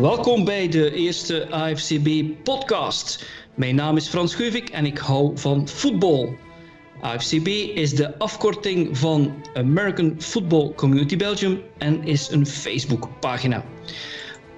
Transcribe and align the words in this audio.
Welkom 0.00 0.44
bij 0.44 0.68
de 0.68 0.92
eerste 0.92 1.50
AFCB-podcast. 1.50 3.26
Mijn 3.54 3.74
naam 3.74 3.96
is 3.96 4.08
Frans 4.08 4.34
Geuvik 4.34 4.68
en 4.68 4.86
ik 4.86 4.98
hou 4.98 5.38
van 5.38 5.68
voetbal. 5.68 6.36
AFCB 7.00 7.46
is 7.74 7.94
de 7.94 8.18
afkorting 8.18 8.98
van 8.98 9.34
American 9.54 10.14
Football 10.18 10.72
Community 10.74 11.16
Belgium 11.16 11.60
en 11.78 12.04
is 12.04 12.30
een 12.30 12.46
Facebook-pagina. 12.46 13.64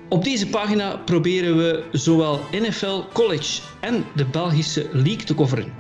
Op 0.09 0.25
deze 0.25 0.47
pagina 0.47 0.97
proberen 0.97 1.57
we 1.57 1.85
zowel 1.93 2.41
NFL, 2.53 3.01
college 3.13 3.61
en 3.81 4.05
de 4.15 4.25
Belgische 4.25 4.87
League 4.93 5.25
te 5.25 5.35
coveren. 5.35 5.73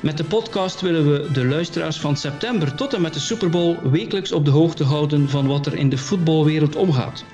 Met 0.00 0.16
de 0.16 0.24
podcast 0.24 0.80
willen 0.80 1.12
we 1.12 1.32
de 1.32 1.44
luisteraars 1.44 2.00
van 2.00 2.16
september 2.16 2.74
tot 2.74 2.94
en 2.94 3.00
met 3.00 3.14
de 3.14 3.20
Super 3.20 3.50
Bowl 3.50 3.76
wekelijks 3.90 4.32
op 4.32 4.44
de 4.44 4.50
hoogte 4.50 4.84
houden 4.84 5.28
van 5.28 5.46
wat 5.46 5.66
er 5.66 5.74
in 5.74 5.88
de 5.88 5.98
voetbalwereld 5.98 6.76
omgaat. 6.76 7.24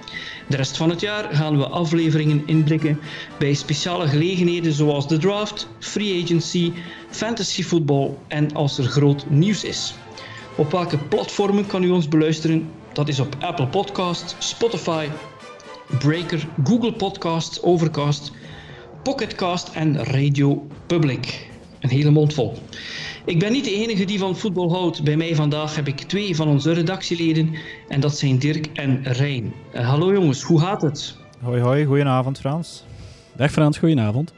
De 0.48 0.56
rest 0.56 0.76
van 0.76 0.90
het 0.90 1.00
jaar 1.00 1.34
gaan 1.34 1.58
we 1.58 1.66
afleveringen 1.66 2.42
inblikken 2.46 3.00
bij 3.38 3.54
speciale 3.54 4.08
gelegenheden 4.08 4.72
zoals 4.72 5.08
de 5.08 5.18
draft, 5.18 5.68
free 5.78 6.22
agency, 6.22 6.72
fantasy 7.10 7.62
voetbal 7.62 8.18
en 8.28 8.52
als 8.52 8.78
er 8.78 8.84
groot 8.84 9.30
nieuws 9.30 9.64
is. 9.64 9.94
Op 10.56 10.70
welke 10.70 10.98
platformen 10.98 11.66
kan 11.66 11.82
u 11.82 11.90
ons 11.90 12.08
beluisteren? 12.08 12.70
Dat 12.92 13.08
is 13.08 13.20
op 13.20 13.36
Apple 13.40 13.66
Podcast, 13.66 14.36
Spotify, 14.38 15.06
Breaker, 15.98 16.46
Google 16.64 16.92
Podcasts, 16.92 17.62
Overcast, 17.62 18.32
Pocketcast 19.02 19.68
en 19.68 20.04
Radio 20.04 20.66
Public. 20.86 21.48
Een 21.80 21.90
hele 21.90 22.10
mond 22.10 22.34
vol. 22.34 22.58
Ik 23.26 23.38
ben 23.38 23.52
niet 23.52 23.64
de 23.64 23.74
enige 23.74 24.04
die 24.04 24.18
van 24.18 24.36
voetbal 24.36 24.72
houdt. 24.72 25.04
Bij 25.04 25.16
mij 25.16 25.34
vandaag 25.34 25.76
heb 25.76 25.86
ik 25.86 26.00
twee 26.00 26.36
van 26.36 26.48
onze 26.48 26.72
redactieleden 26.72 27.54
en 27.88 28.00
dat 28.00 28.18
zijn 28.18 28.38
Dirk 28.38 28.66
en 28.66 29.02
Rijn. 29.02 29.52
Uh, 29.74 29.88
hallo 29.88 30.12
jongens, 30.12 30.42
hoe 30.42 30.60
gaat 30.60 30.82
het? 30.82 31.16
Hoi 31.40 31.60
hoi, 31.60 31.84
goedenavond 31.84 32.38
Frans. 32.38 32.84
Dag 33.36 33.50
Frans, 33.50 33.78
goedenavond. 33.78 34.32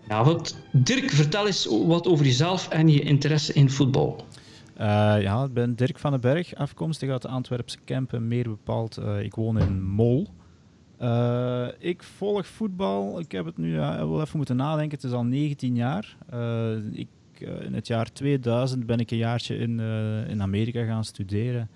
Goedenavond. 0.00 0.56
Dirk, 0.72 1.10
vertel 1.10 1.46
eens 1.46 1.68
wat 1.86 2.06
over 2.06 2.24
jezelf 2.24 2.68
en 2.68 2.88
je 2.88 3.00
interesse 3.00 3.52
in 3.52 3.70
voetbal. 3.70 4.24
Uh, 4.80 4.86
ja, 5.20 5.44
ik 5.44 5.52
ben 5.52 5.74
Dirk 5.74 5.98
van 5.98 6.10
den 6.10 6.20
Berg, 6.20 6.54
afkomstig 6.54 7.10
uit 7.10 7.22
de 7.22 7.28
Antwerpse 7.28 7.78
Kempen, 7.84 8.28
meer 8.28 8.48
bepaald. 8.48 8.98
Uh, 8.98 9.22
ik 9.22 9.34
woon 9.34 9.58
in 9.58 9.82
Mol. 9.82 10.28
Uh, 11.02 11.66
ik 11.78 12.02
volg 12.02 12.46
voetbal. 12.46 13.20
Ik 13.20 13.32
heb 13.32 13.44
het 13.44 13.56
nu 13.56 13.74
uh, 13.74 13.96
wel 13.96 14.20
even 14.20 14.36
moeten 14.36 14.56
nadenken. 14.56 14.96
Het 14.96 15.06
is 15.06 15.12
al 15.12 15.24
19 15.24 15.74
jaar. 15.74 16.16
Uh, 16.34 16.76
ik, 16.92 17.08
in 17.46 17.74
het 17.74 17.86
jaar 17.86 18.12
2000 18.12 18.86
ben 18.86 18.98
ik 18.98 19.10
een 19.10 19.16
jaartje 19.16 19.56
in, 19.56 19.80
in 20.28 20.42
Amerika 20.42 20.84
gaan 20.84 21.04
studeren. 21.04 21.68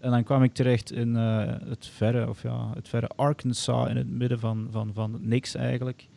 En 0.00 0.10
dan 0.10 0.24
kwam 0.24 0.42
ik 0.42 0.52
terecht 0.52 0.92
in 0.92 1.14
het, 1.14 1.86
verre, 1.86 2.28
of 2.28 2.42
ja, 2.42 2.70
het 2.74 2.88
verre 2.88 3.08
Arkansas, 3.16 3.88
in 3.88 3.96
het 3.96 4.10
midden 4.10 4.38
van, 4.38 4.68
van, 4.70 4.90
van 4.94 5.18
niks 5.20 5.54
eigenlijk. 5.54 6.08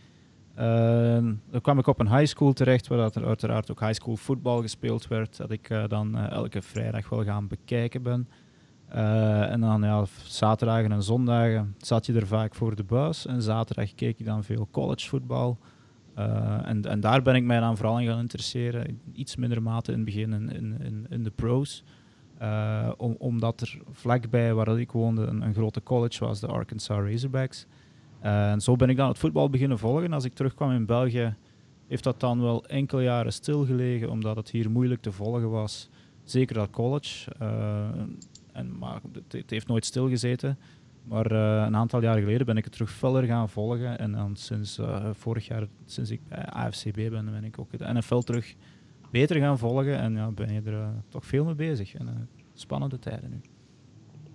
dan 0.56 1.62
kwam 1.62 1.80
ik 1.80 1.88
op 1.88 2.00
een 2.00 2.16
high 2.16 2.26
school 2.26 2.54
terecht, 2.54 2.88
waar 2.88 3.12
er 3.14 3.26
uiteraard 3.26 3.72
ook 3.72 3.80
high 3.80 3.94
school 3.94 4.16
voetbal 4.16 4.62
gespeeld 4.62 5.08
werd. 5.08 5.38
Dat 5.38 5.52
ik 5.52 5.70
dan 5.88 6.18
elke 6.18 6.62
vrijdag 6.62 7.10
wel 7.10 7.24
gaan 7.24 7.48
bekijken 7.48 8.02
ben. 8.02 8.28
En 9.50 9.62
dan 9.62 9.82
ja, 9.82 10.06
zaterdagen 10.24 10.92
en 10.92 11.04
zondagen 11.04 11.76
zat 11.78 12.06
je 12.06 12.14
er 12.14 12.28
vaak 12.28 12.56
voor 12.56 12.76
de 12.76 12.84
buis. 12.84 13.26
En 13.26 13.42
zaterdag 13.42 13.94
keek 13.96 14.20
ik 14.20 14.26
dan 14.26 14.44
veel 14.44 14.68
collegevoetbal. 14.72 15.58
Uh, 16.18 16.68
en, 16.68 16.86
en 16.86 17.00
daar 17.00 17.22
ben 17.22 17.36
ik 17.36 17.44
mij 17.44 17.60
dan 17.60 17.78
vooral 17.78 18.00
in 18.00 18.08
gaan 18.08 18.20
interesseren. 18.20 19.00
Iets 19.14 19.36
minder 19.36 19.62
mate 19.62 19.92
in 19.92 19.98
het 19.98 20.06
begin 20.06 20.34
in, 20.34 20.82
in, 20.82 21.06
in 21.10 21.24
de 21.24 21.32
pro's. 21.32 21.84
Om, 22.98 23.16
omdat 23.18 23.62
er 23.62 23.80
vlakbij 23.92 24.54
waar 24.54 24.80
ik 24.80 24.92
woonde 24.92 25.26
een, 25.26 25.42
een, 25.42 25.54
grote 25.54 25.84
college 25.84 26.26
was, 26.26 26.40
de 26.40 26.48
Arkansas 26.48 26.98
Razorbacks. 26.98 27.66
en 28.20 28.62
zo 28.62 28.76
ben 28.76 28.90
ik 28.90 28.98
dan 28.98 29.08
het 29.08 29.18
voetbal 29.18 29.50
beginnen 29.50 29.80
volgen. 29.80 30.14
Als 30.14 30.26
ik 30.26 30.34
terugkwam 30.34 30.72
in 30.72 30.86
België, 30.86 31.36
heeft 31.88 32.04
dat 32.04 32.20
dan 32.20 32.42
wel 32.42 32.66
enkele 32.66 33.04
jaren 33.04 33.34
stilgelegen, 33.34 34.10
omdat 34.10 34.36
het 34.36 34.50
hier 34.50 34.72
moeilijk 34.72 35.02
te 35.02 35.12
volgen 35.12 35.50
was. 35.50 35.90
Zeker 36.24 36.56
dat 36.56 36.70
college. 36.70 37.32
En, 38.52 38.78
maar 38.78 39.02
het, 39.30 39.50
heeft 39.50 39.68
nooit 39.68 39.86
stilgezeten. 39.86 40.58
Maar 41.04 41.32
uh, 41.32 41.64
een 41.66 41.76
aantal 41.76 42.02
jaar 42.02 42.20
geleden 42.20 42.46
ben 42.46 42.58
ik 42.58 42.64
het 42.64 42.74
terug 42.74 42.92
feller 42.92 43.24
gaan 43.24 43.50
volgen. 43.50 44.00
En 44.00 44.12
dan 44.12 44.36
sinds 44.36 44.80
uh, 44.80 45.10
vorig 45.14 45.48
jaar, 45.48 45.68
sinds 45.86 46.10
ik 46.10 46.20
bij 46.28 46.46
AFCB 46.46 46.96
ben, 46.96 47.32
ben 47.32 47.44
ik 47.44 47.60
ook 47.60 47.78
de 47.78 47.94
NFL 47.94 48.20
terug 48.20 48.56
beter 49.12 49.36
gaan 49.36 49.58
volgen. 49.58 49.98
En 49.98 50.14
ja, 50.14 50.32
ben 50.32 50.54
je 50.54 50.62
er 50.66 50.74
uh, 50.74 50.88
toch 51.10 51.26
veel 51.26 51.46
mee 51.46 51.56
bezig. 51.56 51.94
En 51.94 52.30
spannende 52.54 53.00
tijden 53.00 53.30
nu. 53.30 53.42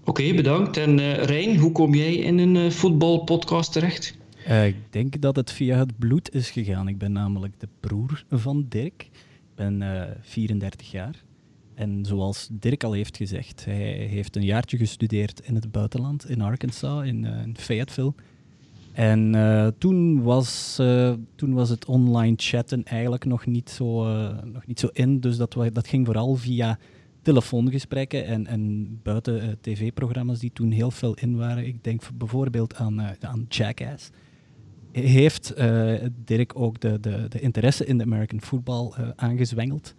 Oké, 0.00 0.10
okay, 0.10 0.34
bedankt. 0.34 0.76
En 0.76 1.14
Rijn, 1.14 1.56
hoe 1.56 1.72
kom 1.72 1.94
jij 1.94 2.14
in 2.14 2.38
een 2.38 2.72
voetbalpodcast 2.72 3.72
terecht? 3.72 4.16
ik 4.64 4.76
denk 4.90 5.20
dat 5.20 5.36
het 5.36 5.52
via 5.52 5.78
het 5.78 5.98
bloed 5.98 6.34
is 6.34 6.50
gegaan. 6.50 6.88
Ik 6.88 6.98
ben 6.98 7.12
namelijk 7.12 7.60
de 7.60 7.68
broer 7.80 8.24
van 8.30 8.66
Dirk. 8.68 9.02
Ik 9.02 9.54
ben 9.54 9.82
34 10.20 10.90
jaar. 10.90 11.24
En 11.76 12.04
zoals 12.04 12.48
Dirk 12.52 12.84
al 12.84 12.92
heeft 12.92 13.16
gezegd, 13.16 13.64
hij 13.64 14.06
heeft 14.10 14.36
een 14.36 14.44
jaartje 14.44 14.76
gestudeerd 14.76 15.40
in 15.40 15.54
het 15.54 15.72
buitenland, 15.72 16.28
in 16.28 16.40
Arkansas, 16.40 17.06
in, 17.06 17.24
uh, 17.24 17.32
Fayetteville. 17.54 18.12
En 18.92 19.34
uh, 19.34 19.66
toen, 19.78 20.22
was, 20.22 20.78
uh, 20.80 21.12
toen 21.34 21.52
was 21.52 21.68
het 21.68 21.84
online 21.84 22.34
chatten 22.36 22.84
eigenlijk 22.84 23.24
nog 23.24 23.46
niet 23.46 23.70
zo, 23.70 24.04
nog 24.44 24.66
niet 24.66 24.80
zo 24.80 24.88
in. 24.92 25.20
Dus 25.20 25.36
dat, 25.36 25.56
dat 25.72 25.86
ging 25.86 26.06
vooral 26.06 26.34
via 26.34 26.78
telefoongesprekken 27.22 28.26
en, 28.26 28.46
en 28.46 28.88
buiten 29.02 29.58
tv-programma's 29.60 30.38
die 30.38 30.52
toen 30.52 30.70
heel 30.70 30.90
veel 30.90 31.14
in 31.14 31.36
waren. 31.36 31.66
Ik 31.66 31.84
denk 31.84 32.02
bijvoorbeeld 32.14 32.74
aan, 32.74 33.00
aan 33.20 33.46
Jackass. 33.48 34.10
Heeft 34.92 35.54
Dirk 36.24 36.58
ook 36.58 36.80
de, 36.80 37.00
de, 37.00 37.26
de 37.28 37.40
interesse 37.40 37.86
in 37.86 37.98
de 37.98 38.04
American 38.04 38.40
football 38.40 38.92
aangezwengeld? 39.16 39.94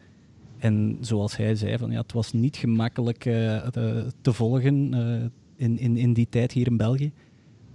En 0.57 0.97
zoals 1.01 1.37
hij 1.37 1.55
zei, 1.55 1.77
van, 1.77 1.91
ja, 1.91 2.01
het 2.01 2.13
was 2.13 2.33
niet 2.33 2.57
gemakkelijk 2.57 3.25
uh, 3.25 3.67
te, 3.67 4.05
te, 4.21 4.33
volgen 4.33 4.93
uh, 4.93 5.23
in, 5.55 5.79
in, 5.79 5.97
in 5.97 6.13
die 6.13 6.27
tijd 6.29 6.51
hier 6.51 6.67
in 6.67 6.77
België. 6.77 7.11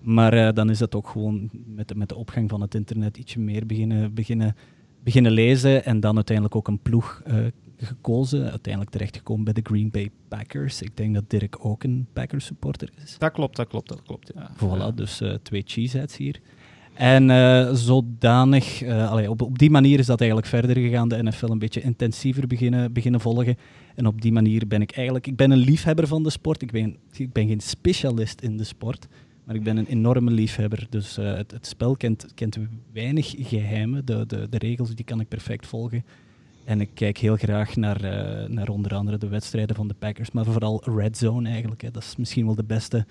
Maar 0.00 0.34
uh, 0.34 0.52
dan 0.52 0.70
is 0.70 0.78
dat 0.78 0.94
ook 0.94 1.08
gewoon 1.08 1.50
met 1.66 1.88
de, 1.88 1.94
met 1.94 2.08
de 2.08 2.16
opgang 2.16 2.50
van 2.50 2.60
het 2.60 2.74
internet 2.74 3.16
ietsje 3.16 3.40
meer 3.40 3.66
beginnen, 3.66 4.14
beginnen, 4.14 4.56
beginnen 5.02 5.32
lezen. 5.32 5.84
En 5.84 6.00
dan 6.00 6.14
uiteindelijk 6.14 6.56
ook 6.56 6.68
een 6.68 6.82
ploeg 6.82 7.22
gekozen. 7.76 8.50
Uiteindelijk 8.50 8.92
terechtgekomen 8.92 9.44
bij 9.44 9.52
de 9.52 9.60
Green 9.62 9.90
Bay 9.90 10.10
Packers. 10.28 10.82
Ik 10.82 10.96
denk 10.96 11.14
dat 11.14 11.30
Dirk 11.30 11.64
ook 11.64 11.82
een 11.82 12.06
Packers 12.12 12.44
supporter 12.44 12.90
is. 13.04 13.18
Dat 13.18 13.32
klopt, 13.32 13.56
dat 13.56 13.68
klopt, 13.68 13.88
dat 13.88 14.02
klopt. 14.02 14.32
Ja. 14.34 14.50
Voilà, 14.56 14.94
dus 14.94 15.22
twee 15.42 15.62
cheeseheads 15.66 16.16
hier. 16.16 16.40
En 16.94 17.28
uh, 17.28 17.72
zodanig, 17.72 18.82
uh, 18.82 19.10
allee, 19.10 19.30
op, 19.30 19.42
op 19.42 19.58
die 19.58 19.70
manier 19.70 19.98
is 19.98 20.06
dat 20.06 20.20
eigenlijk 20.20 20.50
verder 20.50 20.76
gegaan, 20.76 21.08
de 21.08 21.22
NFL 21.22 21.46
een 21.46 21.58
beetje 21.58 21.82
intensiever 21.82 22.46
beginnen, 22.46 22.92
beginnen 22.92 23.20
volgen. 23.20 23.56
En 23.94 24.06
op 24.06 24.20
die 24.20 24.32
manier 24.32 24.66
ben 24.66 24.82
ik 24.82 24.90
eigenlijk, 24.92 25.26
ik 25.26 25.36
ben 25.36 25.50
een 25.50 25.58
liefhebber 25.58 26.06
van 26.06 26.22
de 26.22 26.30
sport. 26.30 26.62
Ik 26.62 26.70
ben, 26.70 26.96
ik 27.12 27.32
ben 27.32 27.46
geen 27.46 27.60
specialist 27.60 28.40
in 28.40 28.56
de 28.56 28.64
sport, 28.64 29.06
maar 29.44 29.54
ik 29.54 29.62
ben 29.62 29.76
een 29.76 29.86
enorme 29.86 30.30
liefhebber. 30.30 30.86
Dus 30.90 31.18
uh, 31.18 31.34
het, 31.34 31.50
het, 31.50 31.66
spel 31.66 31.96
kent, 31.96 32.26
kent 32.34 32.56
weinig 32.92 33.34
geheimen, 33.38 34.04
de, 34.04 34.24
de, 34.26 34.46
de 34.50 34.58
regels 34.58 34.94
die 34.94 35.04
kan 35.04 35.20
ik 35.20 35.28
perfect 35.28 35.66
volgen. 35.66 36.04
En 36.64 36.80
ik 36.80 36.90
kijk 36.94 37.18
heel 37.18 37.36
graag 37.36 37.76
naar, 37.76 38.00
naar 38.48 38.68
onder 38.68 38.94
andere 38.94 39.18
de 39.18 39.28
wedstrijden 39.28 39.76
van 39.76 39.88
de 39.88 39.94
Packers, 39.98 40.30
maar 40.30 40.44
vooral 40.44 40.82
Red 40.84 41.18
Zone 41.18 41.48
eigenlijk. 41.48 41.82
Hè. 41.82 41.90
Dat 41.90 42.02
is 42.02 42.16
misschien 42.16 42.46
wel 42.46 42.54
de 42.54 42.64
beste 42.64 42.96
eh, 42.96 43.04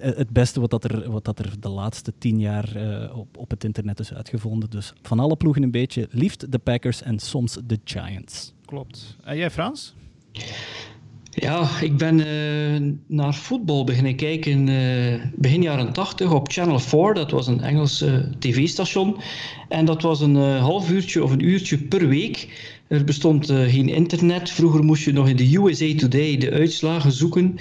het 0.00 0.30
beste 0.30 0.60
wat, 0.60 0.70
dat 0.70 0.84
er, 0.84 1.10
wat 1.10 1.24
dat 1.24 1.38
er 1.38 1.60
de 1.60 1.68
laatste 1.68 2.12
tien 2.18 2.40
jaar 2.40 2.76
uh, 2.76 3.16
op, 3.16 3.36
op 3.36 3.50
het 3.50 3.64
internet 3.64 4.00
is 4.00 4.14
uitgevonden. 4.14 4.70
Dus 4.70 4.92
van 5.02 5.20
alle 5.20 5.36
ploegen 5.36 5.62
een 5.62 5.70
beetje. 5.70 6.08
Liefst 6.10 6.52
de 6.52 6.58
Packers 6.58 7.02
en 7.02 7.18
soms 7.18 7.58
de 7.64 7.78
Giants. 7.84 8.52
Klopt. 8.64 9.16
En 9.24 9.36
jij 9.36 9.50
Frans? 9.50 9.94
Ja, 11.30 11.68
ik 11.80 11.96
ben 11.96 12.18
uh, 12.18 12.92
naar 13.06 13.34
voetbal 13.34 13.84
beginnen 13.84 14.16
kijken 14.16 14.66
uh, 14.66 15.20
begin 15.34 15.62
jaren 15.62 15.92
80 15.92 16.32
op 16.32 16.50
Channel 16.50 16.78
4. 16.78 17.14
Dat 17.14 17.30
was 17.30 17.46
een 17.46 17.60
Engelse 17.60 18.30
tv-station. 18.38 19.16
En 19.68 19.84
dat 19.84 20.02
was 20.02 20.20
een 20.20 20.36
uh, 20.36 20.60
half 20.60 20.90
uurtje 20.90 21.24
of 21.24 21.30
een 21.30 21.44
uurtje 21.44 21.78
per 21.78 22.08
week. 22.08 22.48
Er 22.88 23.04
bestond 23.04 23.46
geen 23.46 23.88
internet. 23.88 24.50
Vroeger 24.50 24.84
moest 24.84 25.04
je 25.04 25.12
nog 25.12 25.28
in 25.28 25.36
de 25.36 25.56
USA 25.56 25.94
Today 25.96 26.36
de 26.36 26.50
uitslagen 26.50 27.12
zoeken. 27.12 27.58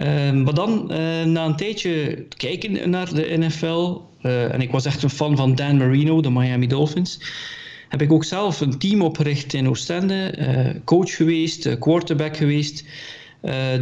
Ehm, 0.00 0.42
maar 0.42 0.54
dan, 0.54 0.88
uh, 0.90 1.24
na 1.24 1.44
een 1.44 1.56
tijdje 1.56 2.24
kijken 2.36 2.90
naar 2.90 3.14
de 3.14 3.36
NFL, 3.38 4.00
eh, 4.20 4.54
en 4.54 4.60
ik 4.60 4.70
was 4.70 4.84
echt 4.84 5.02
een 5.02 5.10
fan 5.10 5.36
van 5.36 5.54
Dan 5.54 5.76
Marino, 5.76 6.20
de 6.20 6.30
Miami 6.30 6.66
Dolphins, 6.66 7.20
heb 7.88 8.02
ik 8.02 8.12
ook 8.12 8.24
zelf 8.24 8.60
een 8.60 8.78
team 8.78 9.02
opgericht 9.02 9.54
in 9.54 9.68
Oostende, 9.68 10.34
uh, 10.38 10.80
coach 10.84 11.16
geweest, 11.16 11.78
quarterback 11.78 12.36
geweest. 12.36 12.84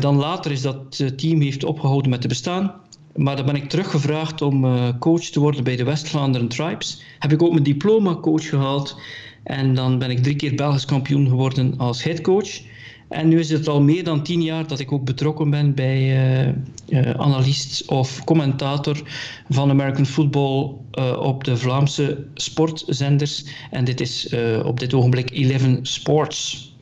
dan 0.01 0.17
later 0.17 0.51
is 0.51 0.63
dat 0.63 1.03
team 1.17 1.41
heeft 1.41 1.65
opgehouden 1.65 2.11
met 2.11 2.21
te 2.21 2.29
bestaan. 2.29 2.75
Maar 3.17 3.37
dan 3.37 3.47
ben 3.47 3.55
ik 3.55 3.69
teruggevraagd 3.69 4.43
om 4.43 4.67
coach 4.99 5.25
te 5.25 5.41
worden 5.41 5.65
bij 5.65 5.77
de 5.77 5.85
West-Vlaanderen 5.85 6.49
Tribes. 6.49 7.03
Heb 7.19 7.33
ik 7.33 7.43
ook 7.43 7.53
mijn 7.53 7.63
diploma 7.63 8.15
coach 8.15 8.49
gehaald. 8.49 8.97
En 9.45 9.75
dan 9.75 9.99
ben 9.99 10.11
ik 10.11 10.23
drie 10.23 10.37
keer 10.37 10.55
Belgisch 10.55 10.85
kampioen 10.85 11.29
geworden 11.29 11.75
als 11.77 12.03
headcoach. 12.03 12.61
En 13.09 13.29
nu 13.29 13.39
is 13.39 13.51
het 13.51 13.69
al 13.69 13.81
meer 13.81 14.05
dan 14.05 14.23
tien 14.23 14.43
jaar 14.43 14.67
dat 14.67 14.79
ik 14.79 14.93
ook 14.93 15.05
betrokken 15.05 15.51
ben 15.51 15.75
bij 15.75 16.03
uh, 16.89 17.11
analist 17.11 17.89
of 17.89 18.25
commentator 18.25 19.03
van 19.49 19.71
American 19.71 20.07
Football 20.07 20.73
uh, 20.99 21.21
op 21.21 21.45
de 21.45 21.57
Vlaamse 21.57 22.25
sportzenders. 22.35 23.45
En 23.71 23.85
dit 23.85 24.01
is 24.01 24.35
op 24.65 24.81
dit 24.81 24.95
ogenblik 24.95 25.31
Eleven 25.31 25.79
Sports. 25.83 26.73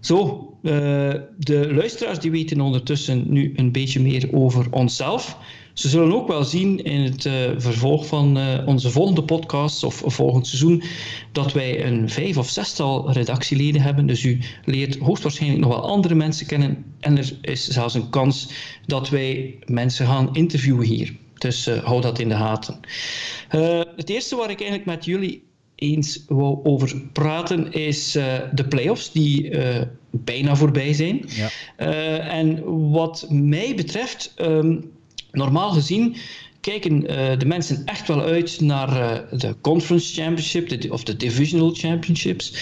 Zo, 0.00 0.48
de 0.62 1.68
luisteraars 1.74 2.18
die 2.18 2.30
weten 2.30 2.60
ondertussen 2.60 3.24
nu 3.26 3.52
een 3.56 3.72
beetje 3.72 4.00
meer 4.00 4.28
over 4.32 4.66
onszelf. 4.70 5.38
Ze 5.74 5.88
zullen 5.88 6.14
ook 6.14 6.28
wel 6.28 6.44
zien 6.44 6.84
in 6.84 7.00
het 7.00 7.24
uh, 7.24 7.32
vervolg 7.56 8.06
van 8.06 8.38
uh, 8.38 8.66
onze 8.66 8.90
volgende 8.90 9.22
podcast 9.22 9.84
of 9.84 10.02
volgend 10.06 10.46
seizoen 10.46 10.82
dat 11.32 11.52
wij 11.52 11.86
een 11.86 12.10
vijf 12.10 12.36
of 12.36 12.48
zestal 12.48 13.12
redactieleden 13.12 13.80
hebben. 13.80 14.06
Dus 14.06 14.24
u 14.24 14.38
leert 14.64 14.98
hoogstwaarschijnlijk 14.98 15.62
nog 15.62 15.70
wel 15.72 15.88
andere 15.88 16.14
mensen 16.14 16.46
kennen. 16.46 16.84
En 17.00 17.18
er 17.18 17.38
is 17.40 17.68
zelfs 17.68 17.94
een 17.94 18.10
kans 18.10 18.48
dat 18.86 19.08
wij 19.08 19.58
mensen 19.66 20.06
gaan 20.06 20.28
interviewen 20.34 20.86
hier. 20.86 21.16
Dus 21.38 21.68
uh, 21.68 21.84
hou 21.84 22.00
dat 22.00 22.18
in 22.18 22.28
de 22.28 22.34
gaten. 22.34 22.80
het 23.96 24.10
eerste 24.10 24.36
waar 24.36 24.50
ik 24.50 24.60
eigenlijk 24.60 24.86
met 24.86 25.04
jullie 25.04 25.42
eens 25.74 26.24
wou 26.28 26.60
over 26.64 27.02
praten 27.12 27.72
is 27.72 28.12
de 28.52 28.64
playoffs 28.68 29.12
die 29.12 29.58
bijna 30.10 30.56
voorbij 30.56 30.92
zijn. 30.92 31.24
Ja. 31.26 31.48
en 32.18 32.62
wat 32.90 33.26
mij 33.28 33.74
betreft. 33.74 34.34
Um, 34.40 34.92
normaal 35.34 35.70
gezien 35.70 36.16
kijken 36.64 37.02
uh, 37.02 37.38
de 37.38 37.46
mensen 37.46 37.82
echt 37.84 38.08
wel 38.08 38.22
uit 38.22 38.60
naar 38.60 38.88
uh, 38.88 39.40
de 39.40 39.54
Conference 39.60 40.14
Championship 40.14 40.68
de, 40.68 40.92
of 40.92 41.04
de 41.04 41.16
Divisional 41.16 41.70
Championships. 41.74 42.54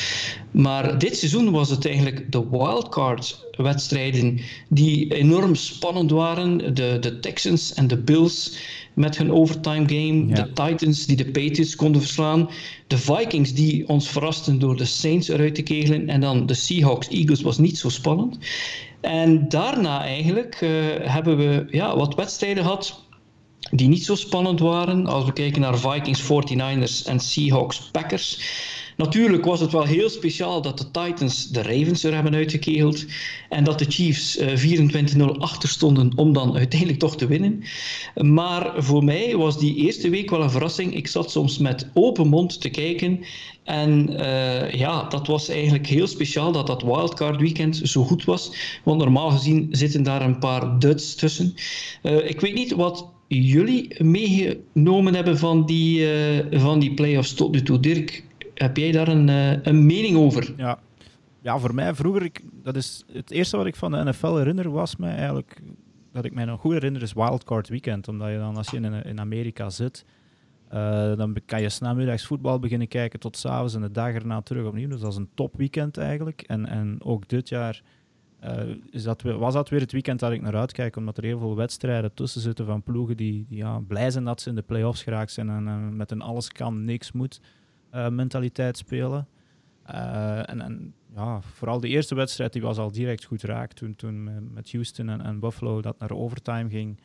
Maar 0.50 0.98
dit 0.98 1.16
seizoen 1.16 1.50
was 1.50 1.70
het 1.70 1.86
eigenlijk 1.86 2.32
de 2.32 2.48
wildcard 2.50 3.44
wedstrijden 3.56 4.40
die 4.68 5.14
enorm 5.14 5.54
spannend 5.54 6.10
waren. 6.10 6.74
De, 6.74 6.96
de 7.00 7.18
Texans 7.20 7.74
en 7.74 7.86
de 7.86 7.96
Bills 7.96 8.56
met 8.94 9.18
hun 9.18 9.32
overtime 9.32 9.88
game. 9.88 10.26
Ja. 10.26 10.34
De 10.34 10.52
Titans 10.52 11.06
die 11.06 11.16
de 11.16 11.30
Patriots 11.30 11.76
konden 11.76 12.00
verslaan. 12.00 12.50
De 12.86 12.98
Vikings 12.98 13.54
die 13.54 13.88
ons 13.88 14.08
verrasten 14.08 14.58
door 14.58 14.76
de 14.76 14.84
Saints 14.84 15.28
eruit 15.28 15.54
te 15.54 15.62
kegelen. 15.62 16.08
En 16.08 16.20
dan 16.20 16.46
de 16.46 16.54
Seahawks 16.54 17.08
Eagles 17.08 17.42
was 17.42 17.58
niet 17.58 17.78
zo 17.78 17.88
spannend. 17.88 18.38
En 19.02 19.48
daarna 19.48 20.00
eigenlijk 20.00 20.60
uh, 20.60 20.70
hebben 21.00 21.36
we 21.36 21.66
ja, 21.70 21.96
wat 21.96 22.14
wedstrijden 22.14 22.62
gehad 22.62 23.04
die 23.70 23.88
niet 23.88 24.04
zo 24.04 24.14
spannend 24.14 24.60
waren. 24.60 25.06
Als 25.06 25.24
we 25.24 25.32
kijken 25.32 25.60
naar 25.60 25.78
Vikings, 25.78 26.22
49ers 26.22 27.06
en 27.06 27.20
Seahawks, 27.20 27.90
Packers. 27.90 28.38
Natuurlijk 28.96 29.44
was 29.44 29.60
het 29.60 29.72
wel 29.72 29.84
heel 29.84 30.08
speciaal 30.08 30.62
dat 30.62 30.78
de 30.78 30.90
Titans 30.90 31.48
de 31.48 31.62
Ravens 31.62 32.04
er 32.04 32.14
hebben 32.14 32.34
uitgekegeld 32.34 33.04
en 33.48 33.64
dat 33.64 33.78
de 33.78 33.84
Chiefs 33.88 34.38
uh, 34.38 35.16
24-0 35.16 35.24
achter 35.38 35.68
stonden 35.68 36.12
om 36.16 36.32
dan 36.32 36.56
uiteindelijk 36.56 36.98
toch 36.98 37.16
te 37.16 37.26
winnen. 37.26 37.62
Maar 38.14 38.72
voor 38.76 39.04
mij 39.04 39.36
was 39.36 39.58
die 39.58 39.74
eerste 39.74 40.10
week 40.10 40.30
wel 40.30 40.42
een 40.42 40.50
verrassing. 40.50 40.94
Ik 40.94 41.06
zat 41.06 41.30
soms 41.30 41.58
met 41.58 41.90
open 41.94 42.28
mond 42.28 42.60
te 42.60 42.68
kijken 42.68 43.20
en 43.64 44.10
uh, 44.10 44.72
ja, 44.72 45.08
dat 45.08 45.26
was 45.26 45.48
eigenlijk 45.48 45.86
heel 45.86 46.06
speciaal 46.06 46.52
dat 46.52 46.66
dat 46.66 46.82
wildcard 46.82 47.40
weekend 47.40 47.80
zo 47.84 48.04
goed 48.04 48.24
was. 48.24 48.52
Want 48.82 48.98
normaal 48.98 49.30
gezien 49.30 49.68
zitten 49.70 50.02
daar 50.02 50.22
een 50.22 50.38
paar 50.38 50.78
duds 50.78 51.14
tussen. 51.14 51.54
Uh, 52.02 52.28
ik 52.28 52.40
weet 52.40 52.54
niet 52.54 52.72
wat 52.72 53.06
jullie 53.28 54.04
meegenomen 54.04 55.14
hebben 55.14 55.38
van 55.38 55.66
die, 55.66 56.00
uh, 56.00 56.60
van 56.60 56.78
die 56.78 56.94
playoffs 56.94 57.34
tot 57.34 57.52
nu 57.52 57.62
toe. 57.62 57.80
Dirk, 57.80 58.24
heb 58.54 58.76
jij 58.76 58.92
daar 58.92 59.08
een, 59.08 59.28
uh, 59.28 59.62
een 59.62 59.86
mening 59.86 60.16
over? 60.16 60.54
Ja. 60.56 60.78
ja, 61.40 61.58
voor 61.58 61.74
mij 61.74 61.94
vroeger, 61.94 62.22
ik, 62.22 62.40
dat 62.62 62.76
is 62.76 63.04
het 63.12 63.30
eerste 63.30 63.56
wat 63.56 63.66
ik 63.66 63.76
van 63.76 63.90
de 63.90 64.04
NFL 64.04 64.34
herinner, 64.34 64.70
was 64.70 64.96
mij 64.96 65.16
eigenlijk, 65.16 65.62
dat 66.12 66.24
ik 66.24 66.34
mij 66.34 66.44
nog 66.44 66.60
goed 66.60 66.72
herinner, 66.72 67.02
is 67.02 67.12
Wildcard 67.12 67.68
Weekend. 67.68 68.08
Omdat 68.08 68.30
je 68.30 68.38
dan, 68.38 68.56
als 68.56 68.70
je 68.70 68.76
in, 68.76 69.04
in 69.04 69.20
Amerika 69.20 69.70
zit, 69.70 70.04
uh, 70.74 71.16
dan 71.16 71.36
kan 71.46 71.62
je 71.62 71.68
s'namiddags 71.68 72.26
voetbal 72.26 72.58
beginnen 72.58 72.88
kijken 72.88 73.20
tot 73.20 73.36
s'avonds 73.36 73.74
en 73.74 73.80
de 73.80 73.90
dag 73.90 74.14
erna 74.14 74.40
terug 74.40 74.66
opnieuw. 74.66 74.88
Dus 74.88 75.00
dat 75.00 75.10
is 75.10 75.18
een 75.18 75.30
topweekend 75.34 75.96
eigenlijk. 75.96 76.42
En, 76.42 76.66
en 76.66 76.96
ook 77.02 77.28
dit 77.28 77.48
jaar 77.48 77.82
uh, 78.44 78.50
is 78.90 79.02
dat, 79.02 79.22
was 79.22 79.54
dat 79.54 79.68
weer 79.68 79.80
het 79.80 79.92
weekend 79.92 80.20
dat 80.20 80.32
ik 80.32 80.40
naar 80.40 80.56
uitkijk, 80.56 80.96
omdat 80.96 81.16
er 81.16 81.24
heel 81.24 81.38
veel 81.38 81.56
wedstrijden 81.56 82.14
tussen 82.14 82.40
zitten 82.40 82.66
van 82.66 82.82
ploegen 82.82 83.16
die, 83.16 83.46
die 83.48 83.58
ja, 83.58 83.78
blij 83.78 84.10
zijn 84.10 84.24
dat 84.24 84.40
ze 84.40 84.48
in 84.48 84.54
de 84.54 84.62
play-offs 84.62 85.02
geraakt 85.02 85.32
zijn 85.32 85.48
en 85.48 85.96
met 85.96 86.10
een 86.10 86.22
alles 86.22 86.48
kan, 86.48 86.84
niks 86.84 87.12
moet 87.12 87.40
mentaliteit 87.92 88.76
spelen. 88.76 89.28
en, 89.84 90.60
en 90.60 90.94
ja, 91.14 91.40
vooral 91.40 91.80
de 91.80 91.88
eerste 91.88 92.14
wedstrijd 92.14 92.52
die 92.52 92.62
was 92.62 92.78
al 92.78 92.92
direct 92.92 93.24
goed 93.24 93.42
raak 93.42 93.72
toen, 93.72 93.96
toen 93.96 94.52
met 94.52 94.72
Houston 94.72 95.08
en, 95.08 95.20
en 95.20 95.40
Buffalo 95.40 95.82
dat 95.82 95.98
naar 95.98 96.10
overtime 96.10 96.68
ging. 96.68 96.98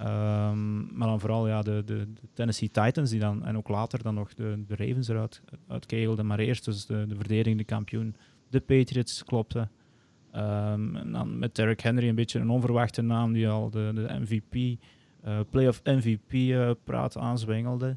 Um, 0.00 0.96
maar 0.96 1.08
dan 1.08 1.20
vooral 1.20 1.48
ja, 1.48 1.62
de, 1.62 1.82
de, 1.84 2.06
Tennessee 2.32 2.70
Titans 2.70 3.10
die 3.10 3.20
dan, 3.20 3.44
en 3.44 3.56
ook 3.56 3.68
later 3.68 4.02
dan 4.02 4.14
nog 4.14 4.34
de, 4.34 4.64
de 4.66 4.76
Ravens 4.76 5.08
eruit 5.08 5.42
uitkegelden. 5.68 6.26
Maar 6.26 6.38
eerst 6.38 6.64
dus 6.64 6.86
de, 6.86 7.06
de 7.06 7.16
verdedigende 7.16 7.64
kampioen, 7.64 8.16
de 8.48 8.60
Patriots, 8.60 9.24
klopte. 9.24 9.68
Um, 10.36 10.96
en 10.96 11.12
dan 11.12 11.38
met 11.38 11.54
Derrick 11.54 11.80
Henry 11.80 12.08
een 12.08 12.14
beetje 12.14 12.38
een 12.38 12.50
onverwachte 12.50 13.02
naam 13.02 13.32
die 13.32 13.48
al 13.48 13.70
de, 13.70 13.90
de 13.94 14.18
MVP, 14.20 14.54
uh, 14.54 15.40
playoff 15.50 15.80
MVP 15.84 16.32
uh, 16.32 16.70
praat 16.84 17.16
aanzwengelde. 17.16 17.96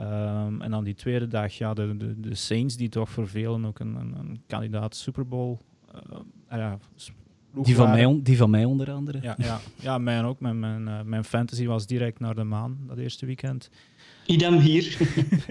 Um, 0.00 0.62
en 0.62 0.70
dan 0.70 0.84
die 0.84 0.94
tweede 0.94 1.28
dag, 1.28 1.52
ja, 1.52 1.74
de, 1.74 1.96
de, 1.96 2.20
de 2.20 2.34
Saints, 2.34 2.76
die 2.76 2.88
toch 2.88 3.10
voor 3.10 3.28
velen 3.28 3.64
ook 3.64 3.78
een, 3.78 3.94
een, 3.94 4.14
een 4.18 4.40
kandidaat 4.46 4.96
Super 4.96 5.28
Bowl. 5.28 5.56
Uh, 5.94 6.18
ja, 6.50 6.78
die, 7.52 7.74
van 7.74 7.90
mij, 7.90 8.20
die 8.22 8.36
van 8.36 8.50
mij 8.50 8.64
onder 8.64 8.90
andere. 8.90 9.18
Ja, 9.22 9.34
ja, 9.38 9.60
ja 9.80 9.98
mijn 9.98 10.24
ook. 10.24 10.40
Mijn, 10.40 10.58
mijn, 10.58 11.08
mijn 11.08 11.24
fantasy 11.24 11.66
was 11.66 11.86
direct 11.86 12.20
naar 12.20 12.34
de 12.34 12.44
maan 12.44 12.78
dat 12.86 12.98
eerste 12.98 13.26
weekend. 13.26 13.70
Idem 14.26 14.58
hier. 14.58 14.96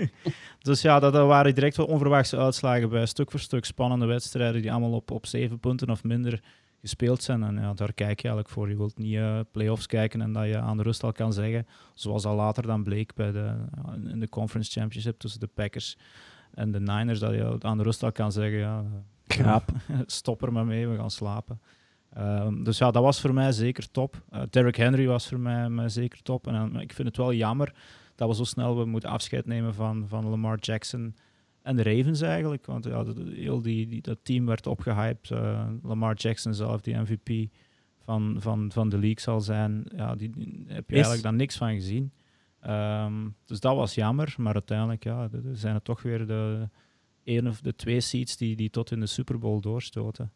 dus 0.61 0.81
ja, 0.81 0.99
dat, 0.99 1.13
dat, 1.13 1.27
waren 1.27 1.55
direct 1.55 1.77
wel 1.77 1.85
onverwachte 1.85 2.38
uitslagen 2.38 2.89
bij 2.89 3.05
stuk 3.05 3.31
voor 3.31 3.39
stuk 3.39 3.65
spannende 3.65 4.05
wedstrijden 4.05 4.61
die 4.61 4.71
allemaal 4.71 4.94
op, 4.94 5.11
op 5.11 5.25
zeven 5.25 5.59
punten 5.59 5.89
of 5.89 6.03
minder 6.03 6.41
gespeeld 6.81 7.24
zijn. 7.24 7.44
En 7.44 7.56
ja, 7.56 7.74
daar 7.74 7.94
kijk 7.94 8.19
je 8.19 8.27
eigenlijk 8.27 8.50
voor. 8.50 8.69
Je 8.69 8.77
wilt 8.77 8.97
niet 8.97 9.13
uh, 9.13 9.39
play-offs 9.51 9.85
kijken 9.85 10.21
en 10.21 10.33
dat 10.33 10.45
je 10.45 10.57
aan 10.57 10.77
de 10.77 10.83
rust 10.83 11.03
al 11.03 11.12
kan 11.12 11.33
zeggen, 11.33 11.68
zoals 11.94 12.25
al 12.25 12.35
later 12.35 12.68
dan 12.68 12.83
bleek 12.83 13.13
bij 13.13 13.31
de, 13.31 13.56
in 14.07 14.19
de 14.19 14.29
Conference 14.29 14.79
Championship 14.79 15.19
tussen 15.19 15.39
de 15.39 15.47
Packers 15.47 15.97
en 16.53 16.71
de 16.71 16.79
Niners, 16.79 17.19
dat 17.19 17.33
je 17.33 17.56
aan 17.59 17.77
de 17.77 17.83
rust 17.83 18.03
al 18.03 18.12
kan 18.12 18.31
zeggen, 18.31 18.59
ja, 18.59 18.83
Knaap. 19.28 19.71
stop 20.06 20.42
er 20.42 20.52
maar 20.52 20.66
mee, 20.66 20.87
we 20.87 20.97
gaan 20.97 21.11
slapen. 21.11 21.61
Um, 22.18 22.63
dus 22.63 22.78
ja, 22.78 22.92
dat 22.92 23.04
was 23.04 23.21
voor 23.21 23.33
mij 23.33 23.52
zeker 23.52 23.92
top. 23.92 24.21
Uh, 24.33 24.42
Derrick 24.49 24.75
Henry 24.75 25.07
was 25.07 25.28
voor 25.28 25.40
mij, 25.40 25.69
mij 25.69 25.90
zeker 25.90 26.21
top. 26.21 26.47
En 26.47 26.75
ik 26.75 26.94
vind 26.94 27.07
het 27.07 27.18
wel 27.18 27.33
jammer 27.33 27.73
dat 28.16 28.28
we 28.28 28.35
zo 28.35 28.44
snel 28.44 28.78
we 28.78 28.85
moeten 28.85 29.09
afscheid 29.09 29.45
nemen 29.45 29.73
van, 29.73 30.06
van 30.07 30.30
Lamar 30.30 30.57
Jackson 30.59 31.16
en 31.68 31.76
de 31.76 31.83
Ravens 31.83 32.21
eigenlijk. 32.21 32.66
Want 32.66 32.86
ja, 32.86 33.04
dat, 33.04 33.18
heel 33.18 33.62
die, 33.62 33.88
die, 33.88 34.02
dat 34.02 34.18
team 34.21 34.45
werd 34.45 34.68
opgehyped. 34.68 35.30
Uh, 35.30 35.68
Lamar 35.83 36.16
Jackson 36.16 36.54
zelf, 36.54 36.81
die 36.81 36.95
MVP 36.95 37.54
van, 38.04 38.36
van, 38.40 38.71
van 38.71 38.90
de 38.90 38.97
league 38.97 39.19
zal 39.19 39.42
zijn. 39.42 39.86
Ja, 39.95 40.16
die, 40.16 40.31
heb 40.68 40.90
je 40.90 40.94
eigenlijk 40.94 41.24
dan 41.24 41.36
niks 41.36 41.57
van 41.57 41.74
gezien. 41.74 42.12
Um, 42.68 43.36
dus 43.45 43.59
dat 43.59 43.76
was 43.76 43.95
jammer. 43.95 44.36
Maar 44.38 44.54
uiteindelijk 44.54 45.04
ja, 45.04 45.30
zijn 45.54 45.74
het 45.74 45.83
toch 45.83 46.02
weer 46.02 46.28
de 46.28 46.69
één 47.24 47.47
of 47.47 47.62
de 47.62 47.76
twee 47.76 48.02
seeds 48.02 48.38
die, 48.38 48.56
die 48.56 48.69
tot 48.69 48.92
in 48.92 49.00
de 49.00 49.06
Super 49.06 49.40
Bowl 49.40 49.59
doorstoten. 49.59 50.31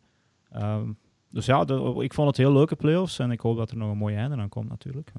Um, 0.55 0.97
dus 1.29 1.45
ja, 1.45 1.65
de, 1.65 1.95
ik 2.03 2.13
vond 2.13 2.27
het 2.27 2.37
heel 2.37 2.53
leuke 2.53 2.75
playoffs 2.75 3.19
en 3.19 3.31
ik 3.31 3.39
hoop 3.39 3.57
dat 3.57 3.71
er 3.71 3.77
nog 3.77 3.91
een 3.91 3.97
mooi 3.97 4.15
einde 4.15 4.35
aan 4.35 4.49
komt 4.49 4.69
natuurlijk. 4.69 5.11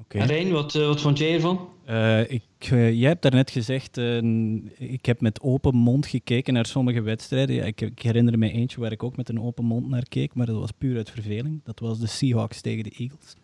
Okay. 0.00 0.26
Rijn, 0.26 0.50
wat, 0.50 0.74
uh, 0.74 0.86
wat 0.86 1.00
vond 1.00 1.18
jij 1.18 1.34
ervan? 1.34 1.68
Uh, 1.88 2.30
ik, 2.30 2.70
uh, 2.72 2.92
jij 2.92 3.08
hebt 3.08 3.22
daarnet 3.22 3.50
gezegd, 3.50 3.96
ik 4.78 5.06
heb 5.06 5.20
met 5.20 5.40
open 5.40 5.74
mond 5.74 6.06
gekeken 6.06 6.54
naar 6.54 6.66
sommige 6.66 7.00
wedstrijden. 7.00 7.54
Ja, 7.54 7.64
ik, 7.64 7.80
ik, 7.80 8.02
herinner 8.02 8.38
me 8.38 8.50
eentje 8.50 8.80
waar 8.80 8.92
ik 8.92 9.02
ook 9.02 9.16
met 9.16 9.28
een 9.28 9.40
open 9.40 9.64
mond 9.64 9.88
naar 9.88 10.08
keek, 10.08 10.34
maar 10.34 10.46
dat 10.46 10.58
was 10.58 10.70
puur 10.78 10.96
uit 10.96 11.10
verveling. 11.10 11.60
Dat 11.64 11.78
was 11.78 11.98
de 11.98 12.06
Seahawks 12.06 12.60
tegen 12.60 12.84
de 12.84 12.90
Eagles. 12.90 13.34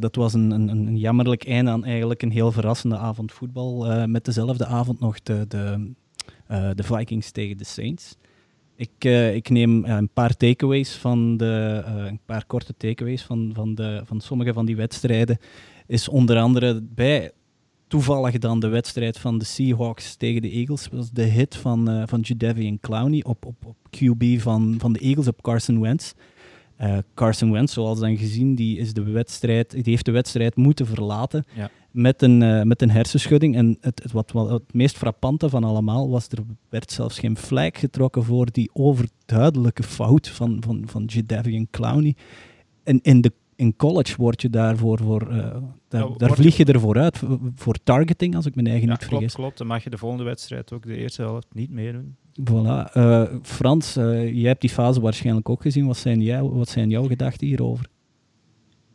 dat 0.00 0.14
was 0.14 0.34
een, 0.34 0.50
een, 0.50 0.68
een, 0.68 0.96
jammerlijk 0.96 1.46
einde 1.46 1.70
aan 1.70 1.84
eigenlijk 1.84 2.22
een 2.22 2.30
heel 2.30 2.52
verrassende 2.52 2.96
avond 2.96 3.32
voetbal. 3.32 4.06
met 4.06 4.24
dezelfde 4.24 4.66
avond 4.66 5.00
nog 5.00 5.22
de, 5.22 5.44
de, 5.48 5.92
de 6.74 6.82
Vikings 6.82 7.30
tegen 7.30 7.56
de 7.56 7.64
Saints. 7.64 8.16
Ik, 8.76 9.04
uh, 9.04 9.34
ik 9.34 9.48
neem 9.48 9.84
uh, 9.84 9.96
een 9.96 10.08
paar 10.08 10.36
takeaways 10.36 10.94
van 10.94 11.36
de, 11.36 11.82
uh, 11.86 12.04
een 12.04 12.20
paar 12.24 12.44
korte 12.46 12.74
takeaways 12.76 13.22
van, 13.22 13.50
van, 13.54 13.74
de, 13.74 14.02
van 14.04 14.20
sommige 14.20 14.52
van 14.52 14.66
die 14.66 14.76
wedstrijden. 14.76 15.38
Is 15.86 16.08
onder 16.08 16.38
andere 16.38 16.82
bij 16.82 17.30
toevallig 17.88 18.38
dan 18.38 18.60
de 18.60 18.68
wedstrijd 18.68 19.18
van 19.18 19.38
de 19.38 19.44
Seahawks 19.44 20.16
tegen 20.16 20.42
de 20.42 20.50
Eagles. 20.50 20.88
was 20.92 21.10
de 21.10 21.22
hit 21.22 21.56
van, 21.56 22.04
van 22.08 22.20
Judevian 22.20 22.80
Clowney 22.80 23.24
op, 23.24 23.46
op, 23.46 23.64
op 23.64 23.76
QB 23.90 24.40
van, 24.40 24.74
van 24.78 24.92
de 24.92 24.98
Eagles 24.98 25.28
op 25.28 25.42
Carson 25.42 25.80
Wentz. 25.80 26.12
Carson 27.14 27.52
Wentz, 27.52 27.72
zoals 27.72 27.98
dan 27.98 28.16
gezien, 28.16 28.54
die, 28.54 28.78
is 28.78 28.92
de 28.92 29.02
wedstrijd, 29.02 29.70
die 29.70 29.82
heeft 29.84 30.04
de 30.04 30.10
wedstrijd 30.10 30.56
moeten 30.56 30.86
verlaten. 30.86 31.44
Ja. 31.54 31.70
Met 31.96 32.22
een, 32.22 32.40
uh, 32.40 32.62
met 32.62 32.82
een 32.82 32.90
hersenschudding. 32.90 33.56
En 33.56 33.76
het, 33.80 34.02
het, 34.02 34.12
wat, 34.12 34.32
wat, 34.32 34.50
het 34.50 34.74
meest 34.74 34.96
frappante 34.96 35.48
van 35.48 35.64
allemaal 35.64 36.10
was, 36.10 36.28
er 36.28 36.38
werd 36.68 36.92
zelfs 36.92 37.18
geen 37.18 37.36
vlijk 37.36 37.78
getrokken 37.78 38.24
voor 38.24 38.48
die 38.52 38.70
overduidelijke 38.72 39.82
fout 39.82 40.28
van, 40.28 40.62
van, 40.66 40.82
van 40.86 41.04
Jadavian 41.04 41.66
Clowney. 41.70 42.16
En 42.82 43.00
in, 43.02 43.20
de, 43.20 43.32
in 43.56 43.76
college 43.76 44.14
word 44.16 44.42
je 44.42 44.50
daarvoor, 44.50 44.98
voor, 44.98 45.22
uh, 45.30 45.36
daar, 45.36 45.60
nou, 45.88 46.14
daar 46.16 46.34
vlieg 46.34 46.56
je 46.56 46.64
ervoor 46.64 46.98
uit, 46.98 47.18
voor, 47.18 47.38
voor, 47.54 47.76
targeting, 47.84 48.36
als 48.36 48.46
ik 48.46 48.54
mijn 48.54 48.66
eigen 48.66 48.86
ja, 48.86 48.90
niet 48.90 49.00
klopt, 49.00 49.14
vergis. 49.14 49.34
Klopt, 49.34 49.58
dan 49.58 49.66
mag 49.66 49.84
je 49.84 49.90
de 49.90 49.98
volgende 49.98 50.24
wedstrijd 50.24 50.72
ook 50.72 50.86
de 50.86 50.96
eerste 50.96 51.22
helft 51.22 51.46
niet 51.52 51.70
meedoen. 51.70 52.16
Voilà. 52.50 52.92
Uh, 52.96 53.22
Frans, 53.42 53.94
jij 53.94 54.48
hebt 54.48 54.60
die 54.60 54.70
fase 54.70 55.00
waarschijnlijk 55.00 55.48
ook 55.48 55.62
gezien. 55.62 55.86
Wat 55.86 55.96
zijn, 55.96 56.20
jij, 56.20 56.42
wat 56.42 56.68
zijn 56.68 56.90
jouw 56.90 57.06
gedachten 57.06 57.46
hierover? 57.46 57.86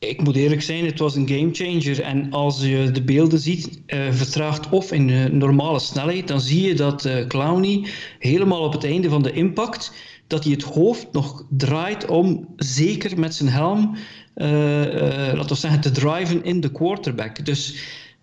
Ik 0.08 0.24
moet 0.24 0.36
eerlijk 0.36 0.62
zijn, 0.62 0.86
het 0.86 1.00
was 1.00 1.16
een 1.16 1.28
gamechanger. 1.28 2.02
En 2.02 2.32
als 2.32 2.62
je 2.62 2.90
de 2.92 3.04
beelden 3.04 3.40
ziet, 3.40 3.82
uh, 3.88 4.12
vertraagd 4.12 4.70
of 4.70 4.92
in 4.92 5.38
normale 5.38 5.80
snelheid, 5.80 6.28
dan 6.28 6.42
zie 6.42 6.68
je 6.68 6.74
dat 6.74 7.06
uh, 7.06 7.28
Clowney 7.28 7.88
helemaal 8.20 8.64
op 8.64 8.74
het 8.74 8.84
einde 8.84 9.10
van 9.10 9.22
de 9.22 9.32
impact, 9.32 9.94
dat 10.28 10.44
hij 10.44 10.54
het 10.54 10.64
hoofd 10.64 11.08
nog 11.12 11.46
draait 11.50 12.06
om 12.06 12.48
zeker 12.56 13.20
met 13.20 13.36
zijn 13.36 13.50
helm, 13.50 13.98
laten 14.36 15.48
we 15.48 15.56
zeggen, 15.56 15.82
te 15.82 15.92
driven 15.92 16.44
in 16.44 16.60
de 16.60 16.72
quarterback. 16.72 17.46
Dus 17.46 17.76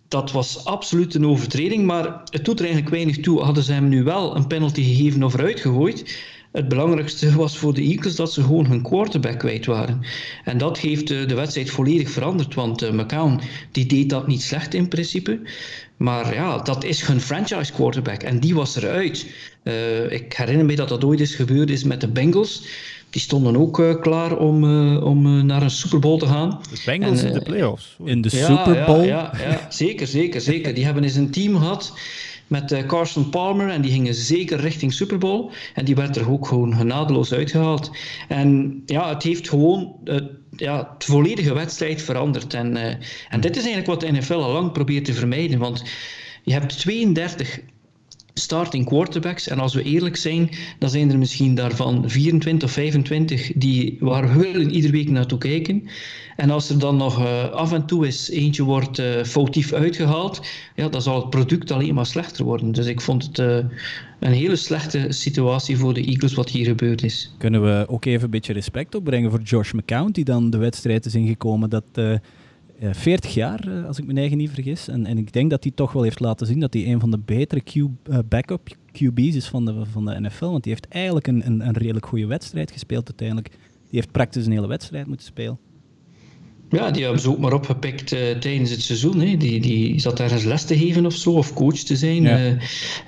dat 0.08 0.32
was 0.32 0.64
absoluut 0.64 1.14
een 1.14 1.26
overtreding, 1.26 1.84
maar 1.84 2.20
het 2.30 2.44
doet 2.44 2.58
er 2.58 2.64
eigenlijk 2.64 2.94
weinig 2.94 3.18
toe. 3.18 3.40
Hadden 3.40 3.62
ze 3.62 3.72
hem 3.72 3.88
nu 3.88 4.02
wel 4.02 4.36
een 4.36 4.46
penalty 4.46 4.82
gegeven 4.82 5.22
of 5.22 5.34
eruit 5.34 5.60
gegooid, 5.60 6.18
het 6.52 6.68
belangrijkste 6.68 7.36
was 7.36 7.58
voor 7.58 7.74
de 7.74 7.82
Eagles 7.82 8.14
dat 8.14 8.32
ze 8.32 8.42
gewoon 8.42 8.66
hun 8.66 8.82
quarterback 8.82 9.38
kwijt 9.38 9.66
waren. 9.66 10.00
En 10.44 10.58
dat 10.58 10.78
heeft 10.78 11.08
de 11.08 11.34
wedstrijd 11.34 11.70
volledig 11.70 12.10
veranderd, 12.10 12.54
want 12.54 12.82
uh, 12.82 12.90
McCown 12.90 13.40
die 13.72 13.86
deed 13.86 14.10
dat 14.10 14.26
niet 14.26 14.42
slecht 14.42 14.74
in 14.74 14.88
principe. 14.88 15.40
Maar 15.96 16.34
ja, 16.34 16.58
dat 16.58 16.84
is 16.84 17.06
hun 17.06 17.20
franchise 17.20 17.72
quarterback 17.72 18.22
en 18.22 18.40
die 18.40 18.54
was 18.54 18.76
eruit. 18.76 19.26
Uh, 19.62 20.12
ik 20.12 20.32
herinner 20.32 20.64
me 20.64 20.76
dat 20.76 20.88
dat 20.88 21.04
ooit 21.04 21.20
eens 21.20 21.34
gebeurd 21.34 21.70
is 21.70 21.84
met 21.84 22.00
de 22.00 22.08
Bengals. 22.08 22.62
Die 23.10 23.20
stonden 23.20 23.56
ook 23.56 23.78
uh, 23.78 24.00
klaar 24.00 24.36
om, 24.36 24.64
uh, 24.64 25.04
om 25.04 25.46
naar 25.46 25.62
een 25.62 25.70
Super 25.70 25.98
Bowl 25.98 26.18
te 26.18 26.26
gaan. 26.26 26.60
De 26.70 26.82
Bengals 26.84 27.20
en, 27.20 27.26
in 27.26 27.32
de 27.32 27.42
playoffs. 27.42 27.96
In 28.04 28.20
de 28.20 28.28
ja, 28.32 28.46
Super 28.46 28.84
Bowl? 28.86 29.02
Ja, 29.02 29.32
ja, 29.38 29.50
ja, 29.50 29.66
zeker, 29.70 30.06
zeker, 30.06 30.40
zeker. 30.40 30.74
Die 30.74 30.84
hebben 30.84 31.02
eens 31.02 31.14
een 31.14 31.30
team 31.30 31.56
gehad 31.56 31.92
met 32.48 32.72
uh, 32.72 32.86
Carson 32.86 33.30
Palmer 33.30 33.68
en 33.68 33.80
die 33.80 33.92
gingen 33.92 34.14
zeker 34.14 34.60
richting 34.60 34.92
Super 34.92 35.18
Bowl. 35.18 35.50
En 35.74 35.84
die 35.84 35.94
werd 35.94 36.16
er 36.16 36.30
ook 36.30 36.46
gewoon 36.46 36.74
genadeloos 36.74 37.32
uitgehaald. 37.32 37.90
En 38.28 38.82
ja, 38.86 39.08
het 39.08 39.22
heeft 39.22 39.48
gewoon 39.48 39.96
uh, 40.04 40.16
ja, 40.56 40.94
de 40.98 41.04
volledige 41.04 41.54
wedstrijd 41.54 42.02
veranderd. 42.02 42.54
En, 42.54 42.76
uh, 42.76 42.84
en 43.28 43.40
dit 43.40 43.56
is 43.56 43.64
eigenlijk 43.64 43.86
wat 43.86 44.00
de 44.00 44.12
NFL 44.12 44.32
al 44.32 44.52
lang 44.52 44.72
probeert 44.72 45.04
te 45.04 45.14
vermijden. 45.14 45.58
Want 45.58 45.84
je 46.42 46.52
hebt 46.52 46.78
32 46.78 47.60
starting 48.38 48.86
quarterbacks. 48.86 49.48
En 49.48 49.58
als 49.58 49.74
we 49.74 49.82
eerlijk 49.82 50.16
zijn, 50.16 50.50
dan 50.78 50.90
zijn 50.90 51.10
er 51.10 51.18
misschien 51.18 51.54
daarvan 51.54 52.10
24 52.10 52.68
of 52.68 52.74
25 52.74 53.52
die, 53.54 53.96
waar 54.00 54.28
we 54.32 54.38
willen 54.38 54.70
iedere 54.70 54.92
week 54.92 55.10
naartoe 55.10 55.38
kijken. 55.38 55.88
En 56.36 56.50
als 56.50 56.70
er 56.70 56.78
dan 56.78 56.96
nog 56.96 57.20
uh, 57.20 57.50
af 57.50 57.72
en 57.72 57.86
toe 57.86 58.04
eens 58.04 58.30
eentje 58.30 58.62
wordt 58.62 58.98
uh, 58.98 59.22
foutief 59.24 59.72
uitgehaald, 59.72 60.40
ja, 60.74 60.88
dan 60.88 61.02
zal 61.02 61.20
het 61.20 61.30
product 61.30 61.70
alleen 61.70 61.94
maar 61.94 62.06
slechter 62.06 62.44
worden. 62.44 62.72
Dus 62.72 62.86
ik 62.86 63.00
vond 63.00 63.26
het 63.26 63.38
uh, 63.38 63.56
een 64.18 64.32
hele 64.32 64.56
slechte 64.56 65.06
situatie 65.08 65.76
voor 65.76 65.94
de 65.94 66.04
Eagles 66.04 66.34
wat 66.34 66.50
hier 66.50 66.64
gebeurd 66.66 67.02
is. 67.02 67.34
Kunnen 67.38 67.62
we 67.62 67.86
ook 67.88 68.04
even 68.04 68.24
een 68.24 68.30
beetje 68.30 68.52
respect 68.52 68.94
opbrengen 68.94 69.30
voor 69.30 69.40
Josh 69.40 69.72
McCown, 69.72 70.10
die 70.10 70.24
dan 70.24 70.50
de 70.50 70.58
wedstrijd 70.58 71.06
is 71.06 71.14
ingekomen 71.14 71.70
dat... 71.70 71.84
40 72.80 73.34
jaar, 73.34 73.84
als 73.86 73.98
ik 73.98 74.06
me 74.06 74.14
eigen 74.14 74.36
niet 74.36 74.50
vergis. 74.50 74.88
En, 74.88 75.06
en 75.06 75.18
ik 75.18 75.32
denk 75.32 75.50
dat 75.50 75.62
hij 75.62 75.72
toch 75.74 75.92
wel 75.92 76.02
heeft 76.02 76.20
laten 76.20 76.46
zien 76.46 76.60
dat 76.60 76.74
hij 76.74 76.86
een 76.86 77.00
van 77.00 77.10
de 77.10 77.18
betere 77.18 77.60
Q, 77.60 77.74
uh, 77.74 77.88
backup 78.28 78.76
QB's 78.92 79.34
is 79.34 79.48
van 79.48 79.64
de, 79.64 79.74
van 79.92 80.04
de 80.04 80.20
NFL. 80.20 80.50
Want 80.50 80.62
die 80.62 80.72
heeft 80.72 80.88
eigenlijk 80.88 81.26
een, 81.26 81.46
een, 81.46 81.66
een 81.66 81.76
redelijk 81.76 82.06
goede 82.06 82.26
wedstrijd 82.26 82.70
gespeeld 82.70 83.06
uiteindelijk. 83.06 83.48
Die 83.50 84.00
heeft 84.00 84.12
praktisch 84.12 84.46
een 84.46 84.52
hele 84.52 84.66
wedstrijd 84.66 85.06
moeten 85.06 85.26
spelen. 85.26 85.58
Ja, 86.70 86.90
die 86.90 87.02
hebben 87.02 87.20
ze 87.20 87.30
ook 87.30 87.38
maar 87.38 87.52
opgepikt 87.52 88.12
uh, 88.12 88.30
tijdens 88.38 88.70
het 88.70 88.82
seizoen. 88.82 89.20
Hè. 89.20 89.36
Die, 89.36 89.60
die 89.60 90.00
zat 90.00 90.20
ergens 90.20 90.44
les 90.44 90.64
te 90.64 90.78
geven 90.78 91.06
of 91.06 91.14
zo, 91.14 91.32
of 91.32 91.52
coach 91.52 91.78
te 91.78 91.96
zijn. 91.96 92.22
Ja. 92.22 92.56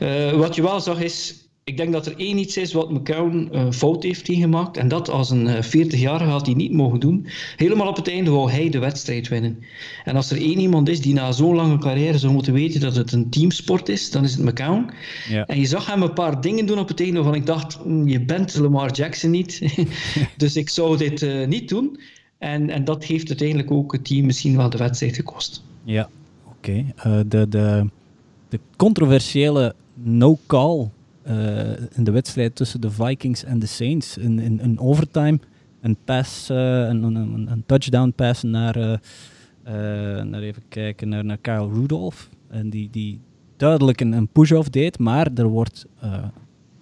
Uh, 0.00 0.33
wat 0.33 0.55
je 0.55 0.62
wel 0.62 0.81
zag 0.81 1.00
is, 1.00 1.49
ik 1.71 1.77
denk 1.77 1.93
dat 1.93 2.07
er 2.07 2.15
één 2.17 2.39
iets 2.39 2.57
is 2.57 2.73
wat 2.73 2.91
McCown 2.91 3.49
een 3.50 3.73
fout 3.73 4.03
heeft 4.03 4.27
gemaakt. 4.27 4.77
En 4.77 4.89
dat 4.89 5.11
als 5.11 5.31
een 5.31 5.65
40-jarige 5.65 6.31
had 6.31 6.47
hij 6.47 6.55
niet 6.55 6.73
mogen 6.73 7.00
doen. 7.00 7.27
Helemaal 7.57 7.89
op 7.89 7.97
het 7.97 8.09
einde 8.09 8.31
wou 8.31 8.50
hij 8.50 8.69
de 8.69 8.79
wedstrijd 8.79 9.29
winnen. 9.29 9.59
En 10.05 10.17
als 10.17 10.31
er 10.31 10.37
één 10.37 10.59
iemand 10.59 10.89
is 10.89 11.00
die 11.00 11.15
na 11.15 11.33
zo'n 11.33 11.55
lange 11.55 11.79
carrière 11.79 12.19
zou 12.19 12.33
moeten 12.33 12.53
weten 12.53 12.81
dat 12.81 12.97
het 12.97 13.12
een 13.12 13.31
teamsport 13.31 13.89
is, 13.89 14.11
dan 14.11 14.25
is 14.25 14.35
het 14.35 14.45
McCown. 14.45 14.91
Ja. 15.29 15.47
En 15.47 15.59
je 15.61 15.67
zag 15.67 15.87
hem 15.87 16.03
een 16.03 16.12
paar 16.12 16.41
dingen 16.41 16.67
doen 16.67 16.79
op 16.79 16.89
het 16.89 17.00
einde 17.00 17.15
waarvan 17.15 17.35
ik 17.35 17.47
dacht, 17.47 17.79
je 18.05 18.21
bent 18.21 18.55
Lamar 18.55 18.93
Jackson 18.93 19.31
niet. 19.31 19.62
dus 20.37 20.57
ik 20.57 20.69
zou 20.69 20.97
dit 20.97 21.47
niet 21.47 21.69
doen. 21.69 22.00
En, 22.39 22.71
en 22.71 22.85
dat 22.85 23.05
heeft 23.05 23.29
uiteindelijk 23.29 23.71
ook 23.71 23.93
het 23.93 24.05
team 24.05 24.27
misschien 24.27 24.57
wel 24.57 24.71
de 24.71 24.79
wedstrijd 24.79 25.15
gekost. 25.17 25.62
Ja, 25.85 26.09
oké. 26.45 26.85
Okay. 26.95 27.12
Uh, 27.12 27.21
de, 27.27 27.49
de, 27.49 27.87
de 28.49 28.61
controversiële 28.77 29.75
no-call 29.95 30.81
uh, 30.81 30.87
in 31.95 32.05
de 32.05 32.11
wedstrijd 32.11 32.57
tussen 32.57 32.81
de 32.81 32.91
Vikings 32.91 33.45
en 33.45 33.59
de 33.59 33.67
Saints. 33.67 34.17
In, 34.17 34.61
in, 34.61 34.79
overtime 34.79 35.39
een 35.81 35.97
pass, 36.05 36.50
uh, 36.50 36.57
een, 36.57 37.03
een, 37.03 37.50
een, 37.50 37.62
touchdown 37.67 38.12
pass 38.17 38.43
naar, 38.43 39.00
naar 40.25 40.41
even 40.41 40.62
kijken, 40.69 41.09
naar, 41.09 41.25
naar 41.25 41.39
Kyle 41.39 41.69
Rudolph. 41.73 42.29
En 42.49 42.71
die, 42.71 42.89
die 42.91 43.21
duidelijk 43.57 44.00
een, 44.00 44.12
een 44.12 44.29
push-off 44.29 44.69
deed, 44.69 44.99
maar 44.99 45.29
er 45.35 45.49
wordt 45.49 45.87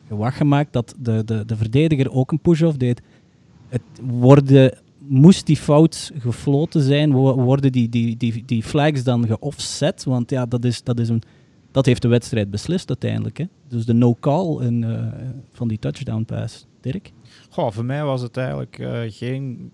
gewacht 0.08 0.36
gemaakt 0.36 0.72
dat 0.72 0.94
de, 0.98 1.22
de, 1.24 1.44
de 1.44 1.56
verdediger 1.56 2.10
ook 2.12 2.32
een 2.32 2.40
push-off 2.40 2.76
deed. 2.76 3.02
Het 3.68 3.82
worden 4.02 4.78
moest 5.08 5.46
die 5.46 5.56
fout 5.56 6.12
gefloten 6.18 6.82
zijn, 6.82 7.12
worden 7.12 7.72
die, 7.72 7.88
die, 7.88 8.16
die, 8.16 8.42
die 8.46 8.62
flags 8.62 9.02
dan 9.02 9.26
geoffset? 9.26 10.04
Want 10.04 10.30
ja, 10.30 10.46
dat, 10.46 10.64
is, 10.64 10.82
dat, 10.82 11.00
is 11.00 11.08
een, 11.08 11.22
dat 11.70 11.86
heeft 11.86 12.02
de 12.02 12.08
wedstrijd 12.08 12.50
beslist 12.50 12.88
uiteindelijk. 12.88 13.38
Hè? 13.38 13.44
Dus 13.68 13.86
de 13.86 13.92
no-call 13.92 14.70
uh, 14.70 15.06
van 15.52 15.68
die 15.68 15.78
touchdown 15.78 16.22
pass. 16.22 16.66
Dirk? 16.80 17.12
Goh, 17.50 17.70
voor 17.70 17.84
mij 17.84 18.04
was 18.04 18.22
het 18.22 18.36
eigenlijk 18.36 18.78
uh, 18.78 19.00
geen, 19.06 19.72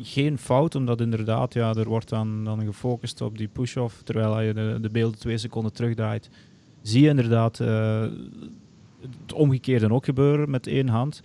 geen 0.00 0.38
fout, 0.38 0.74
omdat 0.74 1.00
inderdaad, 1.00 1.54
ja, 1.54 1.74
er 1.74 1.88
wordt 1.88 2.08
dan, 2.08 2.44
dan 2.44 2.64
gefocust 2.64 3.20
op 3.20 3.38
die 3.38 3.48
push-off, 3.48 4.02
terwijl 4.02 4.40
je 4.40 4.54
de, 4.54 4.78
de 4.80 4.90
beelden 4.90 5.18
twee 5.18 5.38
seconden 5.38 5.72
terugdraait. 5.72 6.30
Zie 6.82 7.02
je 7.02 7.08
inderdaad 7.08 7.60
uh, 7.60 8.06
het 9.00 9.32
omgekeerde 9.32 9.92
ook 9.92 10.04
gebeuren 10.04 10.50
met 10.50 10.66
één 10.66 10.88
hand. 10.88 11.22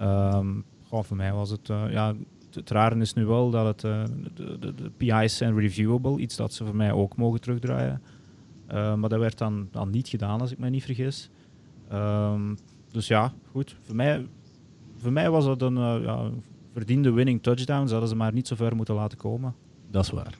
Um, 0.00 0.64
goh, 0.88 1.02
voor 1.04 1.16
mij 1.16 1.32
was 1.32 1.50
het, 1.50 1.66
ja, 1.90 2.14
het 2.54 2.70
rare 2.70 3.00
is 3.00 3.14
nu 3.14 3.24
wel 3.24 3.50
dat 3.50 3.66
het, 3.66 3.80
de, 3.80 4.58
de, 4.58 4.74
de, 4.74 4.90
PI's 4.96 5.36
zijn 5.36 5.58
reviewable, 5.58 6.18
iets 6.18 6.36
dat 6.36 6.52
ze 6.52 6.64
voor 6.64 6.76
mij 6.76 6.92
ook 6.92 7.16
mogen 7.16 7.40
terugdraaien. 7.40 8.02
Uh, 8.70 8.94
maar 8.94 9.08
dat 9.08 9.18
werd 9.18 9.38
dan, 9.38 9.68
dan 9.70 9.90
niet 9.90 10.08
gedaan, 10.08 10.40
als 10.40 10.52
ik 10.52 10.58
me 10.58 10.70
niet 10.70 10.84
vergis. 10.84 11.30
Um, 11.92 12.58
dus 12.92 13.06
ja, 13.06 13.32
goed. 13.50 13.76
Voor 13.82 13.96
mij, 13.96 14.26
voor 14.96 15.12
mij 15.12 15.30
was 15.30 15.44
dat 15.44 15.62
een 15.62 15.76
uh, 15.76 15.96
ja, 16.02 16.30
verdiende 16.72 17.10
winning 17.10 17.42
touchdown. 17.42 17.86
Ze 17.86 17.92
hadden 17.92 18.10
ze 18.10 18.16
maar 18.16 18.32
niet 18.32 18.48
zo 18.48 18.54
ver 18.56 18.76
moeten 18.76 18.94
laten 18.94 19.18
komen. 19.18 19.54
Dat 19.90 20.04
is 20.04 20.10
waar. 20.10 20.34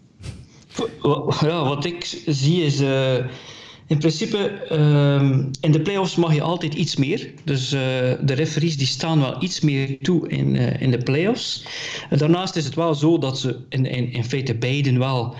Ja, 1.40 1.64
wat 1.64 1.84
ik 1.84 2.22
zie 2.26 2.62
is 2.62 2.80
in 3.86 3.98
principe, 3.98 4.68
um, 4.72 5.50
in 5.60 5.72
de 5.72 5.80
playoffs 5.80 6.16
mag 6.16 6.34
je 6.34 6.42
altijd 6.42 6.74
iets 6.74 6.96
meer. 6.96 7.32
Dus 7.44 7.72
uh, 7.72 7.80
de 8.20 8.32
referees 8.32 8.76
die 8.76 8.86
staan 8.86 9.20
wel 9.20 9.42
iets 9.42 9.60
meer 9.60 9.98
toe 9.98 10.28
in, 10.28 10.54
uh, 10.54 10.80
in 10.80 10.90
de 10.90 10.98
playoffs. 10.98 11.66
Daarnaast 12.10 12.56
is 12.56 12.64
het 12.64 12.74
wel 12.74 12.94
zo 12.94 13.18
dat 13.18 13.38
ze 13.38 13.58
in, 13.68 13.86
in, 13.86 14.12
in 14.12 14.24
feite 14.24 14.54
beiden 14.54 14.98
wel, 14.98 15.34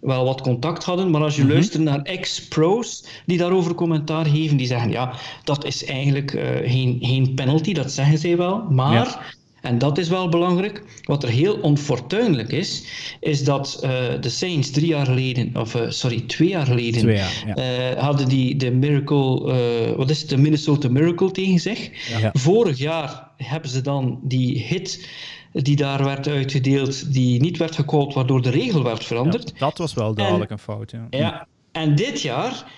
wel 0.00 0.24
wat 0.24 0.40
contact 0.40 0.84
hadden. 0.84 1.10
Maar 1.10 1.22
als 1.22 1.34
je 1.34 1.40
mm 1.40 1.46
-hmm. 1.46 1.56
luistert 1.56 1.82
naar 1.82 2.02
ex-pro's 2.02 3.04
die 3.26 3.38
daarover 3.38 3.74
commentaar 3.74 4.26
geven, 4.26 4.56
die 4.56 4.66
zeggen 4.66 4.90
ja, 4.90 5.12
dat 5.44 5.64
is 5.64 5.84
eigenlijk 5.84 6.30
geen, 6.64 6.98
geen 7.00 7.34
penalty, 7.34 7.72
dat 7.72 7.92
zeggen 7.92 8.18
zij 8.18 8.36
wel. 8.36 8.64
Maar... 8.70 8.92
Ja. 8.92 9.20
En 9.60 9.78
dat 9.78 9.98
is 9.98 10.08
wel 10.08 10.28
belangrijk. 10.28 10.82
Wat 11.02 11.22
er 11.22 11.28
heel 11.28 11.54
onfortuinlijk 11.54 12.52
is, 12.52 12.84
is 13.20 13.44
dat 13.44 13.80
uh, 13.84 13.90
de 14.20 14.28
Saints 14.28 14.70
drie 14.70 14.86
jaar 14.86 15.06
geleden, 15.06 15.50
of 15.56 15.74
uh, 15.74 15.82
sorry, 15.88 16.20
twee 16.20 16.48
jaar 16.48 16.66
geleden, 16.66 17.00
twee 17.00 17.16
jaar, 17.16 17.44
ja. 17.56 17.92
uh, 17.94 18.02
hadden 18.02 18.28
die 18.28 18.56
de 18.56 18.70
Miracle, 18.70 19.94
wat 19.96 20.10
is 20.10 20.20
het, 20.20 20.28
de 20.28 20.36
Minnesota 20.36 20.88
Miracle 20.88 21.30
tegen 21.30 21.58
zich. 21.58 21.90
Ja. 22.20 22.30
Vorig 22.32 22.78
jaar 22.78 23.30
hebben 23.36 23.70
ze 23.70 23.80
dan 23.80 24.18
die 24.22 24.58
hit 24.58 25.08
die 25.52 25.76
daar 25.76 26.04
werd 26.04 26.28
uitgedeeld, 26.28 27.12
die 27.12 27.40
niet 27.40 27.56
werd 27.56 27.74
gecallt, 27.74 28.14
waardoor 28.14 28.42
de 28.42 28.50
regel 28.50 28.82
werd 28.82 29.04
veranderd. 29.04 29.52
Ja, 29.54 29.66
dat 29.66 29.78
was 29.78 29.94
wel 29.94 30.14
duidelijk 30.14 30.50
en, 30.50 30.56
een 30.56 30.62
fout, 30.62 30.90
ja. 30.90 31.06
ja. 31.10 31.46
En 31.72 31.94
dit 31.94 32.20
jaar, 32.20 32.72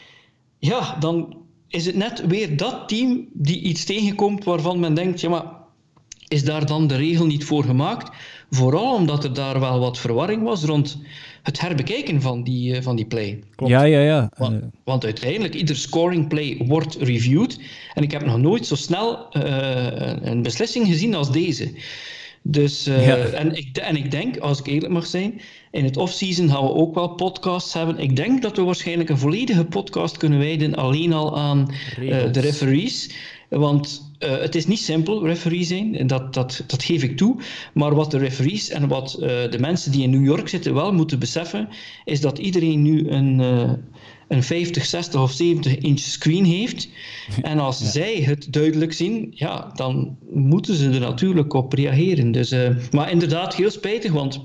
ja, 0.58 0.96
dan 0.98 1.36
is 1.68 1.86
het 1.86 1.96
net 1.96 2.26
weer 2.26 2.56
dat 2.56 2.88
team 2.88 3.28
die 3.32 3.60
iets 3.60 3.84
tegenkomt 3.84 4.44
waarvan 4.44 4.80
men 4.80 4.94
denkt, 4.94 5.20
ja 5.20 5.28
maar 5.28 5.58
is 6.30 6.44
daar 6.44 6.66
dan 6.66 6.86
de 6.86 6.96
regel 6.96 7.26
niet 7.26 7.44
voor 7.44 7.64
gemaakt. 7.64 8.16
Vooral 8.50 8.94
omdat 8.94 9.24
er 9.24 9.34
daar 9.34 9.60
wel 9.60 9.80
wat 9.80 9.98
verwarring 9.98 10.42
was 10.42 10.64
rond 10.64 10.98
het 11.42 11.60
herbekijken 11.60 12.22
van 12.22 12.42
die, 12.42 12.76
uh, 12.76 12.82
van 12.82 12.96
die 12.96 13.04
play. 13.04 13.42
Klopt. 13.54 13.72
Ja, 13.72 13.82
ja, 13.82 14.00
ja. 14.00 14.30
Want, 14.36 14.62
want, 14.84 15.04
uiteindelijk, 15.04 15.54
ieder 15.54 15.76
scoring 15.76 16.28
play 16.28 16.62
wordt 16.66 16.94
reviewed. 16.94 17.60
En 17.94 18.02
ik 18.02 18.10
heb 18.10 18.24
nog 18.24 18.38
nooit 18.38 18.66
zo 18.66 18.74
snel 18.74 19.26
uh, 19.36 20.12
een 20.22 20.42
beslissing 20.42 20.86
gezien 20.86 21.14
als 21.14 21.32
deze. 21.32 21.72
Dus, 22.42 22.88
uh, 22.88 23.06
ja. 23.06 23.16
en, 23.16 23.56
ik, 23.56 23.76
en 23.76 23.96
ik 23.96 24.10
denk, 24.10 24.38
als 24.38 24.58
ik 24.58 24.66
eerlijk 24.66 24.92
mag 24.92 25.06
zijn, 25.06 25.40
in 25.70 25.84
het 25.84 25.96
off-season 25.96 26.48
gaan 26.48 26.64
we 26.64 26.72
ook 26.72 26.94
wel 26.94 27.08
podcasts 27.08 27.74
hebben. 27.74 27.98
Ik 27.98 28.16
denk 28.16 28.42
dat 28.42 28.56
we 28.56 28.62
waarschijnlijk 28.62 29.08
een 29.08 29.18
volledige 29.18 29.64
podcast 29.64 30.16
kunnen 30.16 30.38
wijden 30.38 30.74
alleen 30.74 31.12
al 31.12 31.38
aan 31.38 31.70
uh, 32.00 32.32
de 32.32 32.40
referees. 32.40 33.10
Want 33.48 34.12
uh, 34.18 34.38
het 34.38 34.54
is 34.54 34.66
niet 34.66 34.78
simpel 34.78 35.26
referee 35.26 35.64
zijn, 35.64 36.06
dat, 36.06 36.34
dat, 36.34 36.64
dat 36.66 36.82
geef 36.82 37.02
ik 37.02 37.16
toe. 37.16 37.36
Maar 37.74 37.94
wat 37.94 38.10
de 38.10 38.18
referees 38.18 38.68
en 38.68 38.88
wat 38.88 39.16
de 39.50 39.58
mensen 39.60 39.92
die 39.92 40.02
in 40.02 40.10
New 40.10 40.24
York 40.24 40.48
zitten 40.48 40.74
wel 40.74 40.92
moeten 40.92 41.18
beseffen, 41.18 41.68
is 42.04 42.20
dat 42.20 42.38
iedereen 42.38 42.82
nu 42.82 43.08
een, 43.08 43.40
een 44.30 44.42
50, 44.42 44.86
60 44.86 45.20
of 45.20 45.32
70 45.32 45.76
inch 45.78 45.98
screen 45.98 46.44
heeft. 46.44 46.88
En 47.42 47.58
als 47.58 47.78
ja. 47.78 47.86
zij 47.86 48.14
het 48.14 48.52
duidelijk 48.52 48.92
zien, 48.92 49.32
ja, 49.34 49.70
dan 49.74 50.16
moeten 50.30 50.74
ze 50.74 50.90
er 50.90 51.00
natuurlijk 51.00 51.52
op 51.52 51.72
reageren. 51.72 52.32
Dus, 52.32 52.54
maar 52.90 53.10
inderdaad, 53.10 53.54
heel 53.54 53.70
spijtig, 53.70 54.12
want... 54.12 54.40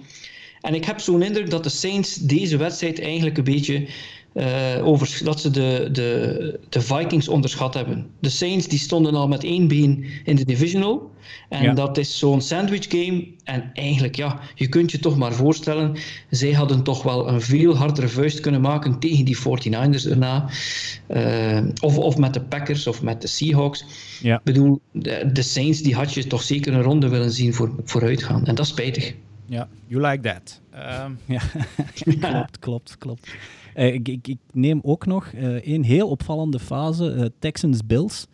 En 0.62 0.74
ik 0.74 0.86
heb 0.86 1.00
zo'n 1.00 1.22
indruk 1.22 1.50
dat 1.50 1.64
de 1.64 1.70
Saints 1.70 2.16
deze 2.16 2.58
wedstrijd 2.58 3.02
eigenlijk 3.02 3.38
een 3.38 3.44
beetje 3.44 3.88
uh, 4.36 4.88
over, 4.88 5.20
dat 5.24 5.42
ze 5.42 5.52
de, 5.52 5.90
de, 5.92 6.60
de 6.70 6.82
Vikings 6.82 7.28
onderschat 7.28 7.74
hebben. 7.74 8.08
De 8.20 8.30
Saints 8.30 8.68
die 8.68 8.80
stonden 8.80 9.16
al 9.16 9.28
met 9.28 9.44
één 9.44 9.68
been 9.68 10.06
in 10.24 10.36
de 10.36 10.46
divisional. 10.46 11.12
En 11.50 11.64
ja. 11.64 11.74
dat 11.74 11.98
is 11.98 12.18
zo'n 12.18 12.42
sandwich 12.42 12.86
game. 12.90 13.28
En 13.44 13.70
eigenlijk, 13.74 14.16
ja, 14.16 14.40
je 14.56 14.68
kunt 14.68 14.92
je 14.92 15.00
toch 15.00 15.18
maar 15.18 15.34
voorstellen, 15.34 15.96
zij 16.30 16.52
hadden 16.52 16.84
toch 16.84 17.04
wel 17.04 17.28
een 17.28 17.42
veel 17.42 17.78
hardere 17.78 18.08
vuist 18.08 18.40
kunnen 18.40 18.62
maken 18.62 19.00
tegen 19.00 19.26
die 19.26 19.38
49ers 19.38 20.10
erna. 20.10 20.50
Uh, 21.08 21.62
of, 21.82 21.98
of 21.98 22.18
met 22.18 22.34
de 22.34 22.42
Packers 22.42 22.88
of 22.88 23.02
met 23.02 23.22
de 23.22 23.28
Seahawks. 23.28 23.86
Ja. 24.22 24.36
Ik 24.36 24.44
bedoel, 24.44 24.82
de, 24.92 25.30
de, 25.34 25.42
Saints 25.42 25.82
die 25.82 25.96
had 25.96 26.14
je 26.14 26.28
toch 26.28 26.42
zeker 26.42 26.74
een 26.74 26.82
ronde 26.82 27.10
willen 27.10 27.32
zien 27.32 27.54
voor, 27.54 27.74
vooruitgaan. 27.84 28.46
En 28.46 28.56
dat 28.56 28.66
is 28.66 28.72
spijtig. 28.72 29.16
Ja, 29.46 29.68
you 29.88 30.08
like 30.08 30.22
that. 30.22 30.62
Um. 31.06 31.18
Ja, 31.26 31.42
klopt, 32.30 32.60
klopt, 32.60 32.98
klopt. 32.98 33.36
Uh, 33.76 33.94
ik, 33.94 34.36
neem 34.52 34.80
ook 34.84 35.06
nog 35.06 35.32
uh, 35.32 35.68
een 35.68 35.84
heel 35.84 36.10
opvallende 36.10 36.60
fase, 36.60 37.14
uh, 37.16 37.26
Texans-Bills. 37.40 38.28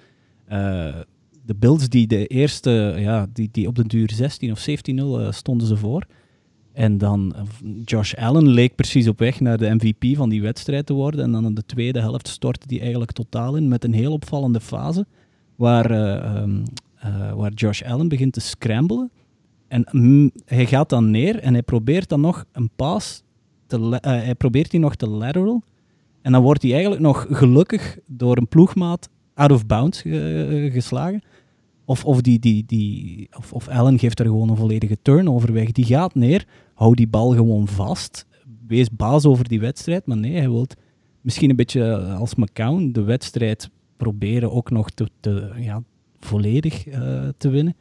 de 1.45 1.55
Bills 1.55 1.89
die 1.89 2.07
de 2.07 2.27
eerste, 2.27 2.95
ja, 2.97 3.27
die, 3.33 3.49
die 3.51 3.67
op 3.67 3.75
de 3.75 3.87
duur 3.87 4.11
16 4.11 4.51
of 4.51 4.67
17-0 4.69 5.29
stonden 5.29 5.67
ze 5.67 5.77
voor. 5.77 6.05
En 6.73 6.97
dan 6.97 7.35
Josh 7.85 8.13
Allen 8.13 8.47
leek 8.47 8.75
precies 8.75 9.07
op 9.07 9.19
weg 9.19 9.39
naar 9.39 9.57
de 9.57 9.75
MVP 9.75 10.17
van 10.17 10.29
die 10.29 10.41
wedstrijd 10.41 10.85
te 10.85 10.93
worden. 10.93 11.23
En 11.23 11.31
dan 11.31 11.45
in 11.45 11.53
de 11.53 11.65
tweede 11.65 11.99
helft 11.99 12.27
stortte 12.27 12.67
die 12.67 12.79
eigenlijk 12.79 13.11
totaal 13.11 13.55
in 13.55 13.67
met 13.67 13.83
een 13.83 13.93
heel 13.93 14.11
opvallende 14.11 14.59
fase. 14.59 15.05
Waar, 15.55 15.91
um, 16.41 16.63
waar 17.35 17.51
Josh 17.51 17.81
Allen 17.81 18.07
begint 18.07 18.33
te 18.33 18.39
scramblen. 18.39 19.11
En 19.67 19.87
mm, 19.91 20.31
hij 20.45 20.65
gaat 20.65 20.89
dan 20.89 21.11
neer 21.11 21.39
en 21.39 21.53
hij 21.53 21.63
probeert 21.63 22.09
dan 22.09 22.21
nog 22.21 22.45
een 22.51 22.69
paas 22.75 23.23
te, 23.71 23.77
uh, 23.77 23.99
hij 23.99 24.35
probeert 24.35 24.71
die 24.71 24.79
nog 24.79 24.95
te 24.95 25.09
lateral. 25.09 25.63
En 26.21 26.31
dan 26.31 26.41
wordt 26.41 26.61
hij 26.61 26.71
eigenlijk 26.71 27.01
nog 27.01 27.27
gelukkig 27.29 27.97
door 28.05 28.37
een 28.37 28.47
ploegmaat 28.47 29.09
out 29.33 29.51
of 29.51 29.65
bounds 29.65 30.01
geslagen. 30.71 31.21
Of, 31.85 32.05
of, 32.05 32.21
die, 32.21 32.39
die, 32.39 32.63
die, 32.65 33.29
of, 33.37 33.53
of 33.53 33.67
Allen 33.67 33.99
geeft 33.99 34.19
er 34.19 34.25
gewoon 34.25 34.49
een 34.49 34.55
volledige 34.55 34.97
turnover 35.01 35.53
weg. 35.53 35.71
Die 35.71 35.85
gaat 35.85 36.15
neer, 36.15 36.47
houdt 36.73 36.97
die 36.97 37.07
bal 37.07 37.33
gewoon 37.33 37.67
vast. 37.67 38.25
Wees 38.67 38.89
baas 38.89 39.25
over 39.25 39.47
die 39.47 39.59
wedstrijd. 39.59 40.05
Maar 40.05 40.17
nee, 40.17 40.35
hij 40.37 40.49
wil 40.49 40.67
misschien 41.21 41.49
een 41.49 41.55
beetje 41.55 41.97
als 41.97 42.35
McCown 42.35 42.89
de 42.91 43.03
wedstrijd 43.03 43.69
proberen 43.97 44.51
ook 44.51 44.69
nog 44.69 44.89
te, 44.89 45.07
te 45.19 45.51
ja, 45.57 45.83
volledig 46.19 46.87
uh, 46.87 47.27
te 47.37 47.49
winnen. 47.49 47.75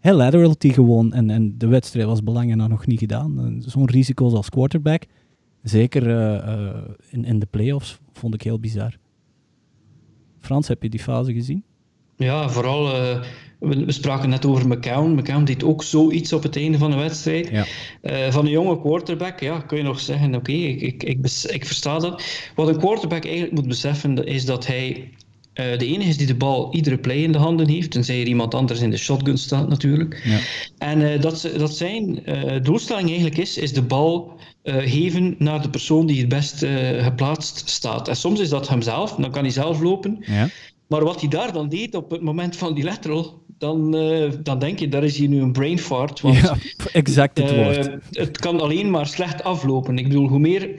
Hij 0.00 0.14
lateralt 0.14 0.60
die 0.60 0.72
gewoon 0.72 1.12
en, 1.12 1.30
en 1.30 1.58
de 1.58 1.66
wedstrijd 1.66 2.06
was 2.06 2.22
belangrijk 2.22 2.68
nog 2.68 2.86
niet 2.86 2.98
gedaan. 2.98 3.62
Zo'n 3.66 3.90
risico's 3.90 4.32
als 4.32 4.48
quarterback. 4.48 5.02
Zeker 5.62 6.06
uh, 6.06 6.56
uh, 6.56 6.76
in, 7.10 7.24
in 7.24 7.38
de 7.38 7.46
playoffs 7.50 7.98
vond 8.12 8.34
ik 8.34 8.42
heel 8.42 8.60
bizar. 8.60 8.96
Frans, 10.40 10.68
heb 10.68 10.82
je 10.82 10.88
die 10.88 11.00
fase 11.00 11.32
gezien? 11.32 11.64
Ja, 12.16 12.48
vooral. 12.48 12.86
Uh, 12.86 13.22
we, 13.58 13.84
we, 13.84 13.92
spraken 13.92 14.28
net 14.28 14.46
over 14.46 14.68
McCown. 14.68 15.14
McCown 15.14 15.44
deed 15.44 15.64
ook 15.64 15.82
zoiets 15.82 16.32
op 16.32 16.42
het 16.42 16.56
einde 16.56 16.78
van 16.78 16.90
de 16.90 16.96
wedstrijd. 16.96 17.48
Ja. 17.48 17.64
van 18.32 18.44
een 18.44 18.50
jonge 18.50 18.80
quarterback, 18.80 19.40
ja, 19.40 19.60
kun 19.60 19.76
je 19.76 19.82
nog 19.82 20.00
zeggen: 20.00 20.34
oké, 20.34 20.36
okay, 20.36 20.62
ik, 20.62 20.80
ik, 20.80 21.02
ik, 21.02 21.26
ik, 21.50 21.66
versta 21.66 21.98
dat. 21.98 22.22
Wat 22.54 22.68
een 22.68 22.78
quarterback 22.78 23.24
eigenlijk 23.24 23.54
moet 23.54 23.68
beseffen, 23.68 24.26
is 24.26 24.44
dat 24.44 24.66
hij 24.66 25.10
uh, 25.54 25.78
de 25.78 25.86
enige 25.86 26.08
is 26.08 26.16
die 26.16 26.26
de 26.26 26.34
bal 26.34 26.74
iedere 26.74 26.98
play 26.98 27.16
in 27.16 27.32
de 27.32 27.38
handen 27.38 27.68
heeft, 27.68 27.90
tenzij 27.90 28.20
er 28.20 28.26
iemand 28.26 28.54
anders 28.54 28.80
in 28.80 28.90
de 28.90 28.96
shotgun 28.96 29.38
staat 29.38 29.68
natuurlijk. 29.68 30.22
Ja. 30.24 30.38
En 30.78 31.20
dat, 31.20 31.50
dat 31.56 31.76
zijn 31.76 32.22
doelstelling 32.62 33.08
eigenlijk 33.08 33.38
is, 33.38 33.58
is 33.58 33.72
de 33.72 33.82
bal 33.82 34.38
geven 34.62 35.34
naar 35.38 35.62
de 35.62 35.70
persoon 35.70 36.06
die 36.06 36.18
het 36.18 36.28
best 36.28 36.64
geplaatst 36.98 37.68
staat. 37.68 38.08
En 38.08 38.16
soms 38.16 38.40
is 38.40 38.48
dat 38.48 38.68
hemzelf, 38.68 39.14
dan 39.14 39.30
kan 39.30 39.42
hij 39.42 39.52
zelf 39.52 39.80
lopen. 39.80 40.18
Ja. 40.20 40.48
Maar 40.90 41.04
wat 41.04 41.20
hij 41.20 41.28
daar 41.28 41.52
dan 41.52 41.68
deed 41.68 41.94
op 41.94 42.10
het 42.10 42.20
moment 42.20 42.56
van 42.56 42.74
die 42.74 42.84
lateral, 42.84 43.42
dan, 43.60 43.96
uh, 43.96 44.30
dan 44.42 44.58
denk 44.58 44.78
je, 44.78 44.88
daar 44.88 45.04
is 45.04 45.16
hier 45.16 45.28
nu 45.28 45.40
een 45.40 45.52
brain 45.52 45.78
fart. 45.78 46.20
Want, 46.20 46.36
ja, 46.36 46.56
exact 46.92 47.38
het 47.38 47.52
uh, 47.52 47.64
woord. 47.64 47.90
Het 48.10 48.38
kan 48.38 48.60
alleen 48.60 48.90
maar 48.90 49.06
slecht 49.06 49.42
aflopen. 49.42 49.98
Ik 49.98 50.08
bedoel, 50.08 50.28
hoe 50.28 50.38
meer... 50.38 50.70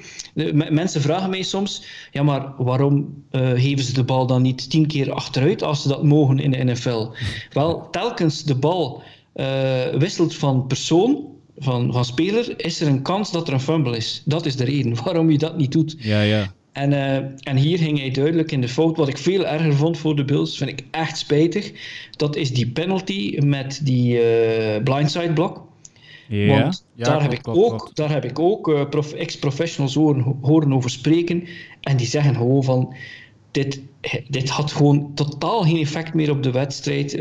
Mensen 0.70 1.02
vragen 1.02 1.30
mij 1.30 1.42
soms, 1.42 1.84
ja, 2.12 2.24
maar 2.24 2.54
waarom 2.58 3.24
uh, 3.32 3.50
geven 3.50 3.84
ze 3.84 3.94
de 3.94 4.04
bal 4.04 4.28
dan 4.28 4.42
niet 4.42 4.70
tien 4.70 4.88
keer 4.88 5.12
achteruit 5.12 5.64
als 5.64 5.82
ze 5.82 5.88
dat 5.88 6.04
mogen 6.04 6.40
in 6.40 6.52
de 6.52 6.64
NFL? 6.64 7.08
Wel, 7.54 7.90
telkens 7.90 8.44
de 8.44 8.56
bal 8.56 9.04
wisselt 9.98 10.36
van 10.36 10.68
persoon, 10.68 11.31
van, 11.62 11.94
van 11.94 12.06
speler, 12.06 12.54
is 12.66 12.82
er 12.82 12.88
een 12.88 13.02
kans 13.02 13.32
dat 13.32 13.48
er 13.48 13.54
een 13.54 13.60
fumble 13.60 13.98
is. 13.98 14.22
Dat 14.26 14.46
is 14.46 14.56
de 14.56 14.64
reden 14.64 15.04
waarom 15.04 15.30
je 15.30 15.38
dat 15.38 15.58
niet 15.58 15.72
doet. 15.72 15.96
Ja, 16.00 16.22
ja. 16.22 16.54
En, 16.72 16.92
uh, 16.92 17.16
en 17.40 17.56
hier 17.56 17.78
ging 17.78 18.00
hij 18.00 18.12
duidelijk 18.12 18.52
in 18.52 18.62
de 18.62 18.68
fout. 18.68 18.98
Wat 18.98 19.08
ik 19.08 19.18
veel 19.18 19.46
erger 19.46 19.76
vond 19.76 19.98
voor 19.98 20.16
de 20.16 20.26
Bills, 20.26 20.58
vind 20.58 20.70
ik 20.70 20.84
echt 20.92 21.18
spijtig. 21.18 21.72
Dat 22.16 22.36
is 22.36 22.54
die 22.54 22.72
penalty 22.72 23.38
met 23.46 23.80
die 23.84 24.14
uh, 24.14 24.84
blindside 24.84 25.34
blok. 25.34 25.70
Ja, 26.28 26.62
Want 26.62 26.86
ja, 26.96 27.04
daar, 27.04 27.18
klopt, 27.18 27.34
heb 27.34 27.42
klopt, 27.42 27.60
ook, 27.60 27.78
klopt. 27.78 27.96
daar 27.96 28.12
heb 28.12 28.26
ik 28.26 28.40
ook 28.40 28.68
uh, 28.68 28.90
prof, 28.90 29.14
ex-professionals 29.14 29.94
horen, 29.94 30.38
horen 30.42 30.74
over 30.74 30.90
spreken. 30.90 31.48
En 31.82 31.98
die 31.98 32.08
zeggen 32.08 32.36
gewoon 32.36 32.64
van... 32.64 32.94
Dit, 33.52 33.82
dit 34.28 34.50
had 34.50 34.72
gewoon 34.72 35.12
totaal 35.14 35.64
geen 35.64 35.78
effect 35.78 36.14
meer 36.14 36.32
op 36.32 36.44
de 36.44 36.52
wedstrijd. 36.52 37.12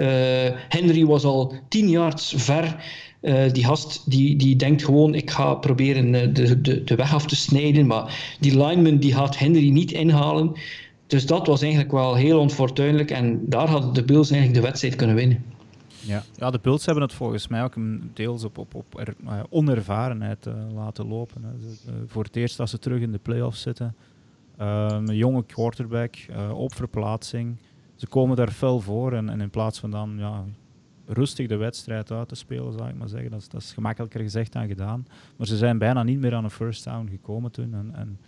Henry 0.69 1.05
was 1.05 1.25
al 1.25 1.55
tien 1.69 1.89
yards 1.89 2.35
ver. 2.37 2.77
Uh, 3.23 3.53
die 3.53 3.67
die, 4.05 4.37
die 4.37 4.57
denkt 4.57 4.85
gewoon, 4.85 5.15
ik 5.15 5.31
ga 5.31 5.55
proberen 5.55 6.15
uh, 6.15 6.35
de, 6.35 6.61
de, 6.61 6.85
de 6.85 6.95
weg 6.95 7.15
af 7.15 7.27
te 7.27 7.37
snijden, 7.37 7.87
maar 7.87 8.37
die 8.41 8.67
lineman 8.67 8.97
die 8.97 9.15
gaat 9.15 9.39
Henry 9.39 9.71
niet 9.71 9.93
inhalen. 9.93 10.53
Dus 11.07 11.27
dat 11.27 11.47
was 11.47 11.63
eigenlijk 11.63 11.93
wel 11.93 12.15
heel 12.15 12.39
onfortuinlijk 12.39 13.11
en 13.11 13.49
daar 13.49 13.69
hadden 13.69 13.93
de 13.93 14.05
Bills 14.05 14.31
eigenlijk 14.31 14.61
de 14.61 14.67
wedstrijd 14.69 14.97
kunnen 14.97 15.17
winnen. 15.17 15.45
Ja, 16.01 16.23
ja 16.37 16.51
de 16.51 16.59
Bills 16.63 16.85
hebben 16.85 17.05
het 17.05 17.13
volgens 17.13 17.49
mij 17.49 17.63
ook 17.63 17.75
deels 18.15 18.45
op, 18.45 18.59
op, 18.59 18.75
op 18.75 19.05
uh, 19.25 19.41
onervarenheid 19.49 20.47
laten 20.75 21.07
lopen. 21.07 21.45
Hè. 21.45 21.51
voor 22.07 22.25
het 22.25 22.37
eerst 22.37 22.61
als 22.61 22.71
ze 22.71 22.79
terug 22.79 23.01
in 23.01 23.13
de 23.13 23.19
playoffs 23.19 23.61
zitten. 23.61 23.95
Ehm, 24.57 25.09
een 25.09 25.17
jonge 25.17 25.45
quarterback, 25.45 26.15
op 26.53 26.75
verplaatsing. 26.75 27.57
Ze 27.97 28.07
komen 28.07 28.37
daar 28.37 28.51
fel 28.51 28.81
voor 28.81 29.13
en, 29.13 29.29
en 29.29 29.41
in 29.41 29.51
plaats 29.51 29.79
van 29.79 29.91
dan 29.91 30.15
ja, 30.19 30.45
rustig 31.13 31.47
de 31.47 31.57
wedstrijd 31.57 32.11
uit 32.11 32.29
te 32.29 32.35
spelen, 32.35 32.73
zou 32.73 32.89
ik 32.89 32.95
maar 32.95 33.09
zeggen. 33.09 33.31
Dat 33.31 33.41
is, 33.41 33.49
dat 33.49 33.61
is 33.61 33.73
gemakkelijker 33.73 34.21
gezegd 34.21 34.53
dan 34.53 34.67
gedaan. 34.67 35.07
Maar 35.37 35.47
ze 35.47 35.57
zijn 35.57 35.79
bijna 35.79 36.03
niet 36.03 36.19
meer 36.19 36.35
aan 36.35 36.45
een 36.45 36.51
first 36.51 36.85
down 36.85 37.09
gekomen 37.11 37.51
toen. 37.51 37.75
En, 37.75 37.91
en 37.95 38.19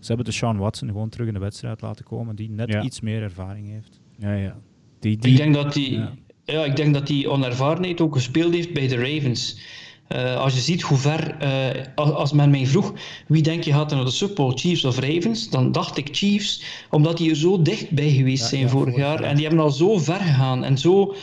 ze 0.00 0.06
hebben 0.06 0.24
de 0.24 0.32
Sean 0.32 0.56
Watson 0.56 0.88
gewoon 0.88 1.08
terug 1.08 1.26
in 1.26 1.34
de 1.34 1.40
wedstrijd 1.40 1.80
laten 1.80 2.04
komen, 2.04 2.36
die 2.36 2.50
net 2.50 2.68
ja. 2.68 2.82
iets 2.82 3.00
meer 3.00 3.22
ervaring 3.22 3.68
heeft. 3.68 4.00
Ja, 4.18 4.34
ja. 4.34 4.56
Die, 4.98 5.16
die, 5.16 5.30
ik 5.30 5.36
denk 5.36 5.54
dat 5.54 5.72
die, 5.72 5.92
ja. 5.92 6.12
ja. 6.44 6.64
ik 6.64 6.76
denk 6.76 6.94
dat 6.94 7.06
die 7.06 7.30
onervarenheid 7.30 8.00
ook 8.00 8.14
gespeeld 8.14 8.54
heeft 8.54 8.72
bij 8.72 8.88
de 8.88 8.96
Ravens. 8.96 9.60
Uh, 10.08 10.36
als 10.36 10.54
je 10.54 10.60
ziet 10.60 10.82
hoe 10.82 10.98
ver, 10.98 11.36
uh, 11.42 11.82
als, 11.94 12.10
als, 12.10 12.32
men 12.32 12.50
mij 12.50 12.66
vroeg 12.66 12.92
wie 13.26 13.42
denk 13.42 13.62
je 13.62 13.72
gaat 13.72 13.90
naar 13.90 14.04
de 14.04 14.10
Super 14.10 14.34
Bowl, 14.34 14.56
Chiefs 14.56 14.84
of 14.84 14.98
Ravens, 14.98 15.50
dan 15.50 15.72
dacht 15.72 15.96
ik 15.96 16.08
Chiefs, 16.12 16.62
omdat 16.90 17.16
die 17.16 17.30
er 17.30 17.36
zo 17.36 17.62
dicht 17.62 17.90
bij 17.90 18.10
geweest 18.10 18.48
zijn 18.48 18.68
vorig 18.68 18.96
jaar. 18.96 19.20
En 19.20 19.36
die 19.36 19.46
hebben 19.46 19.64
al 19.64 19.70
zo 19.70 19.98
ver 19.98 20.20
gegaan 20.20 20.64
en 20.64 20.78
zo 20.78 21.14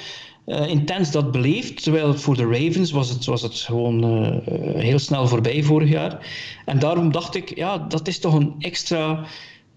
uh, 0.49 0.67
intens 0.67 1.11
dat 1.11 1.31
beleefd. 1.31 1.83
Terwijl 1.83 2.13
voor 2.13 2.37
de 2.37 2.45
Ravens 2.45 2.91
was 2.91 3.09
het, 3.09 3.25
het 3.25 3.55
gewoon 3.55 4.23
uh, 4.23 4.37
heel 4.75 4.99
snel 4.99 5.27
voorbij 5.27 5.63
vorig 5.63 5.89
jaar. 5.89 6.27
En 6.65 6.79
daarom 6.79 7.11
dacht 7.11 7.35
ik, 7.35 7.57
ja, 7.57 7.77
dat 7.77 8.07
is 8.07 8.19
toch 8.19 8.33
een 8.33 8.55
extra. 8.59 9.25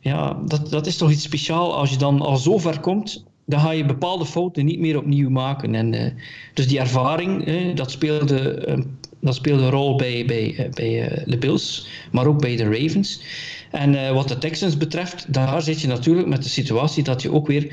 Ja, 0.01 0.39
dat, 0.47 0.71
dat 0.71 0.87
is 0.87 0.97
toch 0.97 1.11
iets 1.11 1.23
speciaals 1.23 1.75
als 1.75 1.91
je 1.91 1.97
dan 1.97 2.21
al 2.21 2.37
zo 2.37 2.59
ver 2.59 2.81
komt 2.81 3.25
dan 3.45 3.61
ga 3.61 3.71
je 3.71 3.85
bepaalde 3.85 4.27
fouten 4.27 4.65
niet 4.65 4.79
meer 4.79 4.99
opnieuw 4.99 5.31
maken. 5.31 5.75
En, 5.75 6.15
dus 6.55 6.69
die 6.69 6.79
ervaring, 6.79 7.45
dat, 7.75 7.91
speelde, 7.91 8.85
dat 9.21 9.35
speelde 9.35 9.63
een 9.63 9.71
rol 9.71 9.97
bij, 9.97 10.25
bij, 10.27 10.71
bij 10.75 11.23
de 11.27 11.39
Bills, 11.39 11.87
maar 12.11 12.27
ook 12.27 12.41
bij 12.41 12.57
de 12.57 12.65
Ravens. 12.65 13.21
En 13.71 14.15
wat 14.15 14.29
de 14.29 14.39
Texans 14.39 14.77
betreft, 14.77 15.33
daar 15.33 15.63
zit 15.63 15.81
je 15.81 15.87
natuurlijk 15.87 16.29
met 16.29 16.43
de 16.43 16.49
situatie 16.49 17.03
dat 17.03 17.23
je 17.23 17.33
ook 17.33 17.47
weer 17.47 17.73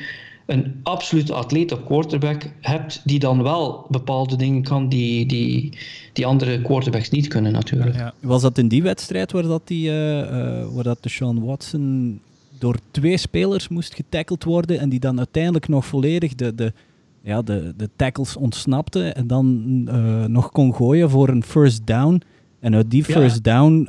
een 0.49 0.79
absolute 0.83 1.33
atleet 1.33 1.71
op 1.71 1.85
quarterback 1.85 2.51
hebt, 2.61 3.01
die 3.03 3.19
dan 3.19 3.43
wel 3.43 3.85
bepaalde 3.89 4.35
dingen 4.35 4.63
kan 4.63 4.89
die, 4.89 5.25
die, 5.25 5.77
die 6.13 6.25
andere 6.25 6.61
quarterbacks 6.61 7.09
niet 7.09 7.27
kunnen 7.27 7.51
natuurlijk. 7.51 7.95
Ja. 7.95 8.13
Was 8.19 8.41
dat 8.41 8.57
in 8.57 8.67
die 8.67 8.83
wedstrijd 8.83 9.31
waar 9.31 9.43
dat, 9.43 9.67
die, 9.67 9.89
uh, 9.89 10.17
uh, 10.17 10.65
waar 10.73 10.83
dat 10.83 11.03
de 11.03 11.09
Sean 11.09 11.45
Watson 11.45 12.19
door 12.59 12.75
twee 12.91 13.17
spelers 13.17 13.67
moest 13.67 13.95
getackeld 13.95 14.43
worden 14.43 14.79
en 14.79 14.89
die 14.89 14.99
dan 14.99 15.17
uiteindelijk 15.17 15.67
nog 15.67 15.85
volledig 15.85 16.35
de, 16.35 16.55
de, 16.55 16.73
ja, 17.21 17.41
de, 17.41 17.73
de 17.77 17.89
tackles 17.95 18.35
ontsnapte 18.35 19.03
en 19.03 19.27
dan 19.27 19.87
uh, 19.89 20.25
nog 20.25 20.51
kon 20.51 20.75
gooien 20.75 21.09
voor 21.09 21.29
een 21.29 21.43
first 21.43 21.87
down. 21.87 22.21
En 22.59 22.75
uit 22.75 22.91
die 22.91 23.03
first 23.03 23.43
down 23.43 23.87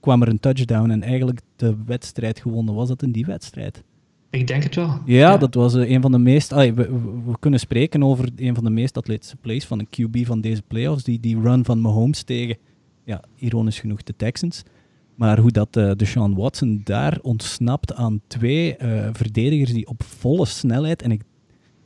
kwam 0.00 0.22
er 0.22 0.28
een 0.28 0.40
touchdown 0.40 0.90
en 0.90 1.02
eigenlijk 1.02 1.40
de 1.56 1.76
wedstrijd 1.86 2.40
gewonnen. 2.40 2.74
Was 2.74 2.88
dat 2.88 3.02
in 3.02 3.12
die 3.12 3.26
wedstrijd? 3.26 3.82
Ik 4.34 4.46
denk 4.46 4.62
het 4.62 4.74
wel. 4.74 4.98
Ja, 5.04 5.36
dat 5.36 5.54
was 5.54 5.74
uh, 5.74 5.90
een 5.90 6.00
van 6.00 6.12
de 6.12 6.18
meest. 6.18 6.50
we, 6.50 6.74
we, 6.74 7.38
kunnen 7.40 7.60
spreken 7.60 8.02
over 8.02 8.28
een 8.36 8.54
van 8.54 8.64
de 8.64 8.70
meest 8.70 8.96
atletische 8.96 9.36
plays 9.36 9.64
van 9.64 9.78
een 9.78 9.88
QB 9.88 10.26
van 10.26 10.40
deze 10.40 10.62
playoffs. 10.62 11.04
Die, 11.04 11.20
die 11.20 11.40
run 11.40 11.64
van 11.64 11.80
Mahomes 11.80 12.22
tegen, 12.22 12.56
ja, 13.04 13.22
ironisch 13.36 13.80
genoeg, 13.80 14.02
de 14.02 14.16
Texans. 14.16 14.62
Maar 15.14 15.38
hoe 15.38 15.50
dat 15.50 15.76
uh, 15.76 15.90
de 15.96 16.04
Sean 16.04 16.34
Watson 16.34 16.80
daar 16.84 17.18
ontsnapt 17.22 17.94
aan 17.94 18.20
twee 18.26 18.76
uh, 18.82 19.08
verdedigers 19.12 19.72
die 19.72 19.86
op 19.86 20.02
volle 20.02 20.46
snelheid 20.46 21.02
en 21.02 21.10
ik, 21.10 21.22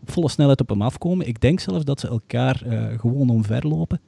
op 0.01 0.11
volle 0.11 0.29
snelheid 0.29 0.61
op 0.61 0.69
hem 0.69 0.83
afkomen. 0.83 1.29
Ik 1.29 1.41
denk 1.41 1.61
zelfs 1.61 1.85
dat 1.85 2.01
ze 2.01 2.09
elkaar 2.09 2.63
gewoon 2.97 3.31
omverlopen. 3.31 4.01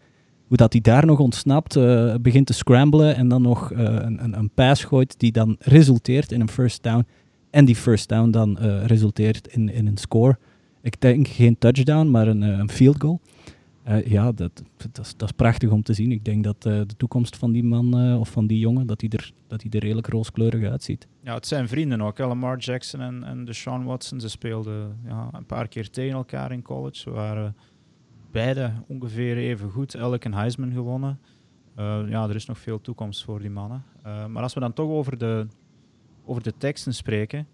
Hoe 0.47 0.57
dat 0.57 0.73
hij 0.73 0.81
daar 0.83 1.07
nog 1.07 1.19
ontsnapt, 1.19 1.79
begint 2.23 2.47
te 2.47 2.53
scramblen 2.53 3.17
en 3.17 3.29
dan 3.29 3.43
nog 3.43 3.71
een, 3.71 4.25
een, 4.25 4.39
een 4.39 4.51
pass 4.51 4.85
gooit 4.85 5.19
die 5.19 5.33
dan 5.33 5.57
resulteert 5.59 6.33
in 6.33 6.41
een 6.41 6.49
first 6.49 6.83
down 6.83 7.07
en 7.51 7.65
die 7.65 7.77
first 7.77 8.09
down 8.09 8.31
dan 8.31 8.59
uh, 8.61 8.85
resulteert 8.85 9.49
in, 9.49 9.69
in 9.69 9.87
een 9.87 9.97
score. 9.97 10.39
Ik 10.83 11.01
denk 11.01 11.29
geen 11.29 11.59
touchdown, 11.59 12.11
maar 12.11 12.27
een, 12.27 12.43
eh, 12.43 12.59
een 12.59 12.71
field 12.71 13.01
goal. 13.01 13.21
Uh, 13.89 14.07
ja, 14.07 14.33
dat, 14.33 14.63
dat, 14.77 15.07
is, 15.07 15.17
dat 15.17 15.29
is 15.29 15.37
prachtig 15.37 15.71
om 15.71 15.83
te 15.83 15.93
zien. 15.93 16.13
Ik 16.13 16.25
denk 16.25 16.45
dat 16.45 16.63
de 16.63 16.87
toekomst 16.97 17.37
van 17.37 17.53
die 17.53 17.65
man 17.65 18.17
of 18.19 18.29
van 18.29 18.47
die 18.47 18.59
jongen, 18.59 18.87
dat 18.87 19.01
hij 19.01 19.11
er, 19.11 19.33
dat 19.47 19.63
hij 19.63 19.71
er 19.71 19.81
redelijk 19.81 20.07
rooskleurig 20.07 20.71
uitziet. 20.71 21.07
Ja, 21.23 21.35
het 21.35 21.47
zijn 21.47 21.69
vrienden 21.69 22.01
ook. 22.01 22.19
Lamar 22.19 22.59
Jackson 22.59 23.01
en, 23.01 23.25
en 23.25 23.45
Deshaun 23.45 23.85
Watson, 23.85 24.21
ze 24.21 24.29
speelden 24.29 24.99
ja, 25.07 25.29
een 25.33 25.47
paar 25.47 25.69
keer 25.69 25.91
tegen 25.91 26.17
elkaar 26.17 26.53
in 26.53 26.63
college. 26.63 26.99
Ze 26.99 27.11
waren 27.11 27.57
beide 28.31 28.73
ongeveer 28.87 29.37
even 29.37 29.71
goed. 29.71 29.95
Elk 29.95 30.25
een 30.25 30.35
Heisman 30.35 30.73
gewonnen. 30.73 31.19
ja, 32.09 32.29
er 32.29 32.35
is 32.35 32.47
nog 32.47 32.59
veel 32.59 32.81
toekomst 32.81 33.25
voor 33.25 33.41
die 33.41 33.51
mannen. 33.51 33.85
maar 34.03 34.43
als 34.43 34.55
we 34.55 34.61
dan 34.61 34.73
toch 34.73 34.89
over 34.89 35.19
de, 35.19 35.47
over 36.31 36.43
de 36.43 36.55
Texans 36.59 36.97
spreken. 36.97 37.47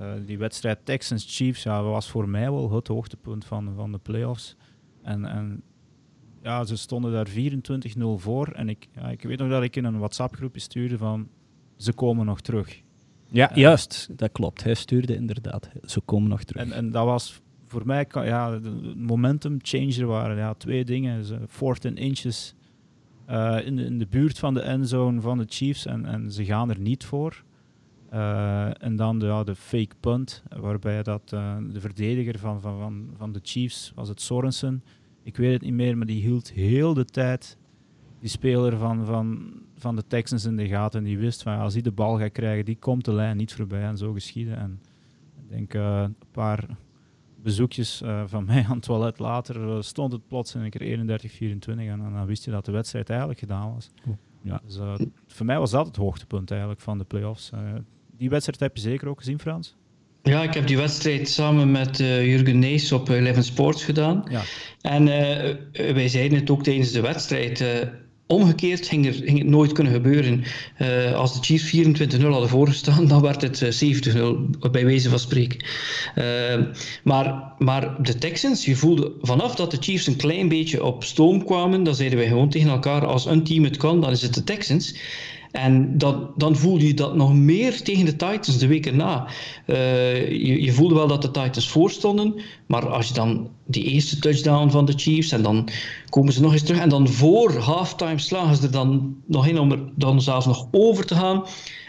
Uh, 0.00 0.12
die 0.26 0.38
wedstrijd 0.38 0.78
Texans-Chiefs 0.84 1.62
ja, 1.62 1.82
was 1.82 2.10
voor 2.10 2.28
mij 2.28 2.50
wel 2.50 2.72
het 2.72 2.88
hoogtepunt 2.88 3.44
van, 3.44 3.72
van 3.74 3.92
de 3.92 3.98
playoffs. 3.98 4.56
En, 5.02 5.24
en 5.24 5.62
ja, 6.42 6.64
ze 6.64 6.76
stonden 6.76 7.12
daar 7.12 7.28
24-0 7.28 8.00
voor. 8.16 8.48
En 8.48 8.68
ik, 8.68 8.88
ja, 8.94 9.08
ik 9.08 9.22
weet 9.22 9.38
nog 9.38 9.48
dat 9.48 9.62
ik 9.62 9.76
in 9.76 9.84
een 9.84 9.98
WhatsApp-groepje 9.98 10.60
stuurde 10.60 10.98
van 10.98 11.28
ze 11.76 11.92
komen 11.92 12.26
nog 12.26 12.40
terug. 12.40 12.82
Ja, 13.28 13.50
uh, 13.50 13.56
juist. 13.56 14.08
Dat 14.16 14.32
klopt. 14.32 14.64
Hij 14.64 14.74
stuurde 14.74 15.14
inderdaad. 15.14 15.70
Ze 15.84 16.00
komen 16.00 16.28
nog 16.28 16.44
terug. 16.44 16.62
En, 16.62 16.72
en 16.72 16.90
dat 16.90 17.04
was 17.04 17.40
voor 17.66 17.86
mij, 17.86 18.06
ja, 18.10 18.58
de 18.58 18.92
momentum 18.96 19.58
changer 19.62 20.06
waren 20.06 20.36
ja, 20.36 20.54
twee 20.54 20.84
dingen. 20.84 21.24
Fourth 21.48 21.84
and 21.84 21.98
inches 21.98 22.54
uh, 23.30 23.58
in, 23.64 23.76
de, 23.76 23.84
in 23.84 23.98
de 23.98 24.06
buurt 24.06 24.38
van 24.38 24.54
de 24.54 24.60
endzone 24.60 25.20
van 25.20 25.38
de 25.38 25.46
Chiefs 25.48 25.86
en, 25.86 26.06
en 26.06 26.32
ze 26.32 26.44
gaan 26.44 26.70
er 26.70 26.78
niet 26.78 27.04
voor. 27.04 27.44
Uh, 28.14 28.82
en 28.82 28.96
dan 28.96 29.18
de, 29.18 29.26
ja, 29.26 29.44
de 29.44 29.54
fake 29.54 29.94
punt, 30.00 30.42
waarbij 30.56 31.02
dat, 31.02 31.32
uh, 31.34 31.56
de 31.72 31.80
verdediger 31.80 32.38
van, 32.38 32.60
van, 32.60 32.78
van, 32.78 33.10
van 33.16 33.32
de 33.32 33.40
Chiefs, 33.42 33.92
was 33.94 34.08
het 34.08 34.20
Sorensen, 34.20 34.84
ik 35.22 35.36
weet 35.36 35.52
het 35.52 35.62
niet 35.62 35.72
meer, 35.72 35.96
maar 35.96 36.06
die 36.06 36.22
hield 36.22 36.52
heel 36.52 36.94
de 36.94 37.04
tijd 37.04 37.58
die 38.20 38.28
speler 38.28 38.76
van, 38.76 39.04
van, 39.04 39.52
van 39.76 39.96
de 39.96 40.06
Texans 40.06 40.44
in 40.44 40.56
de 40.56 40.68
gaten. 40.68 40.98
En 40.98 41.04
die 41.04 41.18
wist 41.18 41.42
van 41.42 41.58
als 41.58 41.72
hij 41.72 41.82
de 41.82 41.92
bal 41.92 42.18
gaat 42.18 42.32
krijgen, 42.32 42.64
die 42.64 42.76
komt 42.76 43.04
de 43.04 43.12
lijn 43.12 43.36
niet 43.36 43.54
voorbij 43.54 43.82
en 43.82 43.96
zo 43.96 44.12
geschieden. 44.12 44.56
En 44.56 44.80
ik 45.42 45.48
denk 45.48 45.74
uh, 45.74 46.00
een 46.02 46.16
paar 46.30 46.66
bezoekjes 47.42 48.02
van 48.26 48.44
mij 48.50 48.64
aan 48.64 48.74
het 48.74 48.82
toilet 48.82 49.18
later 49.18 49.84
stond 49.84 50.12
het 50.12 50.26
plots 50.26 50.54
in 50.54 50.60
een 50.60 50.70
keer 50.70 50.98
31-24 50.98 51.00
en, 51.66 51.78
en, 51.78 51.98
dan 51.98 52.26
wist 52.26 52.44
je 52.44 52.50
dat 52.50 52.64
de 52.64 52.72
wedstrijd 52.72 53.10
eigenlijk 53.10 53.38
gedaan 53.38 53.74
was. 53.74 53.90
Ja. 54.42 54.60
Dus, 54.66 54.78
voor 55.26 55.46
mij 55.46 55.58
was 55.58 55.70
dat 55.70 55.86
het 55.86 55.96
hoogtepunt 55.96 56.50
eigenlijk 56.50 56.80
van 56.80 56.98
de 56.98 57.04
playoffs 57.04 57.50
die 58.18 58.30
wedstrijd 58.30 58.60
heb 58.60 58.76
je 58.76 58.82
zeker 58.82 59.08
ook 59.08 59.18
gezien, 59.18 59.40
Frans? 59.40 59.74
Ja, 60.22 60.42
ik 60.42 60.54
heb 60.54 60.66
die 60.66 60.76
wedstrijd 60.76 61.28
samen 61.28 61.70
met 61.70 62.00
uh, 62.00 62.26
Jurgen 62.26 62.58
Nees 62.58 62.92
op 62.92 63.10
uh, 63.10 63.16
Eleven 63.16 63.44
Sports 63.44 63.84
gedaan. 63.84 64.24
Ja. 64.30 64.42
En 64.80 65.02
uh, 65.06 65.92
wij 65.94 66.08
zeiden 66.08 66.38
het 66.38 66.50
ook 66.50 66.62
tijdens 66.62 66.92
de 66.92 67.00
wedstrijd. 67.00 67.64
omgekeerd 68.26 68.86
ging, 68.86 69.06
er, 69.06 69.12
ging 69.12 69.38
het 69.38 69.46
nooit 69.46 69.72
kunnen 69.72 69.92
gebeuren. 69.92 70.44
als 71.14 71.34
de 71.34 71.38
Chiefs 71.40 71.76
24-0 72.20 72.20
hadden 72.20 72.48
voorgestaan, 72.48 73.06
dan 73.08 73.22
werd 73.22 73.42
het 73.42 73.84
70-0, 73.84 74.70
bij 74.70 74.84
wijze 74.84 75.08
van 75.08 75.18
spreken. 75.18 75.64
maar, 77.02 77.52
maar 77.58 78.02
de 78.02 78.18
Texans, 78.18 78.64
je 78.64 78.76
voelde 78.76 79.12
vanaf 79.20 79.54
dat 79.54 79.70
de 79.70 79.76
Chiefs 79.80 80.06
een 80.06 80.16
klein 80.16 80.48
beetje 80.48 80.84
op 80.84 81.04
stoom 81.04 81.44
kwamen, 81.44 81.82
dan 81.82 81.94
zeiden 81.94 82.18
wij 82.18 82.28
gewoon 82.28 82.50
tegen 82.50 82.70
elkaar, 82.70 83.06
als 83.06 83.26
een 83.26 83.44
team 83.44 83.64
het 83.64 83.76
kan, 83.76 84.00
dan 84.00 84.10
is 84.10 84.22
het 84.22 84.34
de 84.34 84.44
Texans. 84.44 84.94
En 85.54 85.98
dat, 85.98 86.38
dan 86.38 86.56
voelde 86.56 86.86
je 86.86 86.94
dat 86.94 87.14
nog 87.14 87.34
meer 87.34 87.82
tegen 87.82 88.04
de 88.04 88.16
Titans 88.16 88.58
de 88.58 88.66
week 88.66 88.86
erna. 88.86 89.26
Uh, 89.66 90.30
je, 90.30 90.62
je, 90.62 90.72
voelde 90.72 90.94
wel 90.94 91.06
dat 91.06 91.22
de 91.22 91.30
Titans 91.30 91.68
voorstonden, 91.68 92.34
maar 92.66 92.88
als 92.88 93.08
je 93.08 93.14
dan 93.14 93.48
die 93.66 93.84
eerste 93.84 94.18
touchdown 94.18 94.70
van 94.70 94.84
de 94.84 94.92
Chiefs 94.96 95.32
en 95.32 95.42
dan 95.42 95.68
komen 96.08 96.32
ze 96.32 96.40
nog 96.40 96.52
eens 96.52 96.62
terug 96.62 96.80
en 96.80 96.88
dan 96.88 97.08
voor 97.08 97.56
halftime 97.56 98.18
slagen 98.18 98.56
ze 98.56 98.62
er 98.62 98.70
dan 98.70 99.16
nog 99.26 99.46
in 99.46 99.58
om 99.58 99.72
er 99.72 99.80
dan 99.94 100.22
zelfs 100.22 100.46
nog 100.46 100.68
over 100.70 101.06
te 101.06 101.14
gaan. 101.14 101.44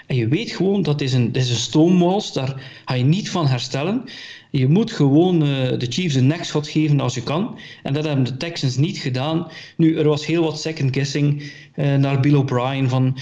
En 0.07 0.15
je 0.15 0.27
weet 0.27 0.51
gewoon 0.51 0.81
dat 0.81 1.01
is 1.01 1.13
een, 1.13 1.33
is 1.33 1.49
een 1.49 1.55
stoomwals, 1.55 2.33
daar 2.33 2.81
ga 2.85 2.93
je 2.93 3.03
niet 3.03 3.29
van 3.29 3.47
herstellen. 3.47 4.03
Je 4.51 4.67
moet 4.67 4.91
gewoon 4.91 5.35
uh, 5.43 5.47
de 5.77 5.85
Chiefs 5.89 6.15
een 6.15 6.27
nekschot 6.27 6.67
geven 6.67 6.99
als 6.99 7.15
je 7.15 7.23
kan. 7.23 7.57
En 7.83 7.93
dat 7.93 8.05
hebben 8.05 8.25
de 8.25 8.37
Texans 8.37 8.77
niet 8.77 8.97
gedaan. 8.97 9.47
Nu, 9.77 9.97
er 9.97 10.07
was 10.07 10.25
heel 10.25 10.43
wat 10.43 10.61
second 10.61 10.95
guessing 10.95 11.51
uh, 11.75 11.95
naar 11.95 12.19
Bill 12.19 12.35
O'Brien 12.35 12.89
van 12.89 13.17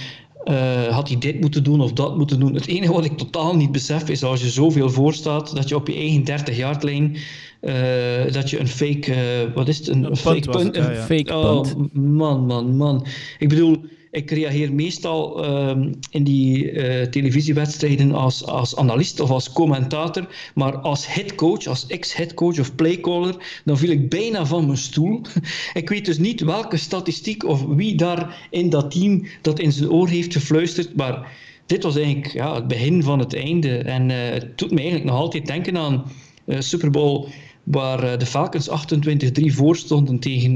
uh, 0.46 0.88
had 0.88 1.08
hij 1.08 1.18
dit 1.18 1.42
moeten 1.42 1.64
doen 1.64 1.82
of 1.82 1.94
dat 1.94 2.18
moeten 2.18 2.40
doen? 2.40 2.54
Het 2.54 2.68
enige 2.68 2.94
wat 2.94 3.06
ik 3.06 3.18
totaal 3.18 3.56
niet 3.56 3.72
besef 3.72 4.10
is 4.10 4.24
als 4.24 4.42
je 4.42 4.50
zoveel 4.50 4.90
voorstaat 4.90 5.56
dat 5.56 5.70
je 5.70 5.76
op 5.76 5.88
je 5.88 5.96
eigen 5.96 6.24
30 6.24 6.58
yard 6.58 6.84
lijn 6.84 7.18
uh, 7.62 8.32
dat 8.32 8.50
je 8.50 8.60
een 8.60 8.68
fake, 8.68 9.12
uh, 9.12 9.54
wat 9.56 9.68
is 9.68 9.78
het? 9.78 9.88
Een, 9.88 10.04
een 10.04 10.18
fake 10.18 10.50
punt. 10.50 10.78
Een 10.78 10.96
fake 10.96 11.36
oh, 11.36 11.62
punt. 11.62 11.94
Man, 11.94 12.46
man, 12.46 12.76
man. 12.76 13.06
Ik 13.40 13.50
bedoel, 13.50 13.78
ik 14.14 14.32
reageer 14.32 14.74
meestal 14.74 15.46
um, 15.46 16.00
in 16.10 16.24
die 16.24 16.72
uh, 16.72 17.02
televisiewedstrijden 17.06 18.12
als, 18.12 18.46
als 18.46 18.76
analist 18.76 19.20
of 19.20 19.30
als 19.30 19.52
commentator, 19.52 20.28
maar 20.56 20.78
als 20.78 21.14
headcoach, 21.14 21.66
als 21.66 21.88
ex-headcoach 21.88 22.60
of 22.60 22.76
playcaller, 22.76 23.62
dan 23.66 23.78
viel 23.78 23.90
ik 23.90 24.10
bijna 24.10 24.46
van 24.46 24.66
mijn 24.66 24.78
stoel. 24.78 25.22
ik 25.74 25.90
weet 25.90 26.06
dus 26.06 26.18
niet 26.18 26.42
welke 26.42 26.78
statistiek 26.78 27.44
of 27.44 27.66
wie 27.66 27.96
daar 27.96 28.48
in 28.50 28.70
dat 28.70 28.92
team 28.92 29.26
dat 29.42 29.60
in 29.60 29.72
zijn 29.72 29.92
oor 29.92 30.08
heeft 30.08 30.34
gefluisterd, 30.34 30.96
maar 30.96 31.32
dit 31.66 31.84
was 31.84 31.96
eigenlijk 31.96 32.34
ja, 32.34 32.56
het 32.56 32.68
begin 32.68 33.04
van 33.04 33.20
het 33.20 33.36
einde. 33.36 33.78
En 33.78 34.10
uh, 34.10 34.18
het 34.18 34.58
doet 34.58 34.72
me 34.72 34.80
eigenlijk 34.80 35.10
nog 35.10 35.20
altijd 35.20 35.46
denken 35.46 35.78
aan 35.78 36.04
uh, 36.46 36.60
Super 36.60 36.90
Bowl 36.92 37.28
waar 37.64 38.18
de 38.18 38.26
Falcons 38.26 38.70
28-3 38.70 38.74
voor 39.46 39.76
stonden 39.76 40.20
tegen, 40.20 40.56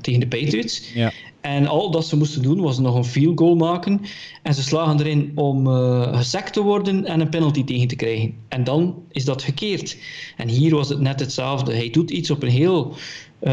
tegen 0.00 0.20
de 0.20 0.28
Patriots. 0.28 0.92
Ja. 0.94 1.12
En 1.48 1.66
al 1.66 1.90
dat 1.90 2.06
ze 2.06 2.16
moesten 2.16 2.42
doen 2.42 2.60
was 2.60 2.78
nog 2.78 2.94
een 2.94 3.04
field 3.04 3.38
goal 3.38 3.56
maken. 3.56 4.00
En 4.42 4.54
ze 4.54 4.62
slagen 4.62 5.00
erin 5.00 5.32
om 5.34 5.66
uh, 5.66 6.16
gesekt 6.16 6.52
te 6.52 6.62
worden 6.62 7.04
en 7.04 7.20
een 7.20 7.28
penalty 7.28 7.64
tegen 7.64 7.88
te 7.88 7.96
krijgen. 7.96 8.34
En 8.48 8.64
dan 8.64 9.02
is 9.10 9.24
dat 9.24 9.42
gekeerd. 9.42 9.96
En 10.36 10.48
hier 10.48 10.74
was 10.74 10.88
het 10.88 11.00
net 11.00 11.20
hetzelfde. 11.20 11.74
Hij 11.74 11.90
doet 11.90 12.10
iets 12.10 12.30
op 12.30 12.42
een 12.42 12.48
heel 12.48 12.94
uh, 13.42 13.52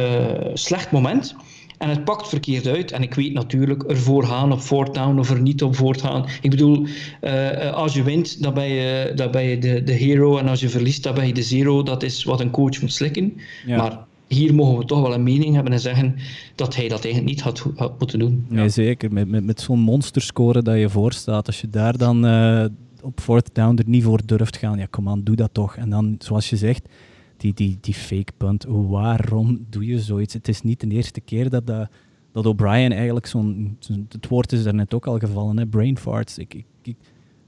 slecht 0.53 0.91
moment. 0.91 1.35
En 1.77 1.89
het 1.89 2.03
pakt 2.03 2.29
verkeerd 2.29 2.67
uit. 2.67 2.91
En 2.91 3.01
ik 3.01 3.13
weet 3.13 3.33
natuurlijk 3.33 3.83
ervoor 3.83 4.23
gaan 4.23 4.51
op 4.51 4.61
voortdown 4.61 5.19
of 5.19 5.29
er 5.29 5.41
niet 5.41 5.63
op 5.63 5.75
voortgaan. 5.75 6.25
Ik 6.41 6.49
bedoel, 6.49 6.85
uh, 7.21 7.73
als 7.73 7.93
je 7.93 8.03
wint, 8.03 8.43
dan 8.43 8.53
ben 8.53 8.67
je, 8.67 9.11
dan 9.15 9.31
ben 9.31 9.43
je 9.43 9.57
de, 9.57 9.83
de 9.83 9.93
hero. 9.93 10.37
En 10.37 10.47
als 10.47 10.59
je 10.59 10.69
verliest, 10.69 11.03
dan 11.03 11.13
ben 11.13 11.27
je 11.27 11.33
de 11.33 11.43
zero. 11.43 11.83
Dat 11.83 12.03
is 12.03 12.23
wat 12.23 12.39
een 12.39 12.51
coach 12.51 12.81
moet 12.81 12.93
slikken. 12.93 13.33
Ja. 13.65 13.77
Maar 13.77 14.05
hier 14.27 14.53
mogen 14.53 14.77
we 14.77 14.85
toch 14.85 15.01
wel 15.01 15.13
een 15.13 15.23
mening 15.23 15.53
hebben 15.53 15.73
en 15.73 15.79
zeggen 15.79 16.15
dat 16.55 16.75
hij 16.75 16.87
dat 16.87 17.03
eigenlijk 17.03 17.35
niet 17.35 17.41
had, 17.41 17.65
had 17.75 17.99
moeten 17.99 18.19
doen. 18.19 18.45
Nee, 18.49 18.69
zeker. 18.69 19.13
Met, 19.13 19.27
met, 19.27 19.43
met 19.43 19.61
zo'n 19.61 19.79
monsterscore 19.79 20.61
dat 20.61 20.77
je 20.77 20.89
voorstaat, 20.89 21.47
als 21.47 21.61
je 21.61 21.69
daar 21.69 21.97
dan 21.97 22.25
uh, 22.25 22.65
op 23.01 23.19
fourth 23.19 23.49
down 23.53 23.77
er 23.77 23.89
niet 23.89 24.03
voor 24.03 24.21
durft 24.25 24.57
gaan, 24.57 24.77
ja, 24.77 24.85
kom 24.89 25.09
aan, 25.09 25.23
doe 25.23 25.35
dat 25.35 25.49
toch. 25.53 25.75
En 25.75 25.89
dan, 25.89 26.15
zoals 26.19 26.49
je 26.49 26.57
zegt, 26.57 26.89
die, 27.37 27.53
die, 27.53 27.77
die 27.81 27.93
fake 27.93 28.31
punt. 28.37 28.65
Waarom 28.67 29.65
doe 29.69 29.85
je 29.85 29.99
zoiets? 29.99 30.33
Het 30.33 30.47
is 30.47 30.61
niet 30.61 30.79
de 30.79 30.87
eerste 30.87 31.21
keer 31.21 31.49
dat, 31.49 31.67
dat, 31.67 31.89
dat 32.31 32.45
O'Brien 32.45 32.91
eigenlijk 32.91 33.25
zo'n... 33.25 33.77
Het 34.09 34.27
woord 34.27 34.51
is 34.51 34.65
er 34.65 34.73
net 34.73 34.93
ook 34.93 35.07
al 35.07 35.19
gevallen, 35.19 35.57
hè, 35.57 35.65
brain 35.65 35.97
farts. 35.97 36.37
Ik, 36.37 36.63
ik, 36.81 36.95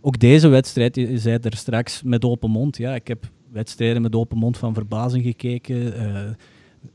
ook 0.02 0.20
deze 0.20 0.48
wedstrijd, 0.48 0.96
je 0.96 1.18
zei 1.18 1.38
er 1.42 1.56
straks 1.56 2.04
met 2.04 2.26
open 2.26 2.50
mond. 2.50 2.78
Ja, 2.78 2.96
ik 2.96 3.08
heb 3.08 3.32
wedstrijden 3.52 4.02
met 4.02 4.16
open 4.16 4.38
mond 4.38 4.58
van 4.58 4.74
verbazing 4.74 5.24
gekeken. 5.24 6.02
Uh, 6.02 6.20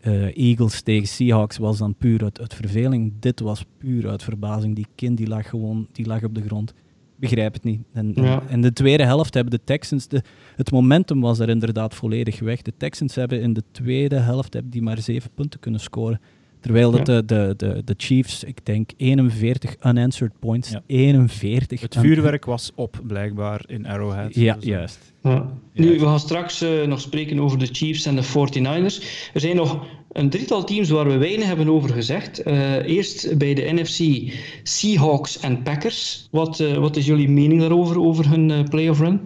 uh, 0.02 0.36
Eagles 0.36 0.80
tegen 0.80 1.08
Seahawks 1.08 1.58
was 1.58 1.78
dan 1.78 1.94
puur 1.94 2.22
uit, 2.22 2.40
uit, 2.40 2.54
verveling. 2.54 3.12
Dit 3.20 3.40
was 3.40 3.64
puur 3.78 4.08
uit 4.08 4.22
verbazing. 4.22 4.74
Die 4.74 4.86
kind 4.94 5.16
die 5.16 5.28
lag 5.28 5.48
gewoon 5.48 5.86
die 5.92 6.06
lag 6.06 6.24
op 6.24 6.34
de 6.34 6.42
grond. 6.42 6.74
Begrijp 7.16 7.52
het 7.52 7.64
niet. 7.64 7.80
En, 7.92 8.14
en, 8.48 8.60
de 8.60 8.72
tweede 8.72 9.04
helft 9.04 9.34
hebben 9.34 9.52
de 9.52 9.64
Texans... 9.64 10.08
De, 10.08 10.22
het 10.56 10.70
momentum 10.70 11.20
was 11.20 11.38
er 11.38 11.48
inderdaad 11.48 11.94
volledig 11.94 12.40
weg. 12.40 12.62
De 12.62 12.72
Texans 12.76 13.14
hebben 13.14 13.40
in 13.40 13.52
de 13.52 13.62
tweede 13.70 14.16
helft 14.16 14.52
hebben 14.52 14.72
die 14.72 14.82
maar 14.82 14.98
zeven 14.98 15.30
punten 15.34 15.60
kunnen 15.60 15.80
scoren. 15.80 16.20
Terwijl 16.62 16.90
dat 16.90 17.06
de, 17.06 17.24
de, 17.24 17.54
de, 17.56 17.82
de 17.84 17.94
Chiefs, 17.96 18.44
ik 18.44 18.66
denk 18.66 18.90
41 18.96 19.76
unanswered 19.82 20.38
points. 20.38 20.70
Ja. 20.70 20.82
41. 20.86 21.80
Het 21.80 21.96
vuurwerk 21.98 22.44
was 22.44 22.72
op, 22.74 23.00
blijkbaar, 23.06 23.64
in 23.66 23.86
Arrowhead. 23.86 24.34
Ja, 24.34 24.54
dus, 24.54 24.64
juist. 24.64 25.12
Ja. 25.22 25.50
Nu, 25.74 25.98
we 25.98 26.04
gaan 26.04 26.20
straks 26.20 26.62
uh, 26.62 26.86
nog 26.86 27.00
spreken 27.00 27.40
over 27.40 27.58
de 27.58 27.68
Chiefs 27.72 28.06
en 28.06 28.16
de 28.16 28.24
49ers. 28.24 29.04
Er 29.32 29.40
zijn 29.40 29.56
nog 29.56 29.86
een 30.12 30.30
drietal 30.30 30.64
teams 30.64 30.90
waar 30.90 31.08
we 31.08 31.16
weinig 31.16 31.46
hebben 31.46 31.68
over 31.68 31.90
gezegd. 31.90 32.46
Uh, 32.46 32.86
eerst 32.86 33.38
bij 33.38 33.54
de 33.54 33.72
NFC 33.72 34.32
Seahawks 34.62 35.40
en 35.40 35.62
Packers. 35.62 36.28
Wat, 36.30 36.60
uh, 36.60 36.76
wat 36.76 36.96
is 36.96 37.06
jullie 37.06 37.28
mening 37.28 37.60
daarover, 37.60 38.00
over 38.00 38.28
hun 38.28 38.68
playoff 38.68 39.00
run? 39.00 39.20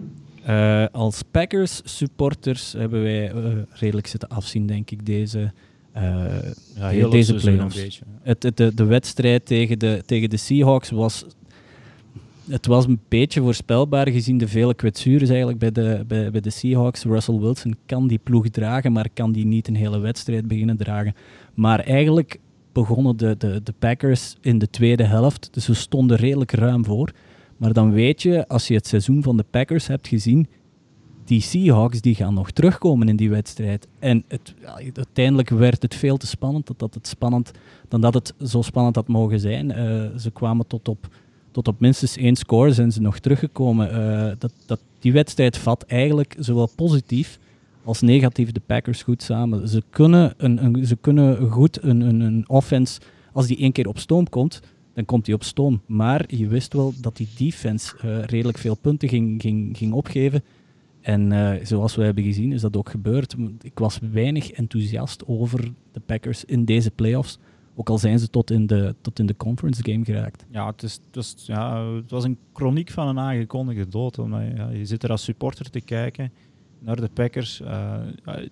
als 0.91 1.21
Packers 1.31 1.81
supporters 1.83 2.73
hebben 2.73 3.03
wij 3.03 3.31
redelijk 3.69 4.07
zitten 4.07 4.29
afzien, 4.29 4.65
denk 4.65 4.91
ik, 4.91 5.05
deze 5.05 5.51
ja, 6.75 6.87
heel 6.89 7.09
deze 7.09 7.33
playoffs. 7.33 8.01
Het, 8.21 8.43
het, 8.43 8.57
de, 8.57 8.73
de 8.73 8.83
wedstrijd 8.83 9.45
tegen 9.45 9.79
de, 9.79 10.01
tegen 10.05 10.29
de 10.29 10.37
Seahawks 10.37 10.89
was 10.89 11.25
het 12.49 12.65
was 12.65 12.85
een 12.85 12.99
beetje 13.07 13.41
voorspelbaar 13.41 14.09
gezien 14.09 14.37
de 14.37 14.47
vele 14.47 14.73
kwetsures 14.73 15.29
eigenlijk 15.29 15.59
bij 15.59 15.71
de, 15.71 16.03
bij, 16.07 16.31
bij 16.31 16.41
de 16.41 16.49
Seahawks. 16.49 17.03
Russell 17.03 17.39
Wilson 17.39 17.75
kan 17.85 18.07
die 18.07 18.19
ploeg 18.23 18.49
dragen, 18.49 18.91
maar 18.91 19.09
kan 19.13 19.31
die 19.31 19.45
niet 19.45 19.67
een 19.67 19.75
hele 19.75 19.99
wedstrijd 19.99 20.47
beginnen 20.47 20.77
dragen. 20.77 21.15
Maar 21.53 21.79
eigenlijk 21.79 22.39
begonnen 22.71 23.17
de, 23.17 23.35
de, 23.37 23.61
de 23.63 23.73
Packers 23.79 24.35
in 24.41 24.57
de 24.57 24.69
tweede 24.69 25.03
helft, 25.03 25.49
dus 25.51 25.65
ze 25.65 25.73
stonden 25.73 26.17
redelijk 26.17 26.51
ruim 26.51 26.85
voor. 26.85 27.11
Maar 27.57 27.73
dan 27.73 27.91
weet 27.91 28.21
je, 28.21 28.47
als 28.47 28.67
je 28.67 28.73
het 28.73 28.87
seizoen 28.87 29.23
van 29.23 29.37
de 29.37 29.45
Packers 29.49 29.87
hebt 29.87 30.07
gezien, 30.07 30.47
die 31.27 31.41
Seahawks 31.41 32.01
die 32.01 32.15
gaan 32.15 32.33
nog 32.33 32.51
terugkomen 32.51 33.07
in 33.07 33.15
die 33.15 33.29
wedstrijd. 33.29 33.87
En 33.99 34.23
het, 34.27 34.53
uiteindelijk 34.93 35.49
werd 35.49 35.81
het 35.81 35.95
veel 35.95 36.17
te 36.17 36.27
spannend, 36.27 36.67
dat, 36.67 36.79
dat 36.79 36.93
het 36.93 37.07
spannend 37.07 37.51
dan 37.87 38.01
dat 38.01 38.13
het 38.13 38.33
zo 38.43 38.61
spannend 38.61 38.95
had 38.95 39.07
mogen 39.07 39.39
zijn. 39.39 39.69
Uh, 39.69 40.19
ze 40.19 40.31
kwamen 40.31 40.67
tot 40.67 40.87
op, 40.87 41.07
tot 41.51 41.67
op 41.67 41.79
minstens 41.79 42.17
één 42.17 42.35
score, 42.35 42.73
zijn 42.73 42.91
ze 42.91 43.01
nog 43.01 43.19
teruggekomen. 43.19 43.89
Uh, 43.91 44.31
dat, 44.37 44.53
dat, 44.65 44.79
die 44.99 45.11
wedstrijd 45.11 45.57
vat 45.57 45.83
eigenlijk 45.83 46.35
zowel 46.39 46.69
positief 46.75 47.39
als 47.83 48.01
negatief 48.01 48.51
de 48.51 48.61
Packers 48.65 49.03
goed 49.03 49.23
samen. 49.23 49.67
Ze 49.67 49.83
kunnen, 49.89 50.33
een, 50.37 50.85
ze 50.85 50.97
kunnen 51.01 51.49
goed 51.51 51.83
een, 51.83 52.01
een, 52.01 52.19
een 52.19 52.43
offense, 52.49 52.99
als 53.33 53.47
die 53.47 53.57
één 53.57 53.71
keer 53.71 53.87
op 53.87 53.99
stoom 53.99 54.29
komt, 54.29 54.61
dan 54.93 55.05
komt 55.05 55.25
hij 55.25 55.35
op 55.35 55.43
stoom. 55.43 55.81
Maar 55.85 56.35
je 56.35 56.47
wist 56.47 56.73
wel 56.73 56.93
dat 57.01 57.17
die 57.17 57.27
defense 57.37 57.95
uh, 58.05 58.23
redelijk 58.23 58.57
veel 58.57 58.75
punten 58.75 59.09
ging, 59.09 59.41
ging, 59.41 59.77
ging 59.77 59.93
opgeven. 59.93 60.43
En 61.07 61.31
uh, 61.31 61.53
zoals 61.63 61.95
we 61.95 62.03
hebben 62.03 62.23
gezien 62.23 62.51
is 62.51 62.61
dat 62.61 62.77
ook 62.77 62.89
gebeurd. 62.89 63.35
Ik 63.61 63.79
was 63.79 63.99
weinig 64.11 64.51
enthousiast 64.51 65.27
over 65.27 65.73
de 65.91 65.99
Packers 65.99 66.45
in 66.45 66.65
deze 66.65 66.91
playoffs. 66.91 67.39
Ook 67.75 67.89
al 67.89 67.97
zijn 67.97 68.19
ze 68.19 68.29
tot 68.29 68.51
in 68.51 68.67
de, 68.67 68.95
tot 69.01 69.19
in 69.19 69.25
de 69.25 69.35
conference 69.35 69.91
game 69.91 70.05
geraakt. 70.05 70.45
Ja, 70.49 70.67
het, 70.67 70.83
is, 70.83 70.99
was, 71.11 71.35
ja, 71.37 71.93
het 71.93 72.11
was 72.11 72.23
een 72.23 72.37
chroniek 72.53 72.89
van 72.89 73.07
een 73.07 73.19
aangekondigde 73.19 73.87
dood. 73.87 74.19
Omdat, 74.19 74.41
ja, 74.55 74.69
je 74.69 74.85
zit 74.85 75.03
er 75.03 75.09
als 75.09 75.23
supporter 75.23 75.69
te 75.69 75.81
kijken 75.81 76.31
naar 76.79 76.95
de 76.95 77.09
Packers. 77.13 77.61
Uh, 77.61 77.95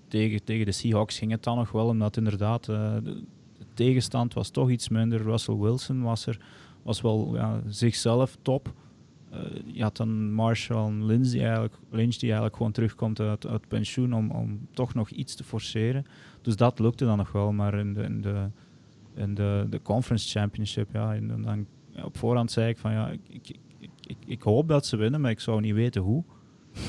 tegen, 0.08 0.44
tegen 0.44 0.66
de 0.66 0.72
Seahawks 0.72 1.18
ging 1.18 1.32
het 1.32 1.44
dan 1.44 1.58
nog 1.58 1.72
wel, 1.72 1.88
omdat 1.88 2.18
inderdaad 2.18 2.66
de, 2.66 3.02
de, 3.04 3.24
tegenstand 3.74 4.34
was 4.34 4.50
toch 4.50 4.70
iets 4.70 4.90
minder. 4.90 5.22
Russell 5.22 5.56
Wilson 5.56 6.02
was 6.02 6.26
er, 6.26 6.40
was 6.84 7.02
wel 7.02 7.36
ja, 7.36 7.62
zichzelf 7.68 8.38
top. 8.42 8.74
Uh, 9.36 9.62
je 9.66 9.82
had 9.82 9.98
dan 9.98 10.34
Marshall 10.34 10.88
en 10.88 11.06
Lindsay 11.06 11.40
eigenlijk, 11.40 11.74
Lynch 11.90 12.16
die 12.16 12.28
eigenlijk 12.28 12.56
gewoon 12.56 12.72
terugkomt 12.72 13.20
uit, 13.20 13.48
uit 13.48 13.68
pensioen 13.68 14.14
om, 14.14 14.32
om 14.32 14.68
toch 14.74 14.94
nog 14.94 15.10
iets 15.10 15.36
te 15.36 15.44
forceren. 15.44 16.06
Dus 16.42 16.56
dat 16.56 16.80
lukte 16.80 17.06
dan 17.06 17.18
nog 17.18 17.32
wel, 17.32 17.52
maar 17.52 17.74
in 17.74 17.94
de, 17.94 18.04
in 18.04 18.22
de, 18.22 18.50
in 19.16 19.34
de, 19.34 19.66
de 19.70 19.82
Conference 19.82 20.40
Championship, 20.40 20.90
ja, 20.94 21.16
en 21.16 21.28
dan, 21.28 21.66
ja, 21.90 22.04
op 22.04 22.18
voorhand 22.18 22.52
zei 22.52 22.70
ik 22.70 22.78
van 22.78 22.92
ja, 22.92 23.10
ik, 23.10 23.20
ik, 23.28 23.58
ik, 24.08 24.18
ik, 24.26 24.42
hoop 24.42 24.68
dat 24.68 24.86
ze 24.86 24.98
winnen, 24.98 25.22
maar 25.22 25.32
ik 25.32 25.40
zou 25.40 25.62
niet 25.62 25.74
weten 25.74 26.02
hoe. 26.02 26.24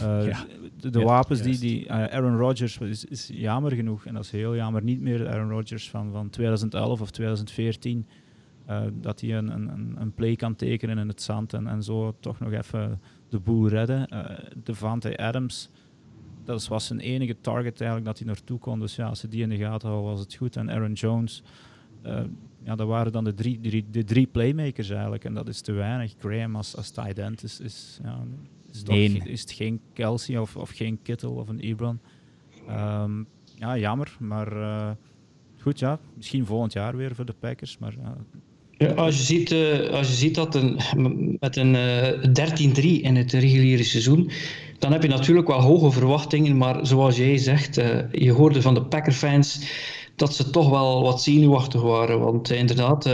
Uh, 0.03 0.27
ja. 0.27 0.45
De, 0.81 0.91
de 0.91 0.99
ja, 0.99 1.05
wapens 1.05 1.43
die, 1.43 1.59
die 1.59 1.85
uh, 1.85 1.91
Aaron 1.91 2.37
Rodgers 2.37 2.79
is, 2.79 3.05
is 3.05 3.31
jammer 3.33 3.73
genoeg, 3.73 4.07
en 4.07 4.15
dat 4.15 4.25
is 4.25 4.31
heel 4.31 4.57
jammer, 4.57 4.83
niet 4.83 5.01
meer 5.01 5.19
de 5.19 5.29
Aaron 5.29 5.51
Rodgers 5.51 5.91
van, 5.91 6.13
van 6.13 6.31
2011 6.31 7.01
of 7.01 7.11
2014. 7.11 8.07
Uh, 8.71 8.83
dat 8.93 9.21
hij 9.21 9.37
een, 9.37 9.49
een, 9.49 9.97
een 9.99 10.15
play 10.15 10.37
kan 10.37 10.55
tekenen 10.55 10.99
in 10.99 11.09
het 11.09 11.23
zand 11.23 11.53
en, 11.53 11.67
en 11.67 11.83
zo 11.83 12.17
toch 12.21 12.39
nog 12.39 12.53
even 12.53 13.01
de 13.29 13.39
boel 13.39 13.69
redden. 13.69 14.09
Uh, 14.13 14.25
Devante 14.63 15.19
Adams, 15.19 15.71
dat 16.45 16.69
was 16.69 16.87
zijn 16.87 17.01
enige 17.01 17.37
target 17.41 17.81
eigenlijk 17.81 18.05
dat 18.05 18.19
hij 18.19 18.27
naartoe 18.27 18.59
kon. 18.59 18.81
Dus 18.81 18.97
ja, 18.97 19.07
als 19.07 19.21
ze 19.21 19.29
die 19.29 19.43
in 19.43 19.49
de 19.49 19.57
gaten 19.57 19.89
houden, 19.89 20.11
was 20.11 20.21
het 20.21 20.35
goed. 20.35 20.57
En 20.57 20.71
Aaron 20.71 20.93
Jones, 20.93 21.43
uh, 22.07 22.21
ja, 22.63 22.75
dat 22.75 22.87
waren 22.87 23.13
dan 23.13 23.25
de 23.25 23.35
drie, 23.35 23.61
drie, 23.61 23.87
de 23.91 24.05
drie 24.05 24.27
playmakers 24.27 24.91
eigenlijk. 24.91 25.25
En 25.25 25.35
dat 25.35 25.49
is 25.49 25.61
te 25.61 25.73
weinig. 25.73 26.15
Graham 26.19 26.57
als, 26.57 26.77
als 26.77 26.91
tight 26.91 27.19
end 27.19 27.43
is, 27.43 27.61
is, 27.61 28.01
ja, 28.03 28.21
is, 28.73 28.83
toch, 28.83 28.97
is 28.97 29.41
het 29.41 29.53
geen 29.53 29.81
Kelsey 29.93 30.39
of, 30.39 30.57
of 30.57 30.71
geen 30.71 31.03
Kittle 31.03 31.31
of 31.31 31.49
een 31.49 31.61
Ebron. 31.61 32.01
Um, 32.71 33.27
ja, 33.55 33.79
jammer, 33.79 34.17
maar 34.19 34.97
goed, 35.61 35.79
ja, 35.79 35.99
misschien 36.15 36.47
volgend 36.47 36.73
jaar 36.73 36.97
weer 36.97 37.15
voor 37.15 37.25
de 37.25 37.35
Packers. 37.39 37.79
Maar 37.79 37.95
ja, 38.79 38.89
als, 38.89 39.17
je 39.17 39.23
ziet, 39.23 39.53
uh, 39.53 39.91
als 39.91 40.09
je 40.09 40.15
ziet 40.15 40.35
dat 40.35 40.55
een, 40.55 40.79
met 41.41 41.57
een 41.57 41.75
uh, 41.75 42.79
13-3 42.79 42.83
in 42.83 43.17
het 43.17 43.33
reguliere 43.33 43.85
seizoen, 43.85 44.31
dan 44.79 44.93
heb 44.93 45.03
je 45.03 45.09
natuurlijk 45.09 45.49
wel 45.49 45.61
hoge 45.61 45.91
verwachtingen. 45.91 46.57
Maar 46.57 46.87
zoals 46.87 47.17
jij 47.17 47.37
zegt, 47.37 47.79
uh, 47.79 47.99
je 48.13 48.33
hoorde 48.33 48.63
van 48.63 48.75
de 48.75 48.83
Packer-fans 48.83 49.61
dat 50.17 50.35
ze 50.35 50.51
toch 50.51 50.69
wel 50.69 51.03
wat 51.03 51.23
zenuwachtig 51.23 51.83
waren. 51.83 52.21
Want 52.21 52.51
inderdaad, 52.51 53.07
uh, 53.07 53.13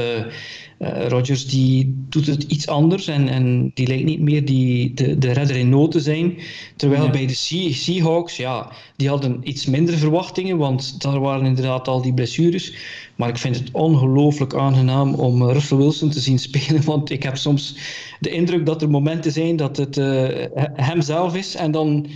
Rodgers 1.09 1.47
die 1.47 2.05
doet 2.09 2.27
het 2.27 2.43
iets 2.43 2.69
anders 2.69 3.07
en, 3.07 3.29
en 3.29 3.71
die 3.75 3.87
lijkt 3.87 4.05
niet 4.05 4.21
meer 4.21 4.45
die, 4.45 4.95
de, 4.95 5.19
de 5.19 5.33
redder 5.33 5.57
in 5.57 5.69
nood 5.69 5.91
te 5.91 6.01
zijn. 6.01 6.39
Terwijl 6.77 7.11
bij 7.11 7.27
de 7.27 7.35
Seahawks, 7.73 8.37
ja, 8.37 8.73
die 8.97 9.09
hadden 9.09 9.41
iets 9.43 9.67
minder 9.67 9.95
verwachtingen, 9.95 10.57
want 10.57 11.03
daar 11.03 11.21
waren 11.21 11.47
inderdaad 11.47 11.89
al 11.89 12.03
die 12.03 12.15
blessures. 12.15 12.75
Maar 13.17 13.29
ik 13.29 13.37
vind 13.37 13.57
het 13.57 13.69
ongelooflijk 13.73 14.55
aangenaam 14.55 15.15
om 15.15 15.49
eh, 15.49 15.53
Russell 15.53 15.77
Wilson 15.77 16.11
te 16.11 16.21
zien 16.21 16.39
spelen, 16.49 16.85
want 16.85 17.11
ik 17.11 17.23
heb 17.23 17.37
soms 17.37 17.77
de 18.21 18.31
indruk 18.31 18.67
dat 18.67 18.83
er 18.83 18.91
momenten 18.91 19.33
zijn 19.33 19.57
dat 19.57 19.77
het 19.77 19.97
uh, 19.97 20.29
hemzelf 20.75 21.37
is 21.37 21.55
en 21.55 21.71
dan 21.71 22.07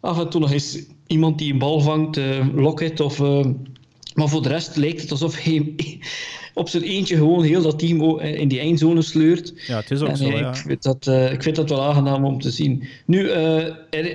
af 0.00 0.18
en 0.18 0.30
toe 0.30 0.40
nog 0.40 0.52
eens 0.52 0.78
iemand 1.06 1.38
die 1.38 1.52
een 1.52 1.58
bal 1.58 1.80
vangt, 1.80 2.16
uh, 2.16 2.46
Lockett 2.54 3.00
of... 3.00 3.20
maar 4.14 4.28
voor 4.28 4.42
de 4.42 4.48
rest 4.48 4.76
lijkt 4.76 5.00
het 5.00 5.10
alsof 5.10 5.42
hij 5.42 5.74
op 6.54 6.68
zijn 6.68 6.82
eentje 6.82 7.16
gewoon 7.16 7.42
heel 7.42 7.62
dat 7.62 7.78
team 7.78 8.20
in 8.20 8.48
die 8.48 8.60
eindzone 8.60 9.02
sleurt. 9.02 9.52
Ja, 9.66 9.76
het 9.76 9.90
is 9.90 10.00
ook 10.00 10.16
zo. 10.16 10.30
Ja. 10.30 10.48
Ik, 10.48 10.56
vind 10.56 10.82
dat, 10.82 11.06
uh, 11.06 11.32
ik 11.32 11.42
vind 11.42 11.56
dat 11.56 11.68
wel 11.68 11.82
aangenaam 11.82 12.24
om 12.24 12.40
te 12.40 12.50
zien. 12.50 12.82
Nu, 13.06 13.20
uh, 13.20 13.64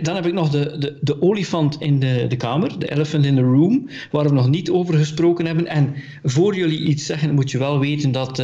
dan 0.02 0.16
heb 0.16 0.26
ik 0.26 0.34
nog 0.34 0.50
de, 0.50 0.78
de, 0.78 0.98
de 1.02 1.22
olifant 1.22 1.82
in 1.82 2.00
de, 2.00 2.26
de 2.28 2.36
kamer, 2.36 2.80
de 2.80 2.92
elephant 2.92 3.26
in 3.26 3.36
the 3.36 3.42
room, 3.42 3.90
waar 4.12 4.24
we 4.24 4.34
nog 4.34 4.50
niet 4.50 4.70
over 4.70 4.98
gesproken 4.98 5.46
hebben. 5.46 5.68
En 5.68 5.96
voor 6.24 6.56
jullie 6.56 6.84
iets 6.84 7.06
zeggen, 7.06 7.34
moet 7.34 7.52
je 7.52 7.58
wel 7.58 7.80
weten 7.80 8.12
dat 8.12 8.44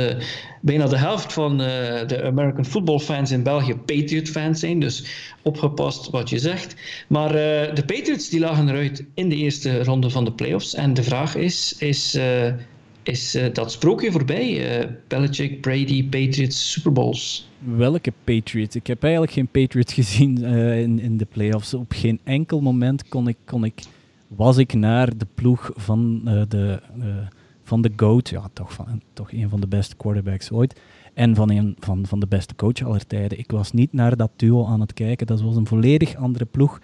bijna 0.62 0.86
de 0.86 0.98
helft 0.98 1.34
van 1.34 1.58
de 1.58 2.22
American 2.24 2.66
football 2.66 3.00
fans 3.00 3.32
in 3.32 3.44
België 3.44 3.76
Patriot 3.76 4.30
fans 4.30 4.60
zijn. 4.60 4.80
Dus 4.80 5.06
opgepast 5.42 6.10
wat 6.10 6.30
je 6.30 6.40
zegt. 6.40 6.76
Maar 7.08 7.32
de 7.74 7.84
Patriots 7.86 8.30
die 8.30 8.40
lagen 8.40 8.70
eruit 8.70 9.06
in 9.14 9.30
de 9.30 9.36
eerste 9.36 9.84
ronde 9.84 10.10
van 10.10 10.26
de 10.26 10.32
playoffs. 10.32 10.76
En 10.76 10.94
de 10.94 11.04
vraag 11.04 11.36
is, 11.36 11.76
is 11.78 12.18
is 13.04 13.36
uh, 13.36 13.54
dat 13.54 13.72
sprookje 13.72 14.12
voorbij. 14.12 14.80
Uh, 14.82 14.90
Belichick, 15.08 15.62
Brady, 15.62 16.04
Patriots, 16.04 16.72
Super 16.72 16.92
Bowls. 16.92 17.50
Welke 17.60 18.14
Patriots? 18.24 18.76
Ik 18.76 18.88
heb 18.88 19.04
eigenlijk 19.04 19.34
geen 19.34 19.48
Patriots 19.48 19.94
gezien 20.04 20.40
uh, 20.42 20.82
in, 20.82 21.00
in 21.00 21.18
de 21.18 21.26
playoffs. 21.26 21.74
Op 21.74 21.92
geen 21.92 22.20
enkel 22.24 22.62
moment 22.62 23.08
kon 23.08 23.28
ik, 23.28 23.38
kon 23.46 23.64
ik, 23.64 23.84
was 24.28 24.58
ik 24.58 24.74
naar 24.74 25.18
de 25.18 25.28
ploeg 25.36 25.72
van, 25.76 26.22
de, 26.48 26.80
van 27.64 27.82
de 27.82 27.92
GOAT, 27.96 28.30
ja, 28.30 28.50
toch, 28.54 28.74
van, 28.74 29.02
toch 29.14 29.32
een 29.32 29.50
van 29.50 29.62
de 29.62 29.68
beste 29.68 29.96
quarterbacks 29.96 30.52
ooit. 30.52 30.80
En 31.14 31.36
van 31.36 31.50
een 31.50 31.76
van, 31.80 32.06
van 32.06 32.20
de 32.20 32.28
beste 32.28 32.56
coach 32.56 32.82
aller 32.84 33.08
tijden. 33.08 33.40
Ik 33.40 33.52
was 33.52 33.72
niet 33.72 33.94
naar 33.94 34.18
dat 34.18 34.32
duo 34.36 34.66
aan 34.66 34.80
het 34.80 34.94
kijken. 34.94 35.28
Dat 35.28 35.42
was 35.42 35.56
een 35.56 35.68
volledig 35.68 36.16
andere 36.16 36.46
ploeg. 36.46 36.80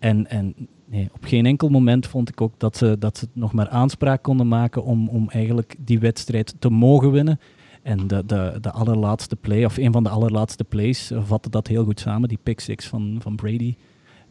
En, 0.00 0.30
en 0.30 0.54
nee, 0.86 1.08
op 1.12 1.24
geen 1.24 1.46
enkel 1.46 1.68
moment 1.68 2.06
vond 2.06 2.28
ik 2.28 2.40
ook 2.40 2.54
dat 2.56 2.76
ze, 2.76 2.96
dat 2.98 3.18
ze 3.18 3.28
nog 3.32 3.52
maar 3.52 3.68
aanspraak 3.68 4.22
konden 4.22 4.48
maken 4.48 4.84
om, 4.84 5.08
om 5.08 5.28
eigenlijk 5.28 5.76
die 5.78 5.98
wedstrijd 5.98 6.54
te 6.58 6.70
mogen 6.70 7.10
winnen. 7.10 7.40
En 7.82 8.06
de, 8.06 8.22
de, 8.26 8.58
de 8.60 8.70
allerlaatste 8.70 9.36
play, 9.36 9.64
of 9.64 9.76
een 9.76 9.92
van 9.92 10.02
de 10.02 10.08
allerlaatste 10.08 10.64
plays, 10.64 11.12
vatte 11.14 11.50
dat 11.50 11.66
heel 11.66 11.84
goed 11.84 12.00
samen. 12.00 12.28
Die 12.28 12.38
pick 12.42 12.60
six 12.60 12.86
van, 12.86 13.18
van 13.22 13.36
Brady. 13.36 13.74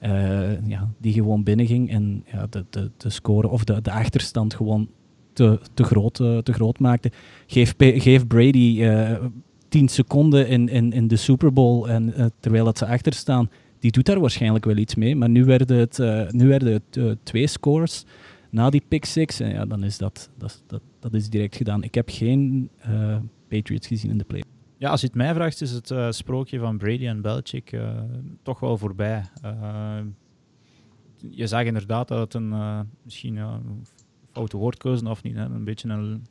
Uh, 0.04 0.68
ja, 0.68 0.90
die 0.98 1.14
gewoon 1.14 1.44
binnenging 1.44 1.90
en 1.90 2.24
ja, 2.32 2.48
de, 2.50 2.66
de, 2.70 2.92
de 2.98 3.50
of 3.50 3.64
de, 3.64 3.82
de 3.82 3.92
achterstand 3.92 4.54
gewoon 4.54 4.90
te, 5.34 5.60
te, 5.74 5.84
groot, 5.84 6.20
uh, 6.20 6.38
te 6.38 6.54
groot 6.54 6.80
maakte. 6.80 7.12
Geef, 7.48 7.74
geef 7.78 8.28
Brady 8.28 8.78
uh, 8.80 9.12
10 9.70 9.88
seconden 9.88 10.48
in, 10.48 10.70
in, 10.70 10.92
in 10.94 11.08
de 11.08 11.16
Super 11.16 11.54
Bowl 11.54 11.88
en 11.88 12.32
terwijl 12.40 12.66
dat 12.66 12.78
ze 12.78 12.88
achter 12.88 13.14
staan, 13.14 13.50
die 13.80 13.92
doet 13.92 14.06
daar 14.06 14.20
waarschijnlijk 14.20 14.66
wel 14.66 14.78
iets 14.78 14.96
mee. 14.96 15.16
Maar 15.16 15.30
nu 15.30 15.46
werden 15.46 15.78
het, 15.78 15.98
nu 16.34 16.48
werden 16.48 16.74
het 16.74 17.18
twee 17.24 17.48
scores 17.48 18.06
na 18.50 18.70
die 18.70 18.84
pick 18.88 19.06
six. 19.06 19.40
En 19.40 19.50
ja, 19.50 19.66
dan 19.66 19.84
is 19.84 19.98
dat, 19.98 20.30
dat, 20.38 20.64
dat, 20.68 20.82
dat 21.00 21.14
is 21.14 21.30
direct 21.30 21.56
gedaan. 21.56 21.84
Ik 21.84 21.96
heb 21.96 22.10
geen 22.12 22.70
Patriots 23.48 23.88
gezien 23.88 24.12
in 24.12 24.18
de 24.18 24.24
play. 24.24 24.44
Ja, 24.78 24.90
als 24.90 25.02
je 25.02 25.08
het 25.08 25.16
mij 25.16 25.34
vraagt, 25.34 25.62
is 25.62 25.72
het 25.72 25.90
uh, 25.90 26.12
sprookje 26.12 26.60
van 26.60 26.78
Brady 26.78 27.08
en 27.08 27.22
Belichick 27.22 27.72
uh, 27.72 27.90
toch 28.44 28.60
wel 28.60 28.78
voorbij. 28.78 29.24
Uh, 29.46 29.98
je 31.30 31.48
zag 31.48 31.64
inderdaad 31.64 32.08
dat 32.08 32.20
het 32.20 32.34
een, 32.34 32.54
misschien 33.04 33.36
een 33.36 33.86
foute 34.32 34.58
woordkeuze 34.58 35.10
of 35.10 35.24
niet, 35.24 35.36
een 35.36 35.64
beetje 35.64 35.90
een, 35.90 36.26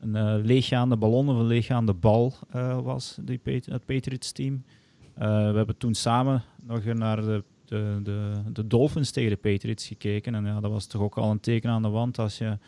een 0.00 0.40
leeggaande 0.40 0.96
ballon 0.96 1.28
of 1.28 1.36
een 1.36 1.46
leeggaande 1.46 1.94
bal 1.94 2.34
was, 2.82 3.18
die, 3.22 3.40
het 3.44 3.84
Patriots-team. 3.86 4.64
We 5.26 5.56
hebben 5.56 5.76
toen 5.76 5.94
samen 5.94 6.42
nog 6.66 6.84
naar 6.84 7.20
de, 7.20 7.44
de, 7.64 8.00
de, 8.02 8.32
de 8.52 8.66
Dolphins 8.66 9.10
tegen 9.10 9.30
de 9.30 9.36
Patriots 9.36 9.86
gekeken. 9.86 10.34
En 10.34 10.44
ja, 10.44 10.60
dat 10.60 10.70
was 10.70 10.86
toch 10.86 11.02
ook 11.02 11.16
al 11.16 11.30
een 11.30 11.40
teken 11.40 11.70
aan 11.70 11.82
de 11.82 11.88
wand 11.88 12.18
als 12.18 12.38
je 12.38 12.58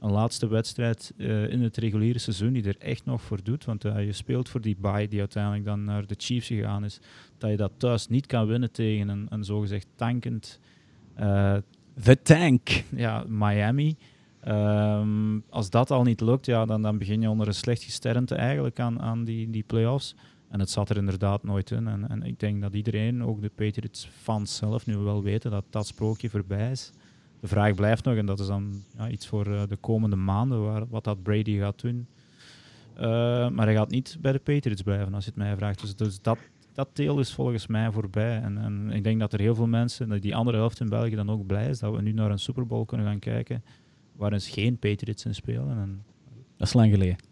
een 0.00 0.10
laatste 0.10 0.48
wedstrijd 0.48 1.12
uh, 1.16 1.52
in 1.52 1.62
het 1.62 1.76
reguliere 1.76 2.18
seizoen 2.18 2.52
die 2.52 2.64
er 2.64 2.78
echt 2.78 3.04
nog 3.04 3.22
voor 3.22 3.42
doet. 3.42 3.64
Want 3.64 3.84
uh, 3.84 4.04
je 4.04 4.12
speelt 4.12 4.48
voor 4.48 4.60
die 4.60 4.76
bye 4.80 5.08
die 5.08 5.18
uiteindelijk 5.18 5.64
dan 5.64 5.84
naar 5.84 6.06
de 6.06 6.14
Chiefs 6.18 6.46
gegaan 6.46 6.84
is. 6.84 7.00
Dat 7.38 7.50
je 7.50 7.56
dat 7.56 7.72
thuis 7.76 8.08
niet 8.08 8.26
kan 8.26 8.46
winnen 8.46 8.72
tegen 8.72 9.08
een, 9.08 9.26
een 9.30 9.44
zogezegd 9.44 9.86
tankend... 9.94 10.60
Uh, 11.20 11.56
The 12.02 12.22
Tank. 12.22 12.68
Ja, 12.96 13.24
Miami. 13.28 13.96
Um, 14.48 15.42
als 15.50 15.70
dat 15.70 15.90
al 15.90 16.02
niet 16.02 16.20
lukt, 16.20 16.46
ja, 16.46 16.64
dan, 16.64 16.82
dan 16.82 16.98
begin 16.98 17.20
je 17.20 17.30
onder 17.30 17.46
een 17.46 17.54
slecht 17.54 17.82
gesternte 17.82 18.34
eigenlijk 18.34 18.80
aan, 18.80 19.00
aan 19.00 19.24
die, 19.24 19.50
die 19.50 19.62
playoffs. 19.62 20.14
En 20.50 20.60
het 20.60 20.70
zat 20.70 20.90
er 20.90 20.96
inderdaad 20.96 21.42
nooit 21.42 21.70
in. 21.70 21.88
En, 21.88 22.08
en 22.08 22.22
ik 22.22 22.40
denk 22.40 22.60
dat 22.60 22.74
iedereen, 22.74 23.24
ook 23.24 23.40
de 23.40 23.50
Patriots-fans 23.54 24.56
zelf, 24.56 24.86
nu 24.86 24.96
wel 24.96 25.22
weten 25.22 25.50
dat 25.50 25.64
dat 25.70 25.86
sprookje 25.86 26.30
voorbij 26.30 26.70
is 26.70 26.92
de 27.40 27.46
vraag 27.46 27.74
blijft 27.74 28.04
nog, 28.04 28.16
en 28.16 28.26
dat 28.26 28.40
is 28.40 28.46
dan 28.46 28.82
ja, 28.96 29.08
iets 29.08 29.26
voor 29.26 29.46
uh, 29.46 29.62
de 29.68 29.76
komende 29.76 30.16
maanden, 30.16 30.62
waar, 30.62 30.88
wat 30.88 31.04
dat 31.04 31.22
Brady 31.22 31.58
gaat 31.58 31.80
doen. 31.80 32.06
Uh, 32.96 33.02
maar 33.48 33.66
hij 33.66 33.74
gaat 33.74 33.90
niet 33.90 34.16
bij 34.20 34.32
de 34.32 34.38
Patriots 34.38 34.82
blijven, 34.82 35.14
als 35.14 35.24
je 35.24 35.30
het 35.30 35.38
mij 35.38 35.56
vraagt. 35.56 35.80
Dus, 35.80 35.96
dus 35.96 36.22
dat, 36.22 36.38
dat 36.72 36.88
deel 36.92 37.18
is 37.18 37.32
volgens 37.32 37.66
mij 37.66 37.90
voorbij. 37.90 38.40
En, 38.40 38.58
en, 38.58 38.90
ik 38.90 39.04
denk 39.04 39.20
dat 39.20 39.32
er 39.32 39.40
heel 39.40 39.54
veel 39.54 39.66
mensen, 39.66 40.20
die 40.20 40.36
andere 40.36 40.56
helft 40.56 40.80
in 40.80 40.88
België 40.88 41.14
dan 41.14 41.30
ook 41.30 41.46
blij 41.46 41.68
is, 41.68 41.78
dat 41.78 41.94
we 41.94 42.02
nu 42.02 42.12
naar 42.12 42.30
een 42.30 42.38
Super 42.38 42.66
Bowl 42.66 42.84
kunnen 42.84 43.06
gaan 43.06 43.18
kijken, 43.18 43.64
waarin 44.16 44.40
geen 44.40 44.78
Patriots 44.78 45.24
in 45.24 45.34
spelen. 45.34 45.78
En... 45.78 46.02
Dat 46.56 46.68
is 46.68 46.74
lang 46.74 46.92
geleden. 46.92 47.29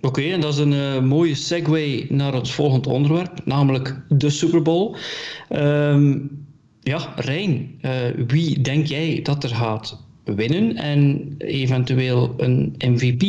Oké, 0.00 0.22
en 0.22 0.40
dat 0.40 0.52
is 0.52 0.58
een 0.58 0.72
uh, 0.72 1.00
mooie 1.00 1.34
segue 1.34 2.06
naar 2.08 2.34
het 2.34 2.50
volgende 2.50 2.88
onderwerp, 2.88 3.40
namelijk 3.44 4.00
de 4.08 4.30
Super 4.30 4.62
Bowl. 4.62 4.96
Um, 5.50 6.44
ja, 6.80 7.12
Rijn, 7.16 7.78
uh, 7.82 7.92
wie 8.26 8.60
denk 8.60 8.86
jij 8.86 9.20
dat 9.22 9.44
er 9.44 9.50
gaat 9.50 10.04
winnen 10.24 10.76
en 10.76 11.34
eventueel 11.38 12.34
een 12.36 12.74
MVP? 12.78 13.22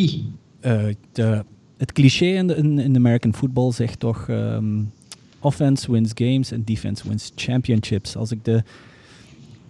Eh, 0.60 0.86
de, 1.12 1.44
het 1.78 1.92
cliché 1.92 2.26
in 2.26 2.48
de, 2.48 2.92
American 2.96 3.34
football 3.34 3.72
zegt 3.72 4.00
toch 4.00 4.28
um, 4.30 4.92
offense 5.40 5.92
wins 5.92 6.12
games 6.14 6.52
en 6.52 6.64
defense 6.64 7.08
wins 7.08 7.32
championships. 7.36 8.16
Als 8.16 8.32
ik 8.32 8.46
de 8.46 8.64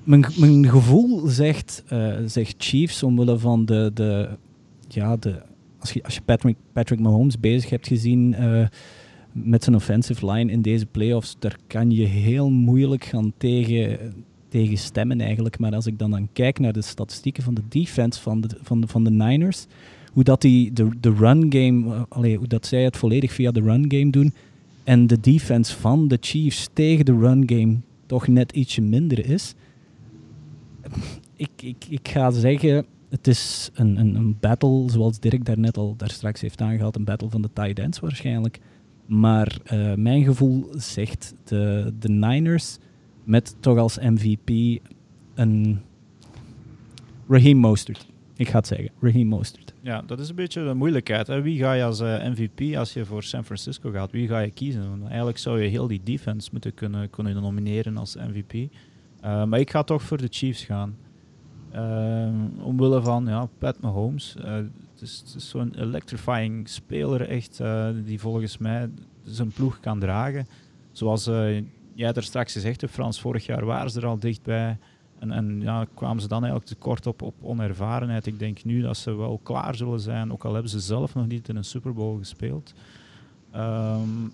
mijn, 0.03 0.69
gevoel 0.69 1.27
zegt, 1.27 1.83
zegt 2.25 2.55
Chiefs 2.57 3.03
omwille 3.03 3.39
van 3.39 3.65
de, 3.65 3.91
de 3.93 4.29
ja, 4.87 5.15
de, 5.15 5.41
als 5.79 5.91
je, 5.91 6.03
als 6.03 6.13
je 6.13 6.21
Patrick, 6.21 6.55
Patrick 6.73 6.99
Mahomes 6.99 7.39
bezig 7.39 7.69
hebt 7.69 7.87
gezien 7.87 8.35
met 9.43 9.63
zijn 9.63 9.75
offensive 9.75 10.31
line 10.31 10.51
in 10.51 10.61
deze 10.61 10.85
playoffs, 10.85 11.35
daar 11.39 11.57
kan 11.67 11.91
je 11.91 12.05
heel 12.05 12.49
moeilijk 12.49 13.03
gaan 13.03 13.33
tegen, 13.37 14.13
tegen 14.49 14.77
stemmen 14.77 15.21
eigenlijk. 15.21 15.59
Maar 15.59 15.73
als 15.73 15.85
ik 15.85 15.99
dan, 15.99 16.11
dan 16.11 16.29
kijk 16.33 16.59
naar 16.59 16.73
de 16.73 16.81
statistieken 16.81 17.43
van 17.43 17.53
de 17.53 17.61
defense 17.69 18.21
van 18.21 18.41
de, 18.41 18.49
van 18.61 18.81
de, 18.81 18.87
van 18.87 19.03
de 19.03 19.09
Niners, 19.09 19.65
hoe 20.13 20.23
dat 20.23 20.41
die 20.41 20.73
de, 20.73 20.89
de 20.99 21.13
run 21.13 21.45
game, 21.49 22.05
uh, 22.21 22.37
hoe 22.37 22.47
dat 22.47 22.65
zij 22.65 22.83
het 22.83 22.97
volledig 22.97 23.31
via 23.31 23.51
de 23.51 23.61
run 23.61 23.85
game 23.87 24.09
doen, 24.09 24.33
en 24.83 25.07
de 25.07 25.19
defense 25.19 25.77
van 25.77 26.07
de 26.07 26.17
Chiefs 26.21 26.69
tegen 26.73 27.05
de 27.05 27.17
run 27.17 27.43
game 27.45 27.77
toch 28.05 28.27
net 28.27 28.51
ietsje 28.51 28.81
minder 28.81 29.29
is. 29.29 29.53
Ik, 31.35 31.49
ik, 31.61 31.85
ik 31.89 32.07
ga 32.07 32.31
zeggen, 32.31 32.85
het 33.09 33.27
is 33.27 33.69
een, 33.73 33.99
een, 33.99 34.15
een 34.15 34.37
battle, 34.39 34.89
zoals 34.89 35.19
Dirk 35.19 35.45
daarnet 35.45 35.77
al 35.77 35.95
daar 35.97 36.11
straks 36.11 36.41
heeft 36.41 36.61
aangehaald, 36.61 36.95
een 36.95 37.03
battle 37.03 37.29
van 37.29 37.41
de 37.41 37.49
tight 37.53 37.79
ends 37.79 37.99
waarschijnlijk. 37.99 38.59
Maar 39.05 39.57
uh, 39.73 39.93
mijn 39.93 40.23
gevoel 40.23 40.67
zegt 40.71 41.35
de, 41.43 41.93
de 41.99 42.09
Niners 42.09 42.77
met 43.23 43.55
toch 43.59 43.77
als 43.77 43.97
MVP 43.99 44.81
een 45.35 45.81
Raheem 47.27 47.57
Mostert. 47.57 48.07
Ik 48.35 48.49
ga 48.49 48.57
het 48.57 48.67
zeggen, 48.67 48.89
Raheem 48.99 49.27
Mostert. 49.27 49.73
Ja, 49.81 50.01
dat 50.01 50.19
is 50.19 50.29
een 50.29 50.35
beetje 50.35 50.63
de 50.63 50.73
moeilijkheid. 50.73 51.27
Hè? 51.27 51.41
Wie 51.41 51.57
ga 51.57 51.73
je 51.73 51.83
als 51.83 51.99
eh, 51.99 52.29
MVP 52.29 52.75
als 52.75 52.93
je 52.93 53.05
voor 53.05 53.23
San 53.23 53.45
Francisco 53.45 53.91
gaat? 53.91 54.11
Wie 54.11 54.27
ga 54.27 54.39
je 54.39 54.51
kiezen? 54.51 54.89
Want 54.89 55.07
eigenlijk 55.07 55.37
zou 55.37 55.61
je 55.61 55.69
heel 55.69 55.87
die 55.87 56.01
defense 56.03 56.49
moeten 56.51 56.73
kunnen, 56.73 57.09
kunnen 57.09 57.41
nomineren 57.41 57.97
als 57.97 58.15
MVP. 58.15 58.53
Eh, 59.21 59.43
maar 59.43 59.59
ik 59.59 59.69
ga 59.69 59.83
toch 59.83 60.01
voor 60.01 60.17
de 60.17 60.27
Chiefs 60.29 60.63
gaan. 60.63 60.95
Uh, 61.75 62.29
omwille 62.61 63.01
van 63.01 63.25
ja, 63.25 63.47
Pat 63.57 63.81
Mahomes. 63.81 64.35
Het 64.39 65.01
is, 65.01 65.23
zo'n 65.37 65.73
electrifying 65.75 66.69
speler, 66.69 67.29
echt, 67.29 67.59
uh, 67.61 67.87
die 68.05 68.19
volgens 68.19 68.57
mij 68.57 68.89
zijn 69.23 69.51
ploeg 69.51 69.79
kan 69.79 69.99
dragen. 69.99 70.47
Zoals 70.91 71.27
uh, 71.27 71.63
jij 71.93 72.13
er 72.13 72.23
straks 72.23 72.53
gezegd 72.53 72.81
hebt, 72.81 72.93
Frans, 72.93 73.21
vorig 73.21 73.45
jaar 73.45 73.65
waren 73.65 73.91
ze 73.91 73.99
er 73.99 74.07
al 74.07 74.19
dichtbij. 74.19 74.77
En, 75.19 75.31
en 75.31 75.61
ja, 75.61 75.85
kwamen 75.93 76.21
ze 76.21 76.27
dan 76.27 76.41
eigenlijk 76.41 76.71
tekort 76.71 77.07
op, 77.07 77.21
op 77.21 77.33
onervarenheid. 77.41 78.25
Ik 78.25 78.39
denk 78.39 78.63
nu 78.63 78.81
dat 78.81 78.97
ze 78.97 79.15
wel 79.15 79.39
klaar 79.43 79.75
zullen 79.75 79.99
zijn, 79.99 80.31
ook 80.31 80.45
al 80.45 80.53
hebben 80.53 80.71
ze 80.71 80.79
zelf 80.79 81.15
nog 81.15 81.27
niet 81.27 81.49
in 81.49 81.55
een 81.55 81.63
Super 81.63 81.93
Bowl 81.93 82.17
gespeeld. 82.17 82.73
Um, 83.55 84.31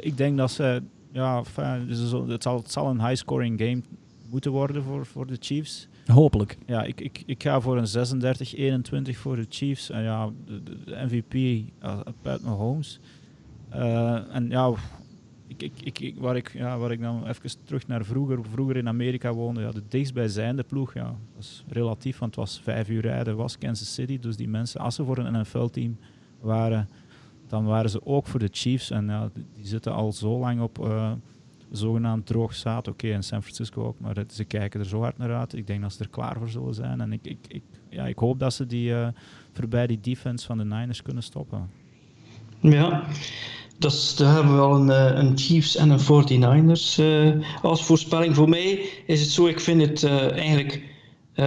ik 0.00 0.16
denk 0.16 0.36
dat 0.36 0.50
ze, 0.50 0.82
ja, 1.12 1.42
het, 1.54 2.42
zal, 2.42 2.60
het 2.60 2.72
zal 2.72 2.90
een 2.90 3.06
high-scoring 3.06 3.60
game 3.60 3.82
moeten 4.30 4.50
worden 4.50 4.82
voor, 4.82 5.06
voor 5.06 5.26
de 5.26 5.36
Chiefs. 5.40 5.88
Hopelijk. 6.06 6.58
Ja, 6.66 6.82
ik, 6.82 7.00
ik, 7.00 7.22
ik 7.26 7.42
ga 7.42 7.60
voor 7.60 7.76
een 7.76 9.12
36-21 9.12 9.16
voor 9.16 9.36
de 9.36 9.46
Chiefs. 9.48 9.90
En 9.90 10.02
ja, 10.02 10.30
de, 10.44 11.04
MVP, 11.04 11.34
uh, 11.34 12.00
Pat 12.22 12.42
Mahomes. 12.42 13.00
Uh, 13.74 14.34
en 14.34 14.48
ja, 14.48 14.72
ik, 15.46 15.72
ik, 15.84 15.98
ik, 16.00 16.18
waar, 16.18 16.36
ik, 16.36 16.52
ja, 16.52 16.78
waar 16.78 16.90
ik 16.90 17.00
dan 17.00 17.26
even 17.26 17.64
terug 17.64 17.86
naar 17.86 18.04
vroeger, 18.04 18.38
vroeger 18.50 18.76
in 18.76 18.88
Amerika 18.88 19.32
woonde, 19.32 19.60
ja, 19.60 19.70
de 19.70 19.82
dichtstbijzijnde 19.88 20.62
ploeg, 20.62 20.94
ja, 20.94 21.14
dat 21.34 21.42
is 21.42 21.64
relatief, 21.68 22.18
want 22.18 22.36
het 22.36 22.44
was 22.44 22.60
vijf 22.62 22.88
uur 22.88 23.00
rijden, 23.00 23.36
was 23.36 23.58
Kansas 23.58 23.94
City. 23.94 24.18
Dus 24.18 24.36
die 24.36 24.48
mensen, 24.48 24.80
als 24.80 24.94
ze 24.94 25.04
voor 25.04 25.18
een 25.18 25.40
NFL-team 25.40 25.96
waren, 26.40 26.88
dan 27.46 27.64
waren 27.64 27.90
ze 27.90 28.06
ook 28.06 28.26
voor 28.26 28.40
de 28.40 28.48
Chiefs. 28.50 28.90
En 28.90 29.06
ja, 29.06 29.30
die 29.54 29.66
zitten 29.66 29.92
al 29.92 30.12
zo 30.12 30.38
lang 30.38 30.60
op... 30.60 30.78
Uh, 30.78 31.12
zogenaamd 31.72 32.26
droog 32.26 32.54
zaad. 32.54 32.88
Oké, 32.88 33.06
in 33.06 33.22
San 33.22 33.42
Francisco 33.42 33.84
ook, 33.84 34.00
maar 34.00 34.24
ze 34.28 34.44
kijken 34.44 34.80
er 34.80 34.86
zo 34.86 35.00
hard 35.00 35.18
naar 35.18 35.34
uit. 35.34 35.54
Ik 35.54 35.66
denk 35.66 35.82
dat 35.82 35.92
ze 35.92 36.02
er 36.02 36.08
klaar 36.08 36.36
voor 36.38 36.48
zullen 36.48 36.74
zijn. 36.74 37.00
En 37.00 37.12
ik, 37.12 37.26
ik, 37.26 37.38
ik 37.48 37.62
ja, 37.88 38.06
ik 38.06 38.18
hoop 38.18 38.38
dat 38.38 38.54
ze 38.54 38.66
die, 38.66 38.90
uh, 38.90 39.08
voorbij 39.52 39.86
die 39.86 40.00
defense 40.00 40.46
van 40.46 40.58
de 40.58 40.64
Niners 40.64 41.02
kunnen 41.02 41.22
stoppen. 41.22 41.70
Ja, 42.60 43.04
dat 43.78 44.14
daar 44.18 44.34
hebben 44.34 44.54
we 44.54 44.60
al 44.60 44.74
een, 44.74 44.90
eh, 44.90 45.18
een, 45.18 45.38
Chiefs 45.38 45.76
en 45.76 45.90
een 45.90 46.00
49ers 46.00 46.98
uh, 47.00 47.34
als 47.62 47.84
voorspelling. 47.84 48.34
Voor 48.34 48.48
mij 48.48 48.88
is 49.06 49.20
het 49.20 49.30
zo, 49.30 49.46
ik 49.46 49.60
vind 49.60 49.80
het 49.80 50.02
uh, 50.02 50.30
eigenlijk 50.30 50.90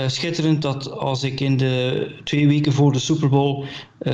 schitterend 0.08 0.62
dat 0.62 0.92
als 0.92 1.24
ik 1.24 1.40
in 1.40 1.58
de 1.58 2.12
twee 2.24 2.48
weken 2.48 2.72
voor 2.72 2.92
de 2.92 3.00
Super 3.00 3.30
Bowl 3.30 3.66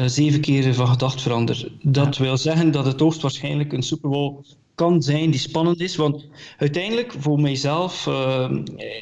zeven 0.06 0.42
keer 0.42 0.74
van 0.74 0.88
gedacht 0.88 1.22
verander. 1.22 1.72
Dat 1.82 2.18
wil 2.18 2.38
zeggen 2.38 2.72
dat 2.72 2.86
het 2.86 3.00
hoogstwaarschijnlijk 3.00 3.74
een 3.74 3.84
Super 3.84 4.10
Bowl 4.10 4.44
kan 4.76 5.02
zijn 5.02 5.32
die 5.32 5.40
spannend 5.40 5.80
is. 5.80 5.96
Want 5.96 6.28
uiteindelijk, 6.58 7.14
voor 7.18 7.40
mijzelf, 7.40 8.06
uh, 8.08 8.52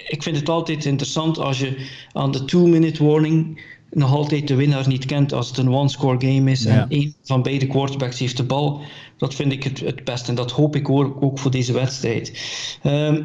ik 0.07 0.23
vind 0.23 0.35
het 0.35 0.49
altijd 0.49 0.85
interessant 0.85 1.37
als 1.37 1.59
je 1.59 1.87
aan 2.11 2.31
de 2.31 2.45
two-minute 2.45 3.03
warning 3.03 3.61
nog 3.91 4.11
altijd 4.11 4.47
de 4.47 4.55
winnaar 4.55 4.87
niet 4.87 5.05
kent 5.05 5.33
als 5.33 5.47
het 5.47 5.57
een 5.57 5.73
one-score 5.73 6.27
game 6.27 6.51
is 6.51 6.65
en 6.65 6.89
één 6.89 7.15
van 7.23 7.41
beide 7.41 7.67
quarterbacks 7.67 8.19
heeft 8.19 8.37
de 8.37 8.43
bal. 8.43 8.81
Dat 9.17 9.35
vind 9.35 9.51
ik 9.51 9.63
het, 9.63 9.79
het 9.79 10.03
beste 10.03 10.29
en 10.29 10.35
dat 10.35 10.51
hoop 10.51 10.75
ik 10.75 10.89
ook, 10.89 11.23
ook 11.23 11.39
voor 11.39 11.51
deze 11.51 11.73
wedstrijd. 11.73 12.41
Uh, 12.83 13.17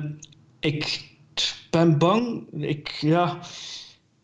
ik 0.61 1.11
ben 1.71 1.99
bang. 1.99 2.43
Ik, 2.57 2.89
ja, 3.01 3.39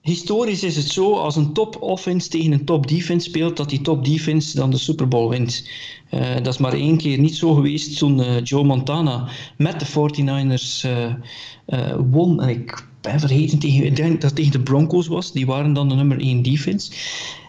historisch 0.03 0.63
is 0.63 0.77
het 0.77 0.91
zo, 0.91 1.15
als 1.15 1.37
een 1.37 1.53
top 1.53 1.83
offense 1.83 2.29
tegen 2.29 2.53
een 2.53 2.65
top 2.65 2.89
defense 2.89 3.29
speelt, 3.29 3.57
dat 3.57 3.69
die 3.69 3.81
top 3.81 4.05
defense 4.05 4.57
dan 4.57 4.71
de 4.71 4.79
Super 4.79 5.09
Bowl 5.09 5.29
wint. 5.29 5.69
Uh, 6.11 6.35
dat 6.35 6.47
is 6.47 6.59
maar 6.59 6.73
één 6.73 6.97
keer 6.97 7.19
niet 7.19 7.37
zo 7.37 7.55
geweest 7.55 7.99
toen 7.99 8.19
uh, 8.19 8.43
Joe 8.43 8.65
Montana 8.65 9.29
met 9.57 9.81
de 9.81 9.87
49ers 9.87 10.91
uh, 10.91 11.95
won. 12.11 12.43
En 12.43 12.49
ik 12.49 12.87
ben 13.01 13.21
vergeten, 13.21 13.59
tegen, 13.59 13.85
ik 13.85 13.97
denk 13.97 14.13
dat 14.13 14.23
het 14.23 14.35
tegen 14.35 14.53
de 14.53 14.61
Broncos 14.61 15.07
was, 15.07 15.33
die 15.33 15.47
waren 15.47 15.73
dan 15.73 15.89
de 15.89 15.95
nummer 15.95 16.21
1 16.21 16.43
defense. 16.43 16.93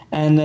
En, 0.10 0.40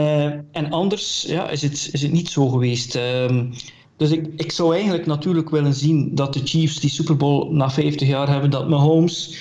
en 0.53 0.71
anders 0.71 1.25
ja, 1.29 1.49
is, 1.49 1.63
het, 1.63 1.89
is 1.93 2.03
het 2.03 2.13
niet 2.13 2.29
zo 2.29 2.49
geweest. 2.49 2.95
Um, 2.95 3.53
dus 3.97 4.11
ik, 4.11 4.27
ik 4.37 4.53
zou 4.53 4.75
eigenlijk 4.75 5.07
natuurlijk 5.07 5.51
willen 5.51 5.75
zien 5.75 6.15
dat 6.15 6.33
de 6.33 6.41
Chiefs 6.45 6.81
die 6.81 6.91
Super 6.91 7.17
Bowl 7.17 7.53
na 7.53 7.71
50 7.71 8.09
jaar 8.09 8.29
hebben, 8.29 8.51
dat 8.51 8.69
Mahomes, 8.69 9.37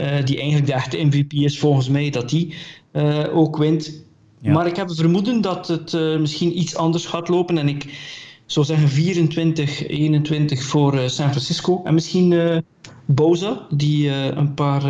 uh, 0.00 0.24
die 0.24 0.36
eigenlijk 0.36 0.66
de 0.66 0.72
echte 0.72 1.04
MVP 1.04 1.32
is 1.32 1.58
volgens 1.58 1.88
mij, 1.88 2.10
dat 2.10 2.30
die 2.30 2.54
uh, 2.92 3.36
ook 3.36 3.56
wint. 3.56 4.02
Ja. 4.40 4.52
Maar 4.52 4.66
ik 4.66 4.76
heb 4.76 4.88
het 4.88 4.98
vermoeden 4.98 5.40
dat 5.40 5.68
het 5.68 5.92
uh, 5.92 6.18
misschien 6.18 6.58
iets 6.58 6.76
anders 6.76 7.06
gaat 7.06 7.28
lopen. 7.28 7.58
En 7.58 7.68
ik 7.68 7.86
zou 8.46 8.66
zeggen 8.66 8.88
24, 8.88 9.86
21 9.88 10.62
voor 10.62 10.98
San 11.06 11.30
Francisco. 11.30 11.80
En 11.84 11.94
misschien 11.94 12.62
Boza, 13.06 13.66
die 13.70 14.08
een 14.10 14.54
paar 14.54 14.82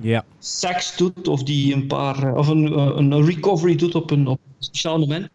ja. 0.00 0.24
sacks 0.38 0.96
doet, 0.96 1.28
of 1.28 1.42
die 1.42 1.74
een 1.74 1.86
paar 1.86 2.34
of 2.36 2.48
een, 2.48 2.78
een 2.98 3.24
recovery 3.24 3.76
doet 3.76 3.94
op 3.94 4.10
een, 4.10 4.26
op 4.26 4.38
een 4.46 4.64
speciaal 4.64 4.98
moment. 4.98 5.28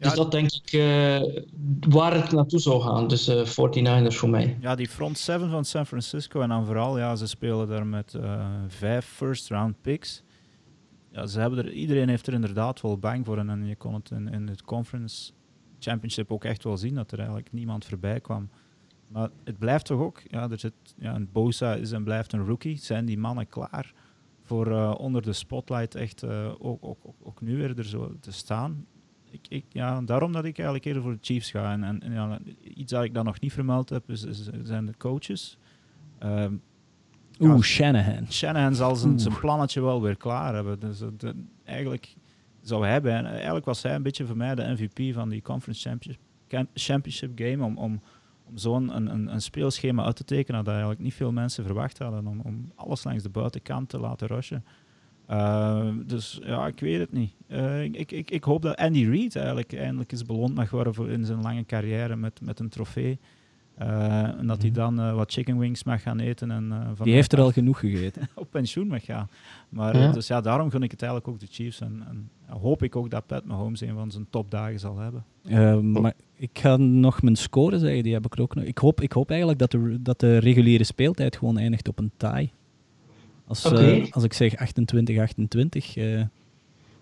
Dus 0.00 0.14
dat 0.14 0.30
denk 0.30 0.52
ik 0.52 0.72
uh, 0.72 1.42
waar 1.88 2.14
het 2.14 2.32
naartoe 2.32 2.58
zou 2.58 2.82
gaan. 2.82 3.08
Dus 3.08 3.28
uh, 3.28 3.46
49ers 3.46 4.14
voor 4.16 4.28
mij. 4.28 4.58
Ja, 4.60 4.74
die 4.74 4.88
front 4.88 5.18
seven 5.18 5.50
van 5.50 5.64
San 5.64 5.86
Francisco 5.86 6.40
en 6.40 6.48
dan 6.48 6.66
vooral, 6.66 6.98
ja, 6.98 7.16
ze 7.16 7.26
spelen 7.26 7.68
daar 7.68 7.86
met 7.86 8.14
uh, 8.14 8.46
vijf 8.68 9.06
first 9.06 9.48
round 9.48 9.80
picks. 9.80 10.22
Ja, 11.12 11.26
ze 11.26 11.40
hebben 11.40 11.58
er, 11.58 11.72
iedereen 11.72 12.08
heeft 12.08 12.26
er 12.26 12.32
inderdaad 12.32 12.80
wel 12.80 12.98
bang 12.98 13.26
voor. 13.26 13.38
En 13.38 13.66
je 13.66 13.76
kon 13.76 13.94
het 13.94 14.10
in, 14.10 14.28
in 14.28 14.48
het 14.48 14.62
conference 14.62 15.32
championship 15.78 16.32
ook 16.32 16.44
echt 16.44 16.64
wel 16.64 16.76
zien 16.76 16.94
dat 16.94 17.12
er 17.12 17.18
eigenlijk 17.18 17.52
niemand 17.52 17.84
voorbij 17.84 18.20
kwam. 18.20 18.48
Maar 19.08 19.30
het 19.44 19.58
blijft 19.58 19.84
toch 19.84 20.00
ook, 20.00 20.22
ja, 20.28 20.50
er 20.50 20.58
zit, 20.58 20.72
ja, 20.98 21.14
een 21.14 21.28
Bosa 21.32 21.74
is 21.74 21.92
en 21.92 22.04
blijft 22.04 22.32
een 22.32 22.46
rookie. 22.46 22.76
Zijn 22.76 23.04
die 23.04 23.18
mannen 23.18 23.48
klaar 23.48 23.92
voor 24.42 24.68
uh, 24.68 24.94
onder 24.98 25.22
de 25.22 25.32
spotlight 25.32 25.94
echt 25.94 26.24
ook, 26.24 26.78
ook, 26.80 26.98
ook, 27.02 27.14
ook 27.22 27.40
nu 27.40 27.56
weer 27.56 27.78
er 27.78 27.84
zo 27.84 28.14
te 28.20 28.32
staan? 28.32 28.86
Ik, 29.30 29.46
ik, 29.48 29.64
ja, 29.68 30.00
daarom 30.00 30.32
dat 30.32 30.44
ik 30.44 30.56
eigenlijk 30.56 30.86
eerder 30.86 31.02
voor 31.02 31.12
de 31.12 31.18
Chiefs 31.20 31.50
ga. 31.50 31.72
En, 31.72 31.84
en, 31.84 32.12
ja, 32.12 32.38
iets 32.62 32.92
dat 32.92 33.04
ik 33.04 33.14
dan 33.14 33.24
nog 33.24 33.40
niet 33.40 33.52
vermeld 33.52 33.88
heb, 33.88 34.10
is, 34.10 34.24
is 34.24 34.50
zijn 34.62 34.86
de 34.86 34.96
coaches. 34.96 35.58
Um, 36.22 36.62
Oeh, 37.40 37.56
ja, 37.56 37.62
Shanahan. 37.62 38.32
Shanahan 38.32 38.74
zal 38.74 38.96
zijn, 38.96 39.20
zijn 39.20 39.38
plannetje 39.38 39.80
wel 39.80 40.02
weer 40.02 40.16
klaar 40.16 40.54
hebben. 40.54 40.80
Dus 40.80 40.98
de, 40.98 41.34
eigenlijk 41.64 42.14
zou 42.62 42.86
hij 42.86 43.00
bij, 43.00 43.22
eigenlijk 43.24 43.64
was 43.64 43.82
hij 43.82 43.94
een 43.94 44.02
beetje 44.02 44.26
voor 44.26 44.36
mij 44.36 44.54
de 44.54 44.76
MVP 44.76 45.14
van 45.14 45.28
die 45.28 45.42
Conference 45.42 45.88
Championship, 45.88 46.22
championship 46.74 47.30
Game. 47.34 47.64
Om, 47.64 47.78
om, 47.78 48.00
om 48.44 48.58
zo'n 48.58 48.96
een, 48.96 49.06
een, 49.06 49.32
een, 49.32 49.42
speelschema 49.42 50.04
uit 50.04 50.16
te 50.16 50.24
tekenen 50.24 50.64
dat 50.64 50.72
eigenlijk 50.72 51.02
niet 51.02 51.14
veel 51.14 51.32
mensen 51.32 51.64
verwacht 51.64 51.98
hadden. 51.98 52.26
Om, 52.26 52.40
om 52.40 52.72
alles 52.74 53.04
langs 53.04 53.22
de 53.22 53.28
buitenkant 53.28 53.88
te 53.88 53.98
laten 53.98 54.26
rushen. 54.26 54.64
Uh, 55.30 55.88
dus 56.06 56.40
ja, 56.42 56.66
ik 56.66 56.80
weet 56.80 56.98
het 56.98 57.12
niet. 57.12 57.32
Uh, 57.48 57.82
ik, 57.82 58.12
ik, 58.12 58.30
ik 58.30 58.44
hoop 58.44 58.62
dat 58.62 58.76
Andy 58.76 59.04
Reid 59.04 59.36
eigenlijk 59.36 59.72
eindelijk 59.72 60.12
eens 60.12 60.24
beloond 60.24 60.54
mag 60.54 60.70
worden 60.70 60.94
voor 60.94 61.10
in 61.10 61.24
zijn 61.24 61.42
lange 61.42 61.64
carrière 61.64 62.16
met, 62.16 62.40
met 62.40 62.60
een 62.60 62.68
trofee. 62.68 63.18
Uh, 63.80 64.38
en 64.38 64.46
dat 64.46 64.62
hij 64.62 64.70
mhm. 64.70 64.78
dan 64.78 65.14
wat 65.14 65.32
chicken 65.32 65.58
wings 65.58 65.84
mag 65.84 66.02
gaan 66.02 66.18
eten. 66.18 66.50
En, 66.50 66.72
van 66.94 67.04
Die 67.04 67.14
heeft 67.14 67.32
er 67.32 67.40
al 67.40 67.50
genoeg 67.50 67.78
gegeten. 67.78 68.28
op 68.34 68.50
pensioen 68.50 68.86
mag 68.86 69.04
gaan. 69.04 69.28
Maar 69.68 69.96
ja. 69.96 70.12
dus 70.12 70.26
ja, 70.26 70.40
daarom 70.40 70.70
gun 70.70 70.82
ik 70.82 70.90
het 70.90 71.02
eigenlijk 71.02 71.32
ook 71.32 71.40
de 71.40 71.46
Chiefs. 71.50 71.80
En, 71.80 72.02
en 72.08 72.30
hoop 72.46 72.82
ik 72.82 72.96
ook 72.96 73.10
dat 73.10 73.26
Pat 73.26 73.44
Mahomes 73.44 73.80
een 73.80 73.94
van 73.94 74.10
zijn 74.10 74.26
topdagen 74.30 74.80
zal 74.80 74.98
hebben. 74.98 75.92
maar 75.92 76.14
ik 76.34 76.58
ga 76.58 76.76
nog 76.76 77.22
mijn 77.22 77.36
score 77.36 77.78
zeggen, 77.78 78.02
die 78.02 78.12
heb 78.12 78.26
ik 78.26 78.40
ook 78.40 78.54
nog. 78.54 78.64
Ik 78.64 78.78
hoop, 78.78 79.00
ik 79.00 79.12
hoop 79.12 79.30
eigenlijk 79.30 79.58
dat 79.58 79.70
de, 79.70 79.98
dat 80.02 80.20
de 80.20 80.38
reguliere 80.38 80.84
speeltijd 80.84 81.36
gewoon 81.36 81.58
eindigt 81.58 81.88
op 81.88 81.98
een 81.98 82.12
tie. 82.16 82.52
Als, 83.50 83.66
okay. 83.66 84.00
uh, 84.00 84.12
als 84.12 84.24
ik 84.24 84.32
zeg 84.32 84.56
28, 84.56 85.18
28, 85.18 85.96
uh, 85.96 86.22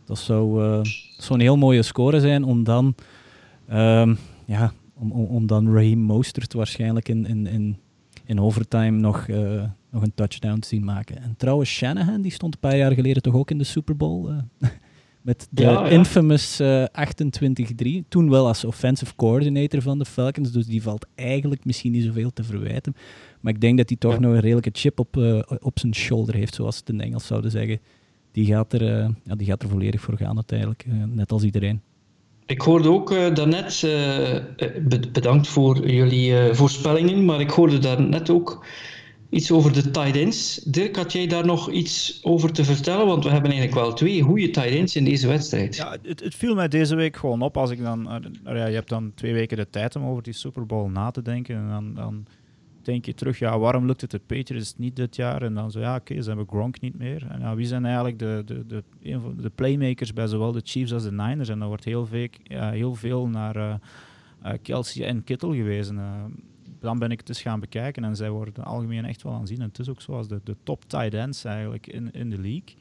dat 0.05 0.19
zou, 0.19 0.61
zou 1.19 1.35
een 1.35 1.41
heel 1.41 1.57
mooie 1.57 1.83
score 1.83 2.21
zijn 2.21 2.45
om 2.45 2.65
dan, 2.65 2.95
um, 3.73 4.19
ja, 4.47 4.73
om, 4.95 5.13
om, 5.13 5.25
om, 5.25 5.47
dan 5.47 5.75
Raheem 5.75 5.99
Mostert 5.99 6.53
waarschijnlijk 6.53 7.09
in, 7.09 7.27
in, 7.27 7.47
in, 7.47 7.77
in 8.25 8.41
overtime 8.41 8.91
nog, 8.91 9.27
nog 9.91 10.03
een 10.03 10.15
touchdown 10.15 10.59
te 10.59 10.69
zien 10.69 10.85
maken. 10.85 11.23
En 11.23 11.35
trouwens, 11.37 11.71
Shanahan 11.71 12.21
die 12.21 12.33
stond 12.33 12.55
een 12.55 12.61
paar 12.61 12.77
jaar 12.77 12.93
geleden 12.93 13.23
toch 13.23 13.35
ook 13.35 13.51
in 13.51 13.59
de 13.59 13.65
Super 13.65 13.97
Bowl. 13.97 14.31
met 15.29 15.49
de 15.51 15.63
ja, 15.63 15.71
ja. 15.71 15.89
infamous 15.89 16.63
28-3. 16.63 18.09
Toen 18.09 18.31
wel 18.31 18.47
als 18.47 18.65
offensive 18.65 19.15
coordinator 19.17 19.83
van 19.83 19.99
de 19.99 20.05
Falcons, 20.05 20.53
dus 20.53 20.67
die 20.67 20.83
valt 20.83 21.07
eigenlijk 21.15 21.65
misschien 21.65 21.93
niet 21.93 22.05
zoveel 22.05 22.33
te 22.33 22.45
verwijten. 22.45 22.95
Maar 23.41 23.53
ik 23.53 23.61
denk 23.61 23.77
dat 23.79 23.89
hij 23.89 23.99
toch 23.99 24.19
nog 24.19 24.33
een 24.33 24.41
redelijke 24.41 24.71
chip 24.73 24.99
op, 24.99 25.17
uh, 25.17 25.43
op 25.61 25.79
zijn 25.79 25.95
shoulder 25.95 26.35
heeft, 26.35 26.55
zoals 26.55 26.75
ze 26.75 26.81
het 26.81 26.91
in 26.91 27.01
Engels 27.01 27.27
zouden 27.27 27.51
zeggen. 27.51 27.81
Die 28.33 28.47
gaat 28.47 28.73
er, 28.73 28.83
uh, 28.83 29.09
ja, 29.25 29.35
die 29.35 29.47
gaat 29.47 29.63
er 29.63 29.69
volledig 29.69 30.01
voor 30.01 30.17
gaan 30.17 30.37
uiteindelijk, 30.37 30.85
uh, 30.89 31.05
net 31.05 31.33
als 31.33 31.43
iedereen. 31.43 31.81
Ik 32.47 32.61
hoorde 32.61 32.91
ook 32.91 33.13
uh, 33.13 33.35
daarnet, 33.35 33.87
bedankt 35.13 35.49
voor 35.49 35.91
jullie 35.91 36.55
voorspellingen, 36.55 37.25
maar 37.25 37.41
ik 37.41 37.51
hoorde 37.51 37.79
daarnet 37.79 38.31
ook 38.31 38.67
iets 39.31 39.51
over 39.51 39.73
de 39.73 39.91
tight 39.91 40.17
ends. 40.17 40.57
Dirk, 40.57 40.97
had 40.97 41.13
jij 41.13 41.27
daar 41.27 41.47
nog 41.47 41.71
iets 41.71 42.21
over 42.23 42.53
te 42.53 42.65
vertellen? 42.65 43.07
Want 43.07 43.25
we 43.25 43.31
hebben 43.31 43.51
eigenlijk 43.51 43.81
wel 43.81 43.93
twee 43.93 44.23
goede 44.23 44.51
tight 44.51 44.71
ends 44.71 44.97
in 44.97 45.05
deze 45.05 45.27
wedstrijd. 45.27 45.77
Ja, 45.77 45.97
het, 46.03 46.21
het 46.21 46.35
viel 46.35 46.55
mij 46.55 46.69
deze 46.69 46.95
week 46.95 47.17
gewoon 47.17 47.43
op 47.43 47.57
als 47.57 47.71
ik 47.71 47.83
dan... 47.83 48.09
ja, 48.45 48.67
je 48.67 48.75
hebt 48.75 48.89
dan 48.89 49.13
twee 49.15 49.33
weken 49.33 49.57
de 49.57 49.71
tijd 49.71 49.97
om 49.97 50.05
over 50.05 50.23
die 50.23 50.33
Super 50.33 50.67
Bowl 50.67 50.91
na 50.91 51.11
te 51.11 51.23
denken 51.23 51.57
en 51.57 51.69
dan... 51.69 51.95
dan 51.95 52.27
denk 52.89 53.05
je 53.05 53.15
terug, 53.15 53.39
ja, 53.39 53.59
waarom 53.59 53.87
lukt 53.87 54.01
het 54.01 54.11
de 54.11 54.19
Patriots 54.19 54.77
niet 54.77 54.97
dit 54.97 55.17
jaar? 55.17 55.43
En 55.43 55.55
dan 55.55 55.71
zo, 55.71 55.81
ja, 55.81 55.95
oké, 55.95 56.11
okay, 56.11 56.23
ze 56.23 56.29
hebben 56.29 56.49
Gronk 56.49 56.81
niet 56.81 56.99
meer. 56.99 57.27
En 57.27 57.41
ja, 57.41 57.55
wie 57.55 57.67
zijn 57.67 57.85
eigenlijk 57.85 58.19
de, 58.19 58.43
de, 58.45 58.67
de, 58.67 58.83
de 59.37 59.51
playmakers 59.51 60.13
bij 60.13 60.27
zowel 60.27 60.53
de 60.53 60.61
Chiefs 60.65 60.93
als 60.93 61.03
de 61.03 61.13
Niners? 61.13 61.49
En 61.49 61.59
dan 61.59 61.69
wordt 61.69 61.85
heel 61.85 62.07
veel, 62.07 62.29
heel 62.49 62.95
veel 62.95 63.29
naar 63.29 63.57
uh, 63.57 63.75
uh, 64.45 64.53
Kelsey 64.63 65.07
en 65.07 65.25
Kittle 65.25 65.57
gewezen. 65.57 65.97
Uh, 65.97 66.25
dan 66.81 66.99
ben 66.99 67.11
ik 67.11 67.19
het 67.19 67.29
eens 67.29 67.43
gaan 67.43 67.61
bekijken 67.61 68.05
en 68.05 68.17
zij 68.17 68.31
worden 68.31 68.65
algemeen 68.65 69.05
echt 69.05 69.23
wel 69.23 69.33
aanzien. 69.33 69.61
En 69.61 69.69
het 69.69 69.79
is 69.79 69.89
ook 69.89 70.01
zoals 70.01 70.29
de, 70.29 70.41
de 70.45 70.57
top 70.63 70.85
tight 70.85 71.15
ends 71.15 71.45
eigenlijk 71.45 71.87
in, 71.87 72.11
in 72.13 72.31
de 72.31 72.41
league. 72.41 72.75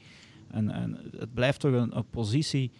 En, 0.50 0.70
en 0.70 0.98
het 1.16 1.34
blijft 1.34 1.60
toch 1.60 1.72
een, 1.72 1.96
een 1.96 2.08
positie 2.10 2.70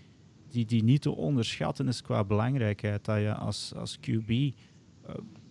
die, 0.50 0.66
die 0.66 0.84
niet 0.84 1.02
te 1.02 1.10
onderschatten 1.10 1.88
is 1.88 2.02
qua 2.02 2.24
belangrijkheid. 2.24 3.04
Dat 3.04 3.18
je 3.18 3.34
als, 3.34 3.72
als 3.74 3.98
QB, 3.98 4.32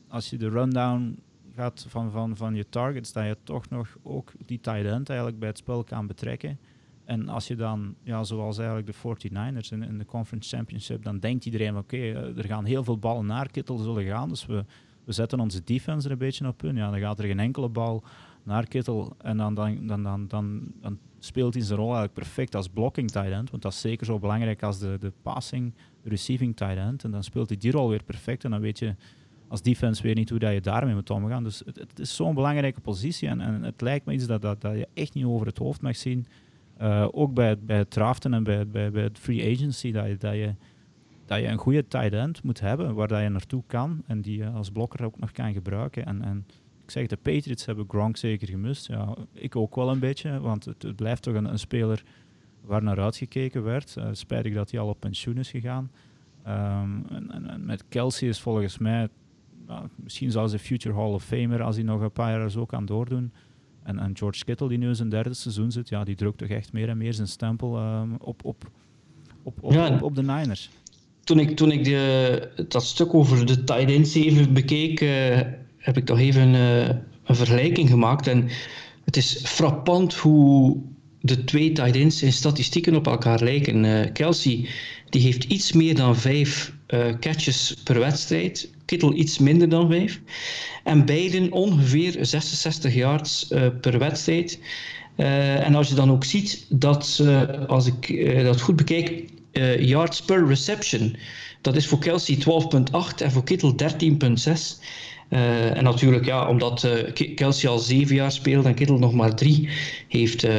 als 0.07 0.29
je 0.29 0.37
de 0.37 0.49
rundown 0.49 1.19
gaat 1.57 1.85
van, 1.87 2.11
van, 2.11 2.35
van 2.35 2.55
je 2.55 2.69
targets, 2.69 3.13
dat 3.13 3.25
je 3.25 3.37
toch 3.43 3.69
nog 3.69 3.97
ook 4.03 4.31
die 4.45 4.59
tight 4.59 4.85
end 4.85 5.09
eigenlijk 5.09 5.39
bij 5.39 5.47
het 5.47 5.57
spel 5.57 5.83
kan 5.83 6.07
betrekken. 6.07 6.59
En 7.05 7.29
als 7.29 7.47
je 7.47 7.55
dan, 7.55 7.95
ja, 8.03 8.23
zoals 8.23 8.57
eigenlijk 8.57 8.87
de 8.87 9.29
49ers 9.29 9.69
in, 9.71 9.97
de 9.97 10.05
Conference 10.05 10.55
Championship, 10.55 11.03
dan 11.03 11.19
denkt 11.19 11.45
iedereen, 11.45 11.77
oké, 11.77 11.97
eh, 11.97 12.37
er 12.37 12.45
gaan 12.45 12.65
heel 12.65 12.83
veel 12.83 12.97
ballen 12.97 13.25
naar 13.25 13.51
Kittel 13.51 13.77
zullen 13.77 14.05
gaan, 14.05 14.29
dus 14.29 14.45
we, 14.45 14.65
we 15.03 15.11
zetten 15.11 15.39
onze 15.39 15.63
defense 15.63 16.05
er 16.05 16.11
een 16.11 16.17
beetje 16.17 16.47
op 16.47 16.63
in. 16.63 16.75
Ja, 16.75 16.89
dan 16.89 16.99
gaat 16.99 17.19
er 17.19 17.25
geen 17.25 17.39
enkele 17.39 17.69
bal 17.69 18.03
naar 18.43 18.67
Kittel 18.67 19.15
en 19.17 19.37
dan, 19.37 19.53
dan, 19.53 19.87
dan, 19.87 20.03
dan, 20.03 20.27
dan, 20.81 20.99
speelt 21.19 21.53
hij 21.53 21.63
zijn 21.63 21.77
rol 21.77 21.87
eigenlijk 21.87 22.13
perfect 22.13 22.55
als 22.55 22.69
blocking 22.69 23.11
tight 23.11 23.31
end, 23.31 23.49
want 23.49 23.61
dat 23.61 23.71
is 23.71 23.81
zeker 23.81 24.05
zo 24.05 24.19
belangrijk 24.19 24.63
als 24.63 24.79
de, 24.79 24.97
de 24.99 25.11
passing, 25.21 25.73
receiving 26.03 26.55
tight 26.55 26.77
end. 26.77 27.03
En 27.03 27.11
dan 27.11 27.23
speelt 27.23 27.49
hij 27.49 27.57
die 27.57 27.71
rol 27.71 27.89
weer 27.89 28.03
perfect 28.03 28.43
en 28.43 28.51
dan 28.51 28.61
weet 28.61 28.79
je 28.79 28.95
als 29.47 29.61
defense 29.61 30.03
weer 30.03 30.15
niet 30.15 30.29
hoe 30.29 30.39
dat 30.39 30.53
je 30.53 30.61
daarmee 30.61 30.93
moet 30.93 31.09
omgaan. 31.09 31.43
Dus 31.43 31.61
het, 31.65 31.99
is 31.99 32.15
zo'n 32.15 32.33
belangrijke 32.33 32.81
positie 32.81 33.27
en, 33.27 33.41
en, 33.41 33.63
het 33.63 33.81
lijkt 33.81 34.05
me 34.05 34.13
iets 34.13 34.27
dat, 34.27 34.41
dat, 34.41 34.61
dat 34.61 34.77
je 34.77 34.87
echt 34.93 35.13
niet 35.13 35.25
over 35.25 35.47
het 35.47 35.57
hoofd 35.57 35.81
mag 35.81 35.95
zien. 35.95 36.25
Uh, 36.81 37.07
ook 37.11 37.33
bij 37.33 37.49
het, 37.49 37.65
bij 37.65 37.85
draften 37.85 38.33
en 38.33 38.43
bij, 38.43 38.67
bij, 38.67 38.91
bij 38.91 39.03
het 39.03 39.19
free 39.19 39.55
agency, 39.55 39.91
dat 39.91 40.07
je, 40.07 40.17
dat, 40.17 40.33
je, 40.33 40.53
dat 41.25 41.39
je 41.39 41.47
een 41.47 41.57
goede 41.57 41.87
tight 41.87 42.13
end 42.13 42.43
moet 42.43 42.59
hebben 42.59 42.93
waar 42.93 43.07
dat 43.07 43.21
je 43.21 43.29
naartoe 43.29 43.63
kan 43.67 44.03
en 44.07 44.21
die 44.21 44.37
je 44.37 44.49
als 44.49 44.69
blokker 44.69 45.05
ook 45.05 45.19
nog 45.19 45.31
kan 45.31 45.53
gebruiken. 45.53 46.05
En, 46.05 46.23
en 46.23 46.45
ik 46.83 46.91
zeg, 46.91 47.07
de 47.07 47.17
Patriots 47.17 47.65
hebben 47.65 47.85
Gronk 47.87 48.17
zeker 48.17 48.47
gemist. 48.47 48.87
Ja, 48.87 49.15
ik 49.33 49.55
ook 49.55 49.75
wel 49.75 49.89
een 49.89 49.99
beetje, 49.99 50.39
want 50.39 50.65
het, 50.65 50.81
het 50.81 50.95
blijft 50.95 51.21
toch 51.21 51.33
een, 51.33 51.45
een, 51.45 51.59
speler 51.59 52.03
waar 52.61 52.83
naar 52.83 52.99
uitgekeken 52.99 53.63
werd. 53.63 53.95
Uh, 53.97 54.07
spijtig 54.11 54.53
dat 54.53 54.71
hij 54.71 54.79
al 54.79 54.87
op 54.87 54.99
pensioen 54.99 55.37
is 55.37 55.49
gegaan. 55.49 55.91
Um, 56.47 57.05
en, 57.09 57.49
en, 57.49 57.65
met 57.65 57.83
Kelsey 57.87 58.27
is 58.27 58.39
volgens 58.39 58.77
mij 58.77 59.09
nou, 59.67 59.87
misschien 59.95 60.31
zelfs 60.31 60.51
de 60.51 60.59
Future 60.59 60.95
Hall 60.95 61.11
of 61.11 61.23
Famer 61.23 61.61
als 61.61 61.75
hij 61.75 61.85
nog 61.85 62.01
een 62.01 62.11
paar 62.11 62.39
jaar 62.39 62.51
zo 62.51 62.65
kan 62.65 62.85
doordoen. 62.85 63.31
En, 63.83 63.99
en 63.99 64.17
George 64.17 64.43
Kittle, 64.45 64.67
die 64.67 64.77
nu 64.77 64.87
in 64.87 64.95
zijn 64.95 65.09
derde 65.09 65.33
seizoen 65.33 65.71
zit, 65.71 65.89
ja, 65.89 66.03
die 66.03 66.15
drukt 66.15 66.37
toch 66.37 66.47
echt 66.47 66.73
meer 66.73 66.89
en 66.89 66.97
meer 66.97 67.13
zijn 67.13 67.27
stempel 67.27 67.77
um, 67.77 68.15
op, 68.19 68.45
op, 68.45 68.69
op, 69.43 69.57
op, 69.61 69.71
ja, 69.71 69.89
op, 69.89 70.01
op, 70.01 70.15
de 70.15 70.23
Niners. 70.23 70.69
Toen 71.23 71.39
ik, 71.39 71.55
toen 71.55 71.71
ik 71.71 71.83
de, 71.83 72.65
dat 72.67 72.83
stuk 72.83 73.13
over 73.13 73.45
de 73.45 73.63
tight 73.63 73.91
ends 73.91 74.15
even 74.15 74.53
bekeek, 74.53 75.01
uh, 75.01 75.39
heb 75.77 75.97
ik 75.97 76.05
toch 76.05 76.19
even 76.19 76.53
uh, 76.53 76.87
een 77.23 77.35
vergelijking 77.35 77.89
gemaakt. 77.89 78.27
En 78.27 78.49
het 79.05 79.17
is 79.17 79.39
frappant 79.43 80.13
hoe 80.13 80.77
de 81.21 81.43
twee 81.43 81.71
tight 81.71 81.95
ends 81.95 82.23
in 82.23 82.33
statistieken 82.33 82.95
op 82.95 83.07
elkaar 83.07 83.43
lijken. 83.43 83.83
Uh, 83.83 84.11
Kelsey 84.13 84.69
die 85.09 85.21
heeft 85.21 85.43
iets 85.43 85.71
meer 85.71 85.95
dan 85.95 86.15
vijf 86.15 86.75
catches 87.19 87.75
per 87.83 87.99
wedstrijd. 87.99 88.69
Kittel 88.87 89.13
iets 89.13 89.37
minder 89.37 89.69
dan 89.69 89.87
vijf. 89.87 90.21
En 90.83 91.05
beiden 91.05 91.51
ongeveer 91.51 92.17
66 92.21 92.93
yards 92.93 93.47
uh, 93.51 93.67
per 93.81 93.99
wedstrijd. 93.99 94.59
Uh, 95.17 95.65
en 95.65 95.75
als 95.75 95.87
je 95.87 95.95
dan 95.95 96.11
ook 96.11 96.23
ziet 96.23 96.65
dat, 96.69 97.23
als 97.67 97.87
ik 97.87 98.25
dat 98.43 98.61
goed 98.61 98.75
bekijk, 98.75 99.23
yards 99.79 100.21
per 100.21 100.47
reception, 100.47 101.15
dat 101.61 101.75
is 101.75 101.87
voor 101.87 101.99
Kelsey 101.99 102.35
12,8 102.35 103.21
en 103.23 103.31
voor 103.31 103.43
Kittel 103.43 103.75
13,6. 103.75 104.83
Uh, 105.29 105.77
en 105.77 105.83
natuurlijk, 105.83 106.25
ja, 106.25 106.47
omdat 106.47 106.83
uh, 106.83 107.33
Kelsey 107.35 107.69
al 107.69 107.79
zeven 107.79 108.15
jaar 108.15 108.31
speelt 108.31 108.65
en 108.65 108.73
Kittel 108.73 108.97
nog 108.97 109.13
maar 109.13 109.35
drie, 109.35 109.69
heeft 110.07 110.45
uh, 110.45 110.51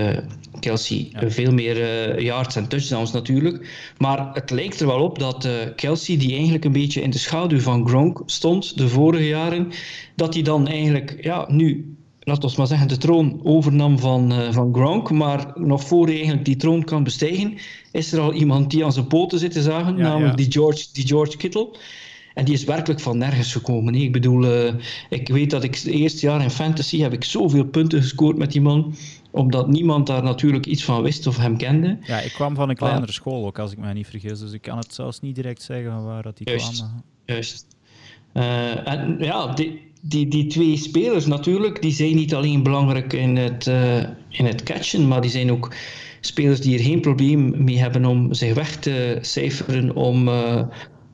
Kelsey 0.61 1.09
ja. 1.13 1.31
veel 1.31 1.53
meer 1.53 2.23
yards 2.23 2.57
en 2.57 2.69
touchdowns 2.69 3.13
natuurlijk. 3.13 3.93
Maar 3.99 4.31
het 4.33 4.51
lijkt 4.51 4.81
er 4.81 4.87
wel 4.87 5.03
op 5.03 5.19
dat 5.19 5.49
Kelsey, 5.77 6.17
die 6.17 6.33
eigenlijk 6.35 6.65
een 6.65 6.73
beetje 6.73 7.03
in 7.03 7.11
de 7.11 7.19
schaduw 7.19 7.61
van 7.61 7.89
Gronk 7.89 8.23
stond 8.27 8.79
de 8.79 8.89
vorige 8.89 9.27
jaren, 9.27 9.69
dat 10.15 10.35
hij 10.35 10.43
dan 10.43 10.69
eigenlijk 10.69 11.17
ja, 11.21 11.45
nu 11.51 11.97
laten 12.29 12.49
we 12.49 12.55
maar 12.57 12.67
zeggen, 12.67 12.89
de 12.89 12.97
troon 12.97 13.41
overnam 13.43 13.99
van, 13.99 14.33
uh, 14.33 14.53
van 14.53 14.75
Gronk. 14.75 15.11
Maar 15.11 15.53
nog 15.55 15.87
voor 15.87 16.05
hij 16.05 16.15
eigenlijk 16.15 16.45
die 16.45 16.57
troon 16.57 16.85
kan 16.85 17.05
bestijgen, 17.05 17.59
is 17.93 18.13
er 18.13 18.21
al 18.21 18.33
iemand 18.33 18.71
die 18.71 18.85
aan 18.85 18.93
zijn 18.93 19.07
poten 19.07 19.39
zit 19.39 19.53
te 19.53 19.63
zagen, 19.63 19.97
ja, 19.97 20.03
namelijk 20.03 20.39
ja. 20.39 20.45
Die, 20.45 20.53
George, 20.53 20.87
die 20.93 21.07
George 21.07 21.37
Kittle. 21.37 21.69
En 22.39 22.45
die 22.45 22.55
is 22.55 22.65
werkelijk 22.65 23.01
van 23.01 23.19
nergens 23.19 23.53
gekomen. 23.53 23.95
Ik 23.95 24.13
bedoel, 24.13 24.45
uh, 24.45 24.73
ik 25.09 25.29
weet 25.29 25.51
dat 25.51 25.65
ik 25.65 25.75
het 25.75 25.87
eerste 25.87 26.27
jaar 26.27 26.43
in 26.43 26.51
fantasy 26.51 26.99
heb 27.01 27.13
ik 27.13 27.25
zoveel 27.25 27.65
punten 27.65 28.03
gescoord 28.03 28.39
met 28.39 28.53
die 28.53 28.61
man 28.61 28.95
omdat 29.31 29.69
niemand 29.69 30.07
daar 30.07 30.23
natuurlijk 30.23 30.67
iets 30.67 30.85
van 30.85 31.03
wist 31.03 31.27
of 31.27 31.37
hem 31.37 31.57
kende. 31.57 31.99
Ja, 32.03 32.21
ik 32.21 32.33
kwam 32.33 32.55
van 32.55 32.69
een 32.69 32.77
kleinere 32.77 33.13
school 33.13 33.47
ook, 33.47 33.59
als 33.59 33.73
ik 33.73 33.79
me 33.79 33.93
niet 33.93 34.07
vergis. 34.07 34.39
Dus 34.39 34.53
ik 34.53 34.63
kan 34.63 34.79
het 34.79 34.95
zelfs 34.95 35.21
niet 35.21 35.35
direct 35.35 35.63
zeggen 35.63 35.91
van 35.91 36.05
waar 36.05 36.23
dat 36.23 36.37
die 36.37 36.49
juist, 36.49 36.77
kwam. 36.77 37.03
Juist. 37.25 37.67
Uh, 38.35 38.89
en 38.89 39.17
ja, 39.21 39.55
die, 39.55 39.81
die, 40.01 40.29
die 40.29 40.47
twee 40.47 40.77
spelers 40.77 41.27
natuurlijk, 41.27 41.83
die 41.83 41.93
zijn 41.93 42.15
niet 42.15 42.35
alleen 42.35 42.63
belangrijk 42.63 43.13
in 43.13 43.37
het, 43.37 43.67
uh, 43.67 43.99
in 44.29 44.47
het 44.47 44.63
catchen, 44.63 45.09
maar 45.09 45.21
die 45.21 45.31
zijn 45.31 45.53
ook 45.53 45.75
spelers 46.21 46.61
die 46.61 46.79
er 46.79 46.85
geen 46.85 47.01
probleem 47.01 47.65
mee 47.65 47.79
hebben 47.79 48.05
om 48.05 48.35
zich 48.35 48.55
weg 48.55 48.77
te 48.77 49.19
cijferen 49.21 49.95
om, 49.97 50.29
uh, 50.29 50.63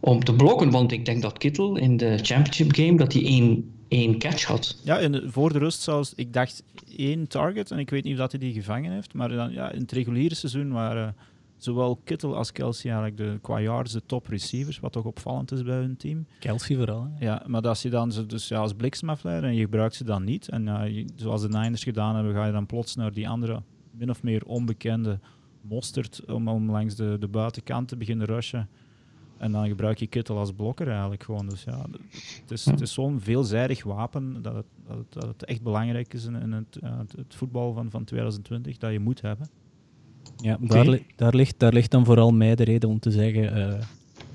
om 0.05 0.25
te 0.25 0.35
blokken. 0.35 0.71
Want 0.71 0.93
ik 0.93 1.05
denk 1.05 1.23
dat 1.23 1.39
Kittel 1.39 1.77
in 1.77 1.97
de 1.97 2.19
championship 2.23 2.75
game 2.75 2.97
dat 2.97 3.13
hij 3.13 3.25
één, 3.25 3.73
één 3.89 4.19
catch 4.19 4.45
had. 4.45 4.81
Ja, 4.85 4.99
in 4.99 5.13
de, 5.13 5.31
voor 5.31 5.53
de 5.53 5.59
rust 5.59 5.81
zelfs, 5.81 6.15
ik 6.15 6.33
dacht 6.33 6.63
één 6.97 7.29
target 7.29 7.71
en 7.71 7.79
ik 7.79 7.91
weet 7.91 8.05
niet 8.05 8.13
of 8.13 8.19
dat 8.19 8.31
hij 8.31 8.41
die 8.41 8.53
gevangen 8.53 8.93
heeft. 8.93 9.15
Maar 9.15 9.29
dan, 9.29 9.53
ja, 9.53 9.71
in 9.71 9.81
het 9.81 9.93
reguliere 9.93 10.35
seizoen 10.35 10.73
waren 10.73 11.17
zowel 11.57 12.01
Kittle 12.05 12.35
als 12.35 12.53
Kelsey 12.53 12.91
eigenlijk 12.91 13.17
de, 13.17 13.39
qua 13.41 13.61
yards 13.61 13.93
de 13.93 14.03
top 14.07 14.27
receivers, 14.27 14.81
wat 14.81 14.93
toch 14.93 15.05
opvallend 15.05 15.53
is 15.53 15.63
bij 15.63 15.77
hun 15.77 15.97
team. 15.97 16.27
Kelsey 16.39 16.77
vooral. 16.77 17.09
Hè? 17.15 17.25
Ja, 17.25 17.43
maar 17.47 17.63
als 17.63 17.83
je 17.83 17.91
dan 17.91 18.13
ze 18.13 18.27
dus 18.27 18.49
ja, 18.49 18.59
als 18.59 18.73
bliksmafleider 18.73 19.49
en 19.49 19.55
je 19.55 19.61
gebruikt 19.61 19.95
ze 19.95 20.05
dan 20.05 20.25
niet, 20.25 20.49
en 20.49 20.67
uh, 20.67 20.83
je, 20.89 21.05
zoals 21.17 21.43
de 21.43 21.49
Niners 21.49 21.83
gedaan 21.83 22.15
hebben, 22.15 22.35
ga 22.35 22.47
je 22.47 22.53
dan 22.53 22.67
plots 22.67 22.95
naar 22.95 23.13
die 23.13 23.29
andere, 23.29 23.63
min 23.91 24.11
of 24.11 24.23
meer 24.23 24.43
onbekende 24.47 25.19
mosterd 25.61 26.25
om, 26.27 26.49
om 26.49 26.71
langs 26.71 26.95
de, 26.95 27.17
de 27.21 27.29
buitenkant 27.29 27.89
te 27.89 27.97
beginnen 27.97 28.27
rushen. 28.27 28.69
En 29.37 29.53
dan 29.53 29.69
gebruik 29.69 29.99
je 29.99 30.07
Kittle 30.07 30.37
als 30.37 30.53
blokker 30.53 30.89
eigenlijk 30.89 31.23
gewoon. 31.23 31.49
Dus 31.49 31.65
ja, 31.65 31.87
het 32.41 32.51
is, 32.51 32.65
het 32.65 32.81
is 32.81 32.93
zo'n 32.93 33.21
veelzijdig 33.21 33.85
wapen 33.85 34.43
dat 34.43 34.55
het, 34.55 34.67
dat 34.87 34.97
het, 34.97 35.13
dat 35.13 35.27
het 35.27 35.45
echt 35.45 35.63
belangrijk 35.63 36.15
is 36.15 36.25
in, 36.25 36.35
in 36.35 36.53
het, 36.53 36.79
uh, 36.85 36.99
het, 36.99 37.35
voetbal 37.35 37.73
van, 37.73 37.91
van 37.91 38.05
2020, 38.05 38.77
dat 38.77 38.93
je 38.93 38.99
moet 38.99 39.21
hebben. 39.21 39.49
Ja, 40.37 40.59
okay. 40.63 40.85
daar, 40.85 40.99
daar, 41.17 41.35
ligt, 41.35 41.59
daar 41.59 41.73
ligt 41.73 41.91
dan 41.91 42.05
vooral 42.05 42.33
mij 42.33 42.55
de 42.55 42.65
reden 42.65 42.89
om 42.89 42.99
te 42.99 43.11
zeggen 43.11 43.59
uh, 43.59 43.81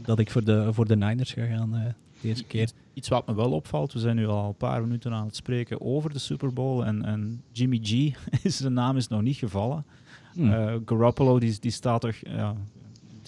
dat 0.01 0.19
ik 0.19 0.31
voor 0.31 0.43
de, 0.43 0.73
voor 0.73 0.87
de 0.87 0.95
Niners 0.95 1.33
ga 1.33 1.45
gaan 1.45 1.75
uh, 1.75 1.85
deze 2.21 2.43
keer. 2.43 2.71
Iets 2.93 3.07
wat 3.07 3.27
me 3.27 3.35
wel 3.35 3.51
opvalt, 3.51 3.93
we 3.93 3.99
zijn 3.99 4.15
nu 4.15 4.27
al 4.27 4.47
een 4.47 4.55
paar 4.55 4.81
minuten 4.81 5.13
aan 5.13 5.25
het 5.25 5.35
spreken 5.35 5.81
over 5.81 6.13
de 6.13 6.19
Super 6.19 6.53
Bowl 6.53 6.83
en, 6.83 7.05
en 7.05 7.43
Jimmy 7.51 7.79
G, 7.83 8.15
zijn 8.43 8.73
naam 8.73 8.97
is 8.97 9.07
nog 9.07 9.21
niet 9.21 9.37
gevallen. 9.37 9.85
Hmm. 10.33 10.51
Uh, 10.51 10.75
Garoppolo 10.85 11.39
die, 11.39 11.57
die 11.59 11.71
staat 11.71 12.01
toch 12.01 12.15
ja, 12.15 12.55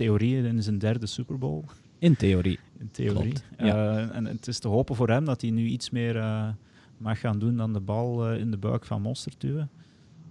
theorie 0.01 0.43
in 0.43 0.63
zijn 0.63 0.77
derde 0.77 1.05
Super 1.05 1.37
Bowl. 1.37 1.63
In 1.99 2.15
theorie. 2.15 2.59
In 2.79 2.91
theorie. 2.91 3.33
Ja. 3.57 4.09
en 4.09 4.25
het 4.25 4.47
is 4.47 4.59
te 4.59 4.67
hopen 4.67 4.95
voor 4.95 5.09
hem 5.09 5.25
dat 5.25 5.41
hij 5.41 5.49
nu 5.49 5.65
iets 5.65 5.89
meer 5.89 6.15
mag 6.97 7.19
gaan 7.19 7.39
doen 7.39 7.57
dan 7.57 7.73
de 7.73 7.79
bal 7.79 8.33
in 8.33 8.51
de 8.51 8.57
buik 8.57 8.85
van 8.85 9.01
Monster 9.01 9.33
duwen 9.37 9.69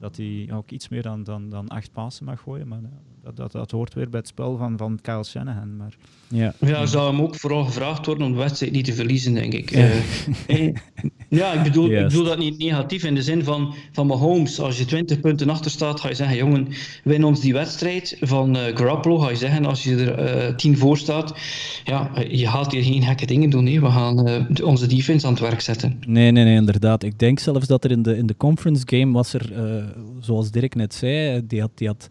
dat 0.01 0.16
hij 0.16 0.49
ook 0.53 0.71
iets 0.71 0.89
meer 0.89 1.03
dan, 1.03 1.25
dan, 1.25 1.51
dan 1.51 1.68
acht 1.68 1.93
passen 1.93 2.25
mag 2.25 2.41
gooien. 2.41 2.68
Maar 2.68 2.81
dat, 3.23 3.37
dat, 3.37 3.53
dat 3.53 3.71
hoort 3.71 3.95
weer 3.95 4.09
bij 4.09 4.18
het 4.18 4.29
spel 4.29 4.57
van, 4.57 4.77
van 4.77 4.99
Kyle 5.03 5.25
Shanahan. 5.25 5.77
Maar, 5.77 5.97
ja. 6.29 6.55
ja, 6.59 6.87
zou 6.87 7.11
hem 7.11 7.23
ook 7.23 7.35
vooral 7.35 7.64
gevraagd 7.64 8.07
worden 8.07 8.27
om 8.27 8.33
de 8.33 8.39
wedstrijd 8.39 8.73
niet 8.73 8.85
te 8.85 8.93
verliezen, 8.93 9.35
denk 9.35 9.53
ik. 9.53 9.71
Ja, 9.71 9.91
uh, 10.47 10.75
ja 11.29 11.53
ik, 11.53 11.62
bedoel, 11.62 11.91
ik 11.91 12.03
bedoel 12.03 12.25
dat 12.25 12.39
niet 12.39 12.59
negatief 12.59 13.05
in 13.05 13.14
de 13.14 13.23
zin 13.23 13.45
van, 13.45 13.75
van 13.93 14.07
Mahomes. 14.07 14.61
Als 14.61 14.79
je 14.79 14.85
20 14.85 15.21
punten 15.21 15.51
achter 15.51 15.71
staat, 15.71 16.01
ga 16.01 16.09
je 16.09 16.14
zeggen: 16.14 16.37
jongen, 16.37 16.68
win 17.05 17.25
ons 17.25 17.41
die 17.41 17.53
wedstrijd. 17.53 18.16
Van 18.21 18.57
uh, 18.57 18.62
Garoppolo 18.62 19.18
ga 19.18 19.31
je 19.31 19.37
zeggen: 19.37 19.64
als 19.64 19.85
je 19.85 19.97
er 19.97 20.49
uh, 20.49 20.55
10 20.55 20.79
voor 20.79 20.99
staat, 20.99 21.35
ja, 21.85 22.11
je 22.29 22.47
gaat 22.47 22.73
hier 22.73 22.83
geen 22.83 23.03
gekke 23.03 23.27
dingen 23.27 23.51
doen. 23.51 23.64
Nee. 23.64 23.81
We 23.81 23.91
gaan 23.91 24.29
uh, 24.29 24.66
onze 24.66 24.87
defense 24.87 25.27
aan 25.27 25.33
het 25.33 25.43
werk 25.43 25.61
zetten. 25.61 25.99
Nee, 26.07 26.31
nee, 26.31 26.45
nee, 26.45 26.57
inderdaad. 26.57 27.03
Ik 27.03 27.18
denk 27.18 27.39
zelfs 27.39 27.66
dat 27.66 27.85
er 27.85 27.91
in 27.91 28.03
de, 28.03 28.16
in 28.16 28.27
de 28.27 28.37
conference 28.37 28.83
game 28.87 29.12
was 29.12 29.33
er, 29.33 29.53
zoals 30.21 30.51
Dirk 30.51 30.75
net 30.75 30.95
zei, 30.95 31.47
die 31.47 31.61
had. 31.61 31.71
Die 31.75 31.89
had 31.89 32.09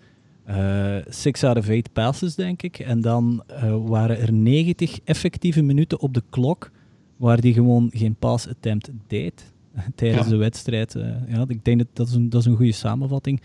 uh, 0.50 0.96
six 1.10 1.44
out 1.44 1.58
of 1.58 1.68
eight 1.68 1.94
passes, 1.94 2.36
denk 2.36 2.62
ik. 2.62 2.80
En 2.80 3.02
dan 3.02 3.44
uh, 3.52 3.76
waren 3.86 4.20
er 4.20 4.34
90 4.34 5.00
effectieve 5.04 5.62
minuten 5.62 6.00
op 6.00 6.14
de 6.14 6.24
klok 6.30 6.72
waar 7.18 7.38
hij 7.38 7.52
gewoon 7.52 7.90
geen 7.94 8.16
pass 8.16 8.48
attempt 8.48 8.90
deed 9.08 9.54
tijdens 9.96 10.24
ja. 10.24 10.30
de 10.30 10.38
wedstrijd. 10.38 10.96
Uh, 10.96 11.04
ja, 11.28 11.46
ik 11.48 11.66
denk 11.66 11.78
dat 11.78 11.88
dat 11.94 12.08
is 12.08 12.14
een, 12.14 12.30
dat 12.30 12.42
is 12.42 12.48
een 12.48 12.56
goede 12.56 12.72
samenvatting. 12.72 13.42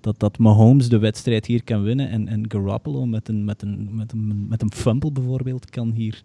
Dat, 0.00 0.18
dat 0.18 0.38
Mahomes 0.38 0.88
de 0.88 0.98
wedstrijd 0.98 1.46
hier 1.46 1.64
kan 1.64 1.82
winnen 1.82 2.08
en, 2.08 2.28
en 2.28 2.44
Garoppolo 2.48 3.06
met 3.06 3.28
een, 3.28 3.44
met, 3.44 3.62
een, 3.62 3.88
met, 3.90 4.12
een, 4.12 4.46
met 4.48 4.62
een 4.62 4.72
fumble 4.72 5.12
bijvoorbeeld 5.12 5.70
kan 5.70 5.90
hier, 5.90 6.22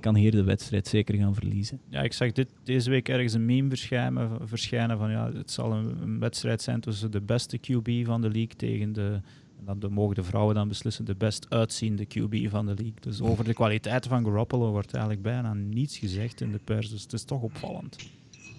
kan 0.00 0.14
hier 0.14 0.30
de 0.30 0.44
wedstrijd 0.44 0.86
zeker 0.86 1.14
gaan 1.14 1.34
verliezen. 1.34 1.80
Ja, 1.88 2.02
ik 2.02 2.12
zag 2.12 2.32
dit, 2.32 2.48
deze 2.64 2.90
week 2.90 3.08
ergens 3.08 3.32
een 3.32 3.44
meme 3.44 3.68
verschijnen, 3.68 4.48
verschijnen 4.48 4.98
van 4.98 5.10
ja, 5.10 5.30
het 5.32 5.50
zal 5.50 5.72
een, 5.72 6.02
een, 6.02 6.18
wedstrijd 6.18 6.62
zijn 6.62 6.80
tussen 6.80 7.10
de 7.10 7.20
beste 7.20 7.58
QB 7.58 8.06
van 8.06 8.20
de 8.20 8.30
league 8.30 8.56
tegen 8.56 8.92
de, 8.92 9.20
en 9.66 9.78
dan 9.78 9.92
mogen 9.92 10.14
de 10.14 10.22
vrouwen 10.22 10.54
dan 10.54 10.68
beslissen, 10.68 11.04
de 11.04 11.14
best 11.14 11.46
uitziende 11.48 12.06
QB 12.06 12.50
van 12.50 12.66
de 12.66 12.74
league. 12.74 13.00
Dus 13.00 13.20
over 13.20 13.44
de 13.44 13.54
kwaliteit 13.54 14.06
van 14.06 14.24
Garoppolo 14.24 14.70
wordt 14.70 14.92
eigenlijk 14.92 15.22
bijna 15.22 15.54
niets 15.54 15.98
gezegd 15.98 16.40
in 16.40 16.52
de 16.52 16.60
pers, 16.64 16.90
dus 16.90 17.02
het 17.02 17.12
is 17.12 17.24
toch 17.24 17.42
opvallend. 17.42 17.96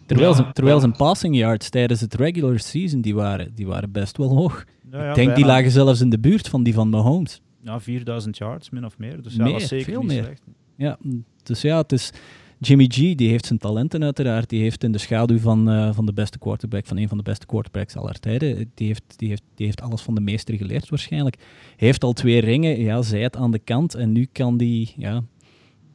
Terwijl, 0.05 0.30
ja, 0.30 0.36
zijn, 0.36 0.53
terwijl 0.53 0.80
zijn 0.80 0.95
passing 0.95 1.36
yards 1.36 1.69
tijdens 1.69 2.01
het 2.01 2.13
regular 2.13 2.59
season, 2.59 3.01
die 3.01 3.15
waren, 3.15 3.55
die 3.55 3.67
waren 3.67 3.91
best 3.91 4.17
wel 4.17 4.30
hoog. 4.30 4.65
Ja, 4.91 5.03
ja, 5.03 5.09
ik 5.09 5.15
denk, 5.15 5.15
bijna. 5.15 5.34
die 5.34 5.45
lagen 5.45 5.71
zelfs 5.71 6.01
in 6.01 6.09
de 6.09 6.19
buurt 6.19 6.47
van 6.47 6.63
die 6.63 6.74
van 6.74 6.89
Mahomes. 6.89 7.41
Ja, 7.61 7.80
4000 7.80 8.38
yards, 8.38 8.69
min 8.69 8.86
of 8.86 8.97
meer. 8.97 9.21
Dus 9.21 9.36
ja, 9.36 9.43
meer, 9.43 9.59
zeker 9.59 9.86
veel 9.86 10.01
meer. 10.01 10.24
Slecht. 10.24 10.41
Ja, 10.76 10.97
dus 11.43 11.61
ja, 11.61 11.78
het 11.78 11.91
is... 11.91 12.11
Jimmy 12.59 12.86
G 12.86 13.15
die 13.15 13.30
heeft 13.30 13.45
zijn 13.45 13.59
talenten 13.59 14.03
uiteraard. 14.03 14.49
Die 14.49 14.61
heeft 14.61 14.84
in 14.84 14.91
de 14.91 14.97
schaduw 14.97 15.38
van, 15.38 15.69
uh, 15.69 15.93
van 15.93 16.05
de 16.05 16.13
beste 16.13 16.39
quarterback, 16.39 16.86
van 16.86 16.97
een 16.97 17.07
van 17.07 17.17
de 17.17 17.24
beste 17.24 17.45
quarterbacks 17.45 17.95
aller 17.95 18.19
tijden, 18.19 18.71
die 18.74 18.88
heeft, 18.88 19.03
die, 19.15 19.30
heeft, 19.30 19.43
die 19.55 19.65
heeft 19.65 19.82
alles 19.82 20.01
van 20.01 20.15
de 20.15 20.21
meester 20.21 20.55
geleerd 20.55 20.89
waarschijnlijk. 20.89 21.36
Hij 21.76 21.88
heeft 21.88 22.03
al 22.03 22.13
twee 22.13 22.39
ringen, 22.39 22.80
ja, 22.80 23.01
zij 23.01 23.21
het 23.21 23.36
aan 23.36 23.51
de 23.51 23.59
kant. 23.59 23.95
En 23.95 24.11
nu 24.11 24.28
kan 24.32 24.57
die, 24.57 24.93
ja, 24.97 25.24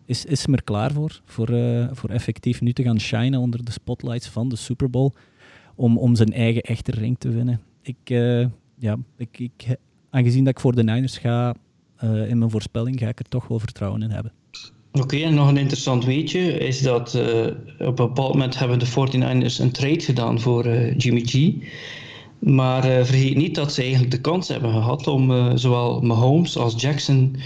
is, 0.04 0.24
is 0.24 0.44
hem 0.44 0.54
er 0.54 0.62
klaar 0.62 0.92
voor, 0.92 1.20
voor, 1.24 1.50
uh, 1.50 1.88
voor 1.92 2.10
effectief 2.10 2.60
nu 2.60 2.72
te 2.72 2.82
gaan 2.82 3.00
shinen 3.00 3.40
onder 3.40 3.64
de 3.64 3.72
spotlights 3.72 4.28
van 4.28 4.48
de 4.48 4.56
Super 4.56 4.90
Bowl. 4.90 5.12
Om, 5.74 5.98
om 5.98 6.16
zijn 6.16 6.32
eigen 6.32 6.62
echte 6.62 6.90
ring 6.90 7.18
te 7.18 7.28
winnen. 7.28 7.60
Ik, 7.82 8.08
ja, 8.78 8.96
ik, 9.16 9.38
ik, 9.38 9.76
aangezien 10.10 10.44
dat 10.44 10.52
ik 10.52 10.60
voor 10.60 10.74
de 10.74 10.84
Niners 10.84 11.18
ga, 11.18 11.54
in 12.00 12.38
mijn 12.38 12.50
voorspelling, 12.50 12.98
ga 12.98 13.08
ik 13.08 13.18
er 13.18 13.28
toch 13.28 13.48
wel 13.48 13.58
vertrouwen 13.58 14.02
in 14.02 14.10
hebben. 14.10 14.32
Oké, 14.92 15.02
okay, 15.02 15.24
en 15.24 15.34
nog 15.34 15.48
een 15.48 15.56
interessant 15.56 16.04
weetje 16.04 16.40
is 16.40 16.82
dat 16.82 17.14
uh, 17.14 17.46
op 17.78 17.98
een 17.98 18.06
bepaald 18.06 18.32
moment 18.32 18.58
hebben 18.58 18.78
de 18.78 18.86
49ers 18.86 19.60
een 19.60 19.70
trade 19.70 20.00
gedaan 20.00 20.40
voor 20.40 20.66
uh, 20.66 20.96
Jimmy 20.96 21.22
G. 21.24 21.52
Maar 22.38 22.84
uh, 22.84 23.04
vergeet 23.04 23.36
niet 23.36 23.54
dat 23.54 23.72
ze 23.72 23.80
eigenlijk 23.80 24.10
de 24.10 24.20
kans 24.20 24.48
hebben 24.48 24.72
gehad 24.72 25.06
om 25.06 25.56
zowel 25.58 26.00
Mahomes 26.00 26.56
als 26.56 26.80
Jackson 26.80 27.36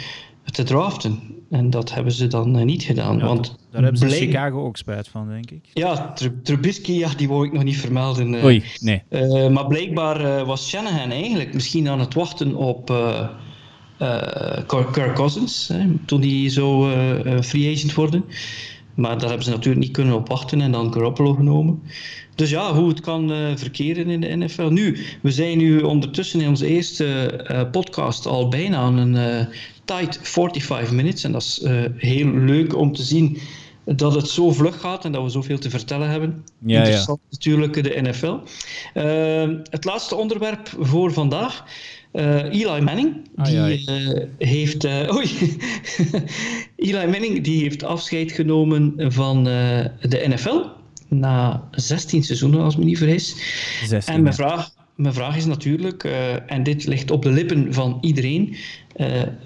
te 0.45 0.62
draften. 0.62 1.20
En 1.51 1.70
dat 1.70 1.95
hebben 1.95 2.12
ze 2.12 2.26
dan 2.26 2.64
niet 2.64 2.82
gedaan. 2.82 3.18
Ja, 3.18 3.26
want 3.26 3.57
daar 3.70 3.82
hebben 3.82 4.01
ze 4.01 4.07
in 4.07 4.26
Chicago 4.26 4.64
ook 4.64 4.76
spijt 4.76 5.09
van, 5.09 5.28
denk 5.28 5.51
ik. 5.51 5.64
Ja, 5.72 6.14
Trubisky, 6.43 6.93
ja, 6.93 7.09
die 7.16 7.28
wou 7.28 7.47
ik 7.47 7.53
nog 7.53 7.64
niet 7.64 7.76
vermelden. 7.76 8.45
Oei, 8.45 8.62
nee. 8.80 9.03
maar 9.51 9.66
blijkbaar 9.66 10.45
was 10.45 10.68
Shanahan 10.68 11.11
eigenlijk 11.11 11.55
misschien 11.55 11.88
aan 11.88 12.01
het 12.01 12.14
wachten 12.14 12.55
op 12.55 12.90
Kirk 14.67 15.15
Cousins, 15.15 15.69
hè, 15.69 15.87
toen 16.07 16.21
hij 16.21 16.51
zo 16.51 16.91
uh, 16.91 17.41
free 17.41 17.75
agent 17.75 17.95
worden. 17.95 18.25
Maar 18.95 19.19
daar 19.19 19.29
hebben 19.29 19.45
ze 19.45 19.51
natuurlijk 19.51 19.85
niet 19.85 19.93
kunnen 19.93 20.15
op 20.15 20.29
wachten 20.29 20.61
en 20.61 20.73
dan 20.73 20.93
Garoppolo 20.93 21.35
genomen. 21.35 21.83
Dus 22.35 22.51
ja, 22.51 22.75
hoe 22.75 22.89
het 22.89 23.01
kan 23.01 23.33
uh, 23.33 23.57
verkeren 23.57 24.09
in 24.09 24.21
de 24.21 24.37
NFL. 24.37 24.69
Nu, 24.69 24.99
we 25.23 25.31
zijn 25.31 25.59
nu 25.59 25.81
ondertussen 25.81 26.41
in 26.41 26.49
onze 26.49 26.67
eerste 26.67 27.41
uh, 27.51 27.71
podcast 27.71 28.27
al 28.27 28.49
bijna 28.49 28.77
aan 28.77 28.97
een 28.97 29.15
uh, 29.15 29.47
tight 29.85 30.19
45 30.23 30.93
minutes. 30.93 31.25
En 31.25 31.33
dat 31.33 31.43
is 31.43 31.67
heel 31.97 32.27
leuk 32.27 32.77
om 32.77 32.93
te 32.93 33.03
zien 33.03 33.39
dat 33.85 34.15
het 34.15 34.29
zo 34.29 34.53
vlug 34.53 34.81
gaat 34.81 35.05
en 35.05 35.13
dat 35.13 35.23
we 35.23 35.29
zoveel 35.29 35.59
te 35.59 35.71
vertellen 35.71 36.11
hebben. 36.11 36.45
Ja, 36.59 36.79
Interessant 36.79 37.21
ja. 37.23 37.27
natuurlijk, 37.31 37.83
de 37.83 38.01
NFL. 38.03 38.37
het 39.71 39.85
laatste 39.85 40.15
onderwerp 40.15 40.69
voor 40.79 41.13
vandaag. 41.13 41.65
Uh, 42.13 42.45
Eli 42.45 42.81
Manning, 42.81 43.15
die 43.43 43.85
uh, 43.89 44.23
heeft, 44.39 44.85
uh, 44.85 45.11
oei, 45.17 45.57
Eli 46.77 47.07
Manning 47.07 47.45
die 47.45 47.63
heeft 47.63 47.85
afscheid 47.85 48.33
genomen 48.33 49.13
van 49.13 49.45
de 49.45 50.25
NFL 50.29 50.65
na 51.09 51.69
16 51.71 52.23
seizoenen, 52.23 52.61
als 52.61 52.77
me 52.77 52.85
niet 52.85 52.99
vergis. 52.99 53.37
16, 53.87 54.15
en 54.15 54.23
mijn 54.23 54.35
vraag, 54.35 54.71
mijn 54.95 55.15
vraag 55.15 55.37
is 55.37 55.45
natuurlijk, 55.45 56.05
en 56.47 56.63
dit 56.63 56.87
ligt 56.87 57.11
op 57.11 57.23
de 57.23 57.31
lippen 57.31 57.75
van 57.75 57.99
iedereen, 58.01 58.57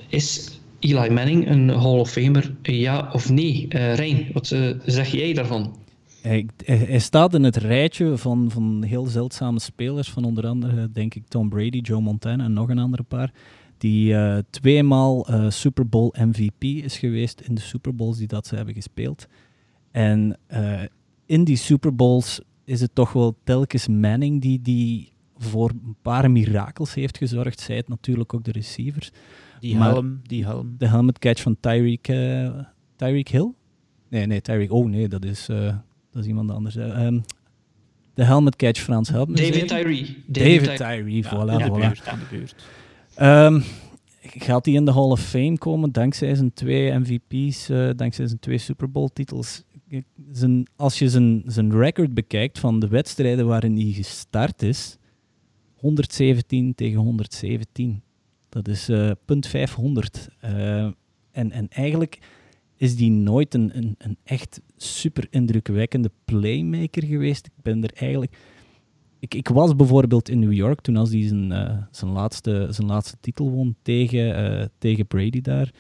is 0.09 0.61
Eli 0.81 1.11
Manning 1.11 1.49
een 1.49 1.69
Hall 1.69 1.99
of 1.99 2.11
Famer, 2.11 2.55
ja 2.63 3.11
of 3.13 3.31
nee? 3.31 3.67
Rijn, 3.69 4.29
wat 4.33 4.47
zeg 4.87 5.09
jij 5.13 5.33
daarvan? 5.33 5.77
Hij, 6.27 6.47
hij, 6.65 6.99
staat 6.99 7.35
in 7.35 7.45
het 7.45 7.57
rijtje 7.57 8.17
van, 8.17 8.51
van 8.51 8.83
heel 8.83 9.07
zeldzame 9.07 9.61
spelers, 9.61 10.11
van 10.11 10.25
onder 10.25 10.47
andere 10.47 10.91
denk 10.93 11.15
ik 11.15 11.29
Tom 11.29 11.49
Brady, 11.49 11.79
Joe 11.79 12.01
Montana 12.01 12.45
en 12.45 12.53
nog 12.53 12.69
een 12.69 12.79
andere 12.79 13.03
paar, 13.03 13.33
die 13.79 14.13
uh, 14.13 14.39
tweemaal 14.51 15.31
uh, 15.31 15.51
Super 15.51 15.89
Bowl 15.89 16.15
MVP 16.19 16.63
is 16.63 16.99
geweest 16.99 17.41
in 17.41 17.55
de 17.55 17.61
Super 17.61 17.95
Bowls 17.95 18.19
die 18.19 18.27
dat 18.27 18.47
ze 18.47 18.57
hebben 18.57 18.75
gespeeld. 18.75 19.27
En 19.91 20.39
uh, 20.53 20.83
in 21.27 21.45
die 21.45 21.57
Super 21.57 21.95
Bowls 21.95 22.41
is 22.65 22.81
het 22.81 22.95
toch 22.95 23.13
wel 23.13 23.37
telkens 23.45 23.89
Manning 23.89 24.43
die, 24.43 24.63
die 24.63 25.13
voor 25.37 25.71
een 25.71 25.97
paar 26.03 26.31
mirakels 26.31 26.95
heeft 26.95 27.19
gezorgd. 27.19 27.61
Zij 27.61 27.77
het 27.77 27.89
natuurlijk 27.89 28.35
ook 28.35 28.45
de 28.45 28.53
receivers. 28.53 29.11
Die 29.61 29.77
helm, 29.77 30.21
die 30.23 30.45
helm. 30.45 30.75
De 30.79 30.89
helmet 30.89 31.19
catch 31.19 31.43
van 31.43 31.57
Tyreek, 31.61 32.05
Tyreek 32.97 33.29
Hill? 33.29 33.53
Nee, 34.09 34.27
nee, 34.27 34.41
Tyreek. 34.41 34.73
Oh 34.73 34.89
nee, 34.89 35.09
dat 35.09 35.25
is 35.25 35.49
dat 36.17 36.25
is 36.25 36.31
iemand 36.31 36.51
anders. 36.51 36.77
Um, 36.77 37.25
de 38.15 38.25
helmet 38.25 38.57
catch, 38.57 38.81
Frans, 38.81 39.09
help 39.09 39.29
me. 39.29 39.35
David 39.35 39.69
Tyree. 39.69 40.23
David, 40.27 40.65
David 40.65 40.77
Tyree, 40.77 41.25
voilà. 41.25 41.59
Ja, 41.59 41.69
voilà. 41.69 41.81
Buurt, 41.81 42.09
aan 42.09 42.19
de 42.19 42.25
buurt. 42.31 42.65
Um, 43.21 43.63
gaat 44.21 44.65
hij 44.65 44.75
in 44.75 44.85
de 44.85 44.93
Hall 44.93 45.11
of 45.11 45.21
Fame 45.21 45.59
komen 45.59 45.93
dankzij 45.93 46.35
zijn 46.35 46.53
twee 46.53 46.99
MVP's, 46.99 47.71
uh, 47.71 47.91
dankzij 47.97 48.27
zijn 48.27 48.39
twee 48.39 48.59
Super 48.59 48.91
Bowl 48.91 49.09
titels? 49.13 49.63
Zijn, 50.33 50.67
als 50.77 50.99
je 50.99 51.09
zijn, 51.09 51.43
zijn 51.47 51.73
record 51.73 52.15
bekijkt 52.15 52.59
van 52.59 52.81
de 52.81 52.89
wedstrijden 52.89 53.47
waarin 53.47 53.77
hij 53.77 53.93
gestart 53.93 54.63
is, 54.63 54.99
117 55.77 56.75
tegen 56.75 56.99
117. 56.99 58.03
Dat 58.49 58.69
is 58.69 58.89
uh, 58.89 59.11
punt 59.25 59.47
500. 59.47 60.29
Uh, 60.45 60.83
en, 61.31 61.51
en 61.51 61.69
eigenlijk 61.69 62.19
is 62.77 62.97
die 62.97 63.11
nooit 63.11 63.55
een, 63.55 63.77
een, 63.77 63.95
een 63.99 64.17
echt 64.25 64.61
super 64.77 65.27
indrukwekkende 65.31 66.11
playmaker 66.25 67.05
geweest. 67.05 67.47
Ik 67.47 67.63
ben 67.63 67.83
er 67.83 67.93
eigenlijk. 67.95 68.37
Ik, 69.19 69.35
ik 69.35 69.49
was 69.49 69.77
bijvoorbeeld 69.77 70.29
in 70.29 70.39
New 70.39 70.53
York 70.53 70.81
toen 70.81 70.97
als 70.97 71.11
hij 71.11 71.27
zijn, 71.27 71.51
uh, 71.51 71.77
zijn, 71.91 72.11
laatste, 72.11 72.67
zijn 72.71 72.87
laatste 72.87 73.17
titel 73.21 73.51
won 73.51 73.77
tegen, 73.83 74.53
uh, 74.61 74.65
tegen 74.79 75.07
Brady 75.07 75.41
daar. 75.41 75.71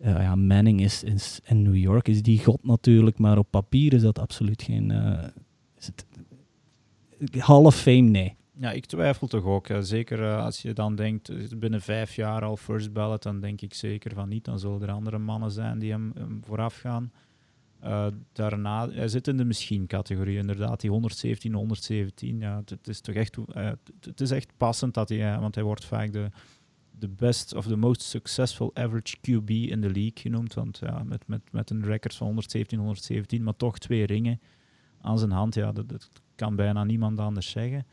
Uh, 0.00 0.08
ja, 0.10 0.34
Manning 0.34 0.80
is, 0.80 1.04
is 1.04 1.40
in 1.44 1.62
New 1.62 1.76
York, 1.76 2.08
is 2.08 2.22
die 2.22 2.44
god 2.44 2.64
natuurlijk, 2.64 3.18
maar 3.18 3.38
op 3.38 3.46
papier 3.50 3.92
is 3.92 4.02
dat 4.02 4.18
absoluut 4.18 4.62
geen. 4.62 4.90
is 5.78 5.86
het, 5.86 6.06
Hall 7.44 7.64
of 7.64 7.76
Fame, 7.76 8.00
nee. 8.00 8.36
Ja, 8.56 8.70
ik 8.70 8.86
twijfel 8.86 9.26
toch 9.26 9.44
ook. 9.44 9.68
Zeker 9.80 10.36
als 10.36 10.62
je 10.62 10.72
dan 10.72 10.94
denkt, 10.94 11.28
eh, 11.28 11.36
binnen 11.56 11.80
vijf 11.80 12.14
jaar 12.14 12.42
al 12.42 12.56
first 12.56 12.92
ballot, 12.92 13.22
dan 13.22 13.40
denk 13.40 13.60
ik 13.60 13.74
zeker 13.74 14.14
van 14.14 14.28
niet. 14.28 14.44
Dan 14.44 14.58
zullen 14.58 14.82
er 14.82 14.90
andere 14.90 15.18
mannen 15.18 15.50
zijn 15.50 15.78
die 15.78 15.90
hem 15.90 16.12
vooraf 16.42 16.76
gaan. 16.76 17.12
Uh, 17.84 18.06
daarna, 18.32 18.90
hij 18.90 19.08
zit 19.08 19.28
in 19.28 19.36
de 19.36 19.44
misschien-categorie, 19.44 20.36
inderdaad. 20.36 20.80
Die 20.80 20.90
117, 20.90 21.54
117, 21.54 22.38
ja, 22.38 22.62
het, 22.64 22.88
is 22.88 23.00
toch 23.00 23.14
echt, 23.14 23.36
uh, 23.36 23.70
het 24.00 24.20
is 24.20 24.30
echt 24.30 24.52
passend 24.56 24.94
dat 24.94 25.08
hij, 25.08 25.38
want 25.38 25.54
hij 25.54 25.64
wordt 25.64 25.84
vaak 25.84 26.12
de, 26.12 26.30
de 26.98 27.08
best 27.08 27.54
of 27.54 27.66
the 27.66 27.76
most 27.76 28.02
successful 28.02 28.70
average 28.74 29.16
QB 29.16 29.48
in 29.48 29.80
de 29.80 29.90
league 29.90 30.12
genoemd. 30.14 30.54
Want 30.54 30.78
ja, 30.78 31.02
met, 31.02 31.26
met, 31.26 31.40
met 31.50 31.70
een 31.70 31.84
record 31.84 32.14
van 32.14 32.26
117, 32.26 32.78
117, 32.78 33.42
maar 33.42 33.56
toch 33.56 33.78
twee 33.78 34.06
ringen 34.06 34.40
aan 35.00 35.18
zijn 35.18 35.30
hand, 35.30 35.54
ja, 35.54 35.72
dat, 35.72 36.08
kan 36.34 36.56
bijna 36.56 36.84
niemand 36.84 37.18
anders 37.18 37.50
zeggen. 37.50 37.86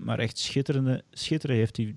Maar 0.00 0.18
echt 0.18 0.38
schitterende, 0.38 1.04
schitteren 1.10 1.56
heeft 1.56 1.76
hij 1.76 1.94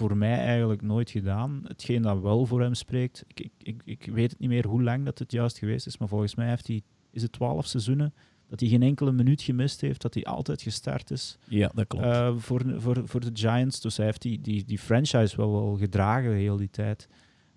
voor 0.00 0.16
mij 0.16 0.38
eigenlijk 0.38 0.82
nooit 0.82 1.10
gedaan. 1.10 1.60
Hetgeen 1.66 2.02
dat 2.02 2.20
wel 2.20 2.46
voor 2.46 2.60
hem 2.60 2.74
spreekt, 2.74 3.24
ik, 3.26 3.50
ik, 3.58 3.82
ik, 3.84 4.08
weet 4.12 4.30
het 4.30 4.40
niet 4.40 4.48
meer 4.48 4.66
hoe 4.66 4.82
lang 4.82 5.04
dat 5.04 5.18
het 5.18 5.32
juist 5.32 5.58
geweest 5.58 5.86
is, 5.86 5.98
maar 5.98 6.08
volgens 6.08 6.34
mij 6.34 6.48
heeft 6.48 6.66
hij, 6.66 6.82
is 7.10 7.22
het 7.22 7.32
twaalf 7.32 7.66
seizoenen 7.66 8.14
dat 8.48 8.60
hij 8.60 8.68
geen 8.68 8.82
enkele 8.82 9.12
minuut 9.12 9.42
gemist 9.42 9.80
heeft, 9.80 10.02
dat 10.02 10.14
hij 10.14 10.24
altijd 10.24 10.62
gestart 10.62 11.10
is. 11.10 11.38
Ja, 11.48 11.70
dat 11.74 11.86
klopt. 11.86 12.04
Uh, 12.04 12.36
voor, 12.36 12.62
voor, 12.76 13.08
voor 13.08 13.20
de 13.20 13.30
Giants. 13.32 13.80
Dus 13.80 13.96
hij 13.96 14.06
heeft 14.06 14.22
die, 14.22 14.40
die, 14.40 14.64
die 14.64 14.78
franchise 14.78 15.36
wel, 15.36 15.52
wel 15.52 15.76
gedragen 15.76 16.32
heel 16.32 16.56
die 16.56 16.70
tijd. 16.70 17.08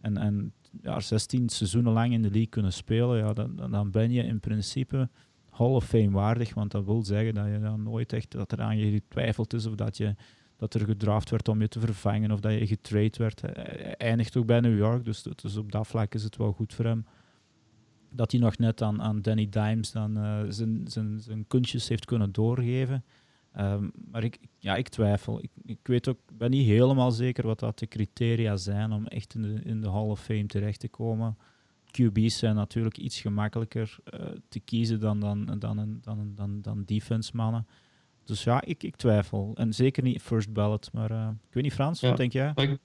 En, 0.02 0.18
en 0.18 0.54
ja, 0.82 1.00
16 1.00 1.50
seizoenen 1.50 1.94
lang 1.94 2.14
in 2.14 2.22
de 2.22 2.30
league 2.30 2.50
kunnen 2.50 2.74
spelen, 2.74 3.18
ja, 3.18 3.34
dan, 3.34 3.56
dan 3.72 3.92
ben 3.92 4.12
je 4.12 4.24
in 4.24 4.40
principe 4.40 5.10
Hall 5.50 5.74
of 5.74 5.86
Fame 5.86 6.12
waardig, 6.12 6.54
want 6.54 6.72
dat 6.72 6.86
wil 6.86 7.04
zeggen 7.04 7.34
dat 7.34 7.46
je 7.46 7.60
dan 7.60 7.84
nooit 7.84 8.14
echt 8.14 8.32
dat 8.32 8.52
er 8.52 8.62
aan 8.62 8.78
je 8.78 8.92
getwijfeld 8.92 9.54
is 9.54 9.66
of 9.66 9.76
dat, 9.76 9.98
je, 9.98 10.16
dat 10.58 10.74
er 10.74 10.86
gedraft 10.86 11.30
werd 11.30 11.48
om 11.48 11.62
je 11.62 11.68
te 11.68 11.80
vervangen 11.80 12.32
of 12.32 12.40
dat 12.40 12.52
je 12.52 12.68
getrade 12.68 13.18
werd. 13.18 13.42
Hij 13.42 13.96
eindigt 13.96 14.38
ook 14.38 14.46
bij 14.46 14.60
New 14.60 14.78
York, 14.78 15.06
dus, 15.06 15.58
op 15.58 15.72
dat 15.72 15.88
vlak 15.88 16.14
is 16.14 16.24
het 16.24 16.38
wel 16.38 16.52
goed 16.52 16.74
voor 16.74 16.86
hem. 16.86 17.06
Dat 18.10 18.32
hij 18.32 18.40
nog 18.40 18.58
net 18.58 18.82
aan, 18.82 19.02
aan 19.02 19.22
Danny 19.22 19.50
Dimes 19.50 19.92
dan 19.92 20.18
uh, 20.18 20.40
zijn, 20.50 20.88
zijn, 20.88 21.46
kunstjes 21.48 21.88
heeft 21.88 22.06
kunnen 22.06 22.32
doorgeven. 22.32 23.04
Um, 23.58 23.92
maar 24.12 24.24
ik, 24.24 24.38
ja, 24.58 24.76
ik 24.76 24.90
twijfel. 24.90 25.44
Ik, 25.44 25.52
ik 25.66 25.80
weet 25.84 26.08
ook, 26.08 26.20
ben 26.34 26.50
niet 26.50 26.68
helemaal 26.68 27.12
zeker 27.12 27.48
wat 27.48 27.60
dat 27.60 27.80
de 27.80 27.88
criteria 27.88 28.58
zijn 28.58 28.92
om 28.92 29.08
echt 29.08 29.36
in 29.36 29.42
de, 29.42 29.62
in 29.64 29.82
de 29.82 29.90
Hall 29.90 30.08
of 30.10 30.22
Fame 30.22 30.46
terecht 30.46 30.80
te 30.80 30.88
komen. 30.88 31.38
QB's 31.92 32.38
zijn 32.38 32.56
natuurlijk 32.56 32.98
iets 32.98 33.22
gemakkelijker 33.22 33.98
uh, 34.14 34.26
te 34.50 34.60
kiezen 34.60 35.00
dan, 35.00 35.20
dan, 35.20 35.46
dan, 35.46 35.60
dan, 35.60 36.00
dan, 36.02 36.32
dan, 36.36 36.62
dan 36.62 36.84
defense 36.86 37.32
mannen. 37.36 37.68
Dus 38.26 38.44
ja, 38.44 38.62
ik, 38.66 38.84
ik 38.84 38.96
twijfel. 38.96 39.52
En 39.56 39.74
zeker 39.74 40.04
niet 40.04 40.22
first 40.22 40.54
ballot. 40.54 40.90
Maar 40.94 41.12
uh, 41.12 41.28
ik 41.48 41.54
weet 41.54 41.64
niet, 41.64 41.74
Frans, 41.74 42.02
wat 42.02 42.18
denk 42.18 42.34
jij? 42.34 42.52
Ik, 42.56 42.78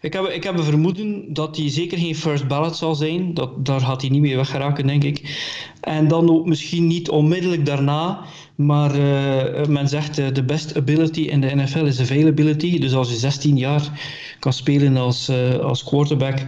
ik, 0.00 0.12
heb, 0.12 0.24
ik 0.24 0.42
heb 0.44 0.58
een 0.58 0.64
vermoeden 0.64 1.32
dat 1.32 1.56
hij 1.56 1.70
zeker 1.70 1.98
geen 1.98 2.16
first 2.16 2.48
ballot 2.48 2.76
zal 2.76 2.94
zijn. 2.94 3.34
Dat, 3.34 3.64
daar 3.64 3.80
gaat 3.80 4.00
hij 4.00 4.10
niet 4.10 4.20
mee 4.20 4.36
weggeraken, 4.36 4.86
denk 4.86 5.04
ik. 5.04 5.40
En 5.80 6.08
dan 6.08 6.30
ook 6.30 6.46
misschien 6.46 6.86
niet 6.86 7.08
onmiddellijk 7.08 7.66
daarna. 7.66 8.24
Maar 8.54 8.98
uh, 8.98 9.66
men 9.66 9.88
zegt 9.88 10.14
de 10.14 10.32
uh, 10.36 10.46
best 10.46 10.76
ability 10.76 11.20
in 11.20 11.40
de 11.40 11.54
NFL 11.54 11.84
is 11.84 12.00
availability. 12.00 12.78
Dus 12.78 12.94
als 12.94 13.08
je 13.10 13.16
16 13.16 13.56
jaar 13.56 14.00
kan 14.38 14.52
spelen 14.52 14.96
als, 14.96 15.30
als 15.60 15.84
quarterback 15.84 16.38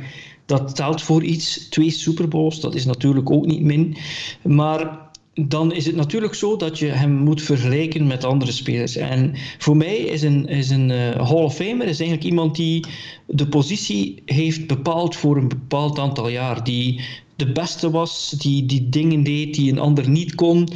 dat 0.47 0.77
telt 0.77 1.03
voor 1.03 1.23
iets. 1.23 1.69
Twee 1.69 1.91
Super 1.91 2.29
Bowls, 2.29 2.61
dat 2.61 2.75
is 2.75 2.85
natuurlijk 2.85 3.31
ook 3.31 3.47
niet 3.47 3.63
min. 3.63 3.97
Maar 4.43 5.04
dan 5.35 5.73
is 5.73 5.87
het 5.87 5.97
natuurlijk 5.97 6.35
zo 6.35 6.57
dat 6.57 6.79
je 6.79 6.87
hem 6.87 7.13
moet 7.13 7.43
vergelijken 7.43 8.07
met 8.07 8.25
andere 8.25 8.53
spelers. 8.53 8.97
En 8.97 9.33
voor 9.59 9.77
mij 9.77 9.97
is 9.97 10.23
een, 10.23 10.47
is 10.47 10.71
een 10.71 10.91
uh, 10.91 11.11
Hall 11.11 11.43
of 11.43 11.55
Famer 11.55 11.87
is 11.87 12.01
eigenlijk 12.01 12.25
iemand 12.25 12.57
die 12.57 12.85
de 13.27 13.49
positie 13.49 14.23
heeft 14.25 14.67
bepaald 14.67 15.17
voor 15.17 15.37
een 15.37 15.49
bepaald 15.49 15.99
aantal 15.99 16.29
jaar. 16.29 16.65
Die 16.65 17.01
de 17.37 17.53
beste 17.53 17.91
was, 17.91 18.31
die, 18.31 18.67
die 18.67 18.89
dingen 18.89 19.23
deed 19.23 19.55
die 19.55 19.73
een 19.73 19.79
ander 19.79 20.09
niet 20.09 20.35
kon. 20.35 20.69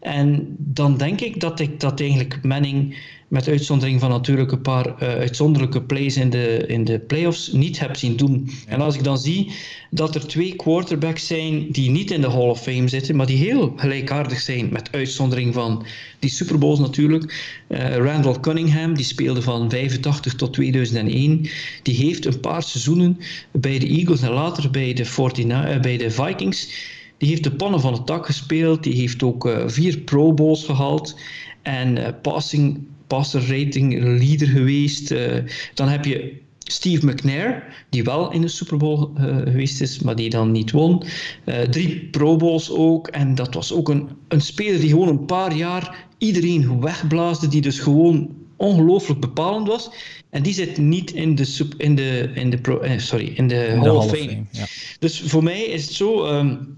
En 0.00 0.56
dan 0.58 0.96
denk 0.96 1.20
ik 1.20 1.40
dat 1.40 1.60
ik 1.60 1.80
dat 1.80 2.00
eigenlijk 2.00 2.38
Manning 2.42 2.96
met 3.34 3.48
uitzondering 3.48 4.00
van 4.00 4.10
natuurlijk 4.10 4.52
een 4.52 4.60
paar 4.60 4.86
uh, 4.86 5.08
uitzonderlijke 5.08 5.82
plays 5.82 6.16
in 6.16 6.30
de, 6.30 6.64
in 6.66 6.84
de 6.84 6.98
playoffs, 6.98 7.52
niet 7.52 7.80
heb 7.80 7.96
zien 7.96 8.16
doen. 8.16 8.50
En 8.66 8.80
als 8.80 8.94
ik 8.94 9.04
dan 9.04 9.18
zie 9.18 9.52
dat 9.90 10.14
er 10.14 10.26
twee 10.26 10.56
quarterbacks 10.56 11.26
zijn 11.26 11.66
die 11.70 11.90
niet 11.90 12.10
in 12.10 12.20
de 12.20 12.30
Hall 12.30 12.48
of 12.48 12.62
Fame 12.62 12.88
zitten, 12.88 13.16
maar 13.16 13.26
die 13.26 13.36
heel 13.36 13.72
gelijkaardig 13.76 14.40
zijn, 14.40 14.68
met 14.72 14.88
uitzondering 14.92 15.54
van 15.54 15.84
die 16.18 16.30
Super 16.30 16.58
Bowls 16.58 16.78
natuurlijk. 16.78 17.54
Uh, 17.68 17.96
Randall 17.96 18.40
Cunningham, 18.40 18.94
die 18.94 19.04
speelde 19.04 19.42
van 19.42 19.70
85 19.70 20.34
tot 20.34 20.52
2001, 20.52 21.48
die 21.82 21.96
heeft 21.96 22.26
een 22.26 22.40
paar 22.40 22.62
seizoenen 22.62 23.18
bij 23.52 23.78
de 23.78 23.86
Eagles 23.86 24.22
en 24.22 24.32
later 24.32 24.70
bij 24.70 24.92
de, 24.92 25.04
49, 25.16 25.74
uh, 25.74 25.80
bij 25.80 25.96
de 25.96 26.10
Vikings. 26.10 26.92
Die 27.18 27.28
heeft 27.28 27.44
de 27.44 27.52
pannen 27.52 27.80
van 27.80 27.92
het 27.92 28.06
dak 28.06 28.26
gespeeld, 28.26 28.82
die 28.82 28.94
heeft 28.94 29.22
ook 29.22 29.46
uh, 29.46 29.62
vier 29.66 29.98
Pro 29.98 30.32
Bowls 30.32 30.64
gehaald. 30.64 31.16
En 31.62 32.18
passing 32.22 32.86
passer 33.14 33.40
rating 33.40 34.02
leader 34.02 34.48
geweest. 34.48 35.10
Uh, 35.10 35.36
dan 35.74 35.88
heb 35.88 36.04
je 36.04 36.32
Steve 36.58 37.06
McNair, 37.06 37.64
die 37.90 38.04
wel 38.04 38.32
in 38.32 38.40
de 38.40 38.48
Super 38.48 38.76
Bowl 38.76 39.10
uh, 39.18 39.36
geweest 39.36 39.80
is, 39.80 39.98
maar 39.98 40.16
die 40.16 40.30
dan 40.30 40.52
niet 40.52 40.70
won. 40.70 41.02
Uh, 41.44 41.58
drie 41.60 42.08
Pro 42.10 42.36
Bowls 42.36 42.70
ook. 42.70 43.08
En 43.08 43.34
dat 43.34 43.54
was 43.54 43.72
ook 43.72 43.88
een, 43.88 44.08
een 44.28 44.40
speler 44.40 44.80
die 44.80 44.88
gewoon 44.88 45.08
een 45.08 45.24
paar 45.24 45.56
jaar 45.56 46.06
iedereen 46.18 46.80
wegblaasde, 46.80 47.48
die 47.48 47.60
dus 47.60 47.78
gewoon 47.78 48.30
ongelooflijk 48.56 49.20
bepalend 49.20 49.68
was. 49.68 49.90
En 50.30 50.42
die 50.42 50.54
zit 50.54 50.78
niet 50.78 51.10
in 51.10 51.34
de, 51.34 51.44
sub, 51.44 51.74
in 51.76 51.94
de, 51.94 52.30
in 52.34 52.50
de, 52.50 52.58
pro, 52.58 52.78
eh, 52.78 52.98
sorry, 52.98 53.32
in 53.34 53.48
de, 53.48 53.66
in 53.66 53.78
Hall, 53.78 53.90
of 53.90 54.04
Fame. 54.04 54.18
Fame 54.18 54.44
ja. 54.50 54.66
Dus 54.98 55.20
voor 55.20 55.42
mij 55.42 55.62
is 55.62 55.84
het 55.84 55.92
zo, 55.92 56.26
um, 56.26 56.76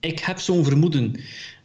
ik 0.00 0.18
heb 0.18 0.38
zo'n 0.38 0.64
vermoeden 0.64 1.14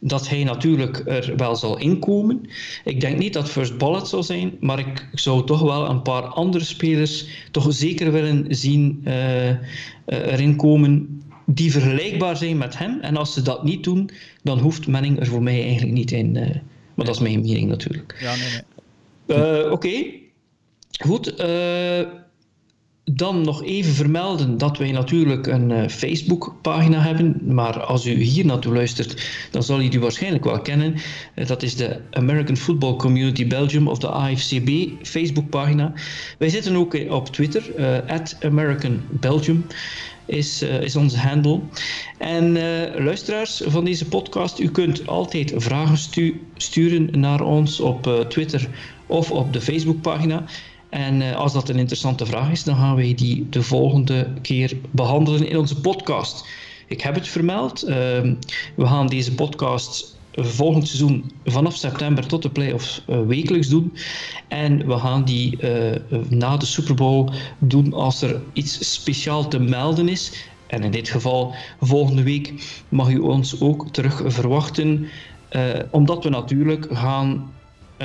dat 0.04 0.28
hij 0.28 0.44
natuurlijk 0.44 1.02
er 1.06 1.36
wel 1.36 1.56
zal 1.56 1.78
inkomen. 1.78 2.40
Ik 2.84 3.00
denk 3.00 3.18
niet 3.18 3.32
dat 3.32 3.50
first 3.50 3.78
ballot 3.78 4.08
zal 4.08 4.22
zijn, 4.22 4.56
maar 4.60 4.78
ik 4.78 5.08
zou 5.12 5.46
toch 5.46 5.60
wel 5.60 5.88
een 5.88 6.02
paar 6.02 6.22
andere 6.22 6.64
spelers 6.64 7.26
toch 7.50 7.66
zeker 7.68 8.12
willen 8.12 8.46
zien 8.48 9.02
uh, 9.04 9.48
uh, 9.48 9.56
erin 10.06 10.56
komen 10.56 11.22
die 11.46 11.72
vergelijkbaar 11.72 12.36
zijn 12.36 12.58
met 12.58 12.78
hem. 12.78 13.00
En 13.00 13.16
als 13.16 13.32
ze 13.32 13.42
dat 13.42 13.64
niet 13.64 13.84
doen, 13.84 14.10
dan 14.42 14.58
hoeft 14.58 14.86
Manning 14.86 15.20
er 15.20 15.26
voor 15.26 15.42
mij 15.42 15.62
eigenlijk 15.62 15.92
niet 15.92 16.10
in. 16.10 16.34
Uh, 16.34 16.42
maar 16.94 17.06
dat 17.06 17.14
is 17.14 17.20
mijn 17.20 17.40
mening 17.40 17.68
natuurlijk. 17.68 18.16
Ja, 18.20 18.34
nee, 18.34 18.50
nee. 19.26 19.64
Oké. 19.64 19.72
Okay. 19.72 20.20
Goed. 20.98 21.34
Dan 23.14 23.40
nog 23.40 23.64
even 23.64 23.92
vermelden 23.92 24.58
dat 24.58 24.78
wij 24.78 24.92
natuurlijk 24.92 25.46
een 25.46 25.70
uh, 25.70 25.88
Facebook-pagina 25.88 27.00
hebben. 27.00 27.40
Maar 27.54 27.80
als 27.80 28.06
u 28.06 28.22
hier 28.22 28.46
naartoe 28.46 28.74
luistert, 28.74 29.28
dan 29.50 29.62
zal 29.62 29.80
u 29.80 29.88
die 29.88 30.00
waarschijnlijk 30.00 30.44
wel 30.44 30.60
kennen. 30.60 30.94
Uh, 31.34 31.46
dat 31.46 31.62
is 31.62 31.76
de 31.76 32.00
American 32.10 32.56
Football 32.56 32.96
Community 32.96 33.46
Belgium 33.46 33.88
of 33.88 33.98
de 33.98 34.08
AFCB 34.08 34.70
Facebook-pagina. 35.02 35.92
Wij 36.38 36.48
zitten 36.48 36.76
ook 36.76 36.96
op 37.08 37.28
Twitter, 37.28 37.62
uh, 37.78 38.18
American 38.40 39.00
Belgium 39.10 39.66
is, 40.26 40.62
is 40.62 40.96
onze 40.96 41.18
handle. 41.18 41.60
En 42.18 42.52
luisteraars 43.02 43.62
van 43.66 43.84
deze 43.84 44.08
podcast, 44.08 44.58
u 44.58 44.70
kunt 44.70 45.06
altijd 45.06 45.52
vragen 45.56 45.98
stu 45.98 46.40
sturen 46.56 47.20
naar 47.20 47.40
ons 47.40 47.80
op 47.80 48.24
Twitter 48.28 48.68
of 49.06 49.30
op 49.30 49.52
de 49.52 49.60
Facebookpagina. 49.60 50.44
En 50.92 51.20
uh, 51.20 51.36
als 51.36 51.52
dat 51.52 51.68
een 51.68 51.78
interessante 51.78 52.26
vraag 52.26 52.50
is, 52.50 52.64
dan 52.64 52.76
gaan 52.76 52.96
wij 52.96 53.14
die 53.14 53.48
de 53.48 53.62
volgende 53.62 54.28
keer 54.42 54.76
behandelen 54.90 55.48
in 55.48 55.58
onze 55.58 55.80
podcast. 55.80 56.44
Ik 56.86 57.00
heb 57.00 57.14
het 57.14 57.28
vermeld. 57.28 57.84
Uh, 57.84 57.90
we 58.74 58.86
gaan 58.86 59.06
deze 59.06 59.34
podcast 59.34 60.18
volgend 60.32 60.86
seizoen 60.86 61.32
vanaf 61.44 61.76
september 61.76 62.26
tot 62.26 62.42
de 62.42 62.50
playoffs 62.50 63.04
uh, 63.08 63.20
wekelijks 63.26 63.68
doen. 63.68 63.96
En 64.48 64.86
we 64.86 64.98
gaan 64.98 65.24
die 65.24 65.58
uh, 65.62 66.20
na 66.28 66.56
de 66.56 66.66
Super 66.66 66.94
Bowl 66.94 67.32
doen 67.58 67.92
als 67.92 68.22
er 68.22 68.40
iets 68.52 68.92
speciaal 68.92 69.48
te 69.48 69.58
melden 69.58 70.08
is. 70.08 70.48
En 70.66 70.82
in 70.82 70.90
dit 70.90 71.08
geval, 71.08 71.54
volgende 71.80 72.22
week 72.22 72.52
mag 72.88 73.10
u 73.10 73.18
ons 73.18 73.60
ook 73.60 73.88
terug 73.90 74.22
verwachten. 74.26 75.08
Omdat 75.90 76.24
we 76.24 76.30
natuurlijk 76.30 76.86
gaan 76.90 77.50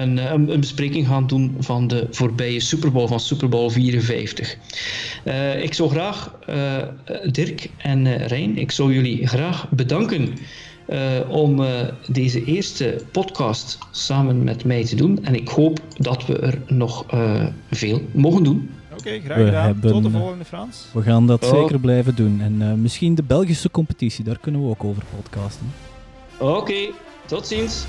een, 0.01 0.17
een, 0.33 0.51
een, 0.51 0.59
bespreking 0.59 1.07
gaan 1.07 1.27
doen 1.27 1.55
van 1.59 1.87
de 1.87 2.07
voorbije 2.11 2.59
Super 2.59 2.91
Bowl, 2.91 3.07
van 3.07 3.19
Super 3.19 3.49
Bowl 3.49 3.69
54. 3.69 4.57
Uh, 5.25 5.63
ik 5.63 5.73
zou 5.73 5.89
graag, 5.89 6.35
uh, 6.49 6.83
Dirk 7.31 7.69
en 7.77 8.05
uh, 8.05 8.25
Rijn, 8.25 8.57
ik 8.57 8.71
zou 8.71 8.93
jullie 8.93 9.27
graag 9.27 9.69
bedanken 9.69 10.33
om 11.29 11.65
deze 12.07 12.43
eerste 12.43 13.01
podcast 13.11 13.77
samen 13.91 14.43
met 14.43 14.65
mij 14.65 14.85
te 14.85 14.95
doen. 14.95 15.25
En 15.25 15.35
ik 15.35 15.47
hoop 15.47 15.79
dat 15.97 16.25
we 16.25 16.39
er 16.39 16.61
nog 16.67 17.05
veel 17.71 18.01
mogen 18.11 18.43
doen. 18.43 18.69
Oké, 18.91 18.99
okay, 18.99 19.21
graag 19.21 19.37
gedaan. 19.37 19.65
Hebben, 19.65 19.91
Tot 19.91 20.03
de 20.03 20.09
volgende, 20.09 20.45
Frans. 20.45 20.85
We 20.93 21.01
gaan 21.01 21.27
dat 21.27 21.43
oh. 21.43 21.49
zeker 21.49 21.79
blijven 21.79 22.15
doen. 22.15 22.41
En 22.41 22.81
misschien 22.81 23.15
de 23.15 23.23
Belgische 23.23 23.71
competitie, 23.71 24.23
daar 24.23 24.39
kunnen 24.39 24.63
we 24.63 24.69
ook 24.69 24.83
over 24.83 25.03
podcasten. 25.15 25.73
Oké, 26.39 26.57
okay, 26.57 26.91
tot 27.25 27.47
ziens. 27.47 27.85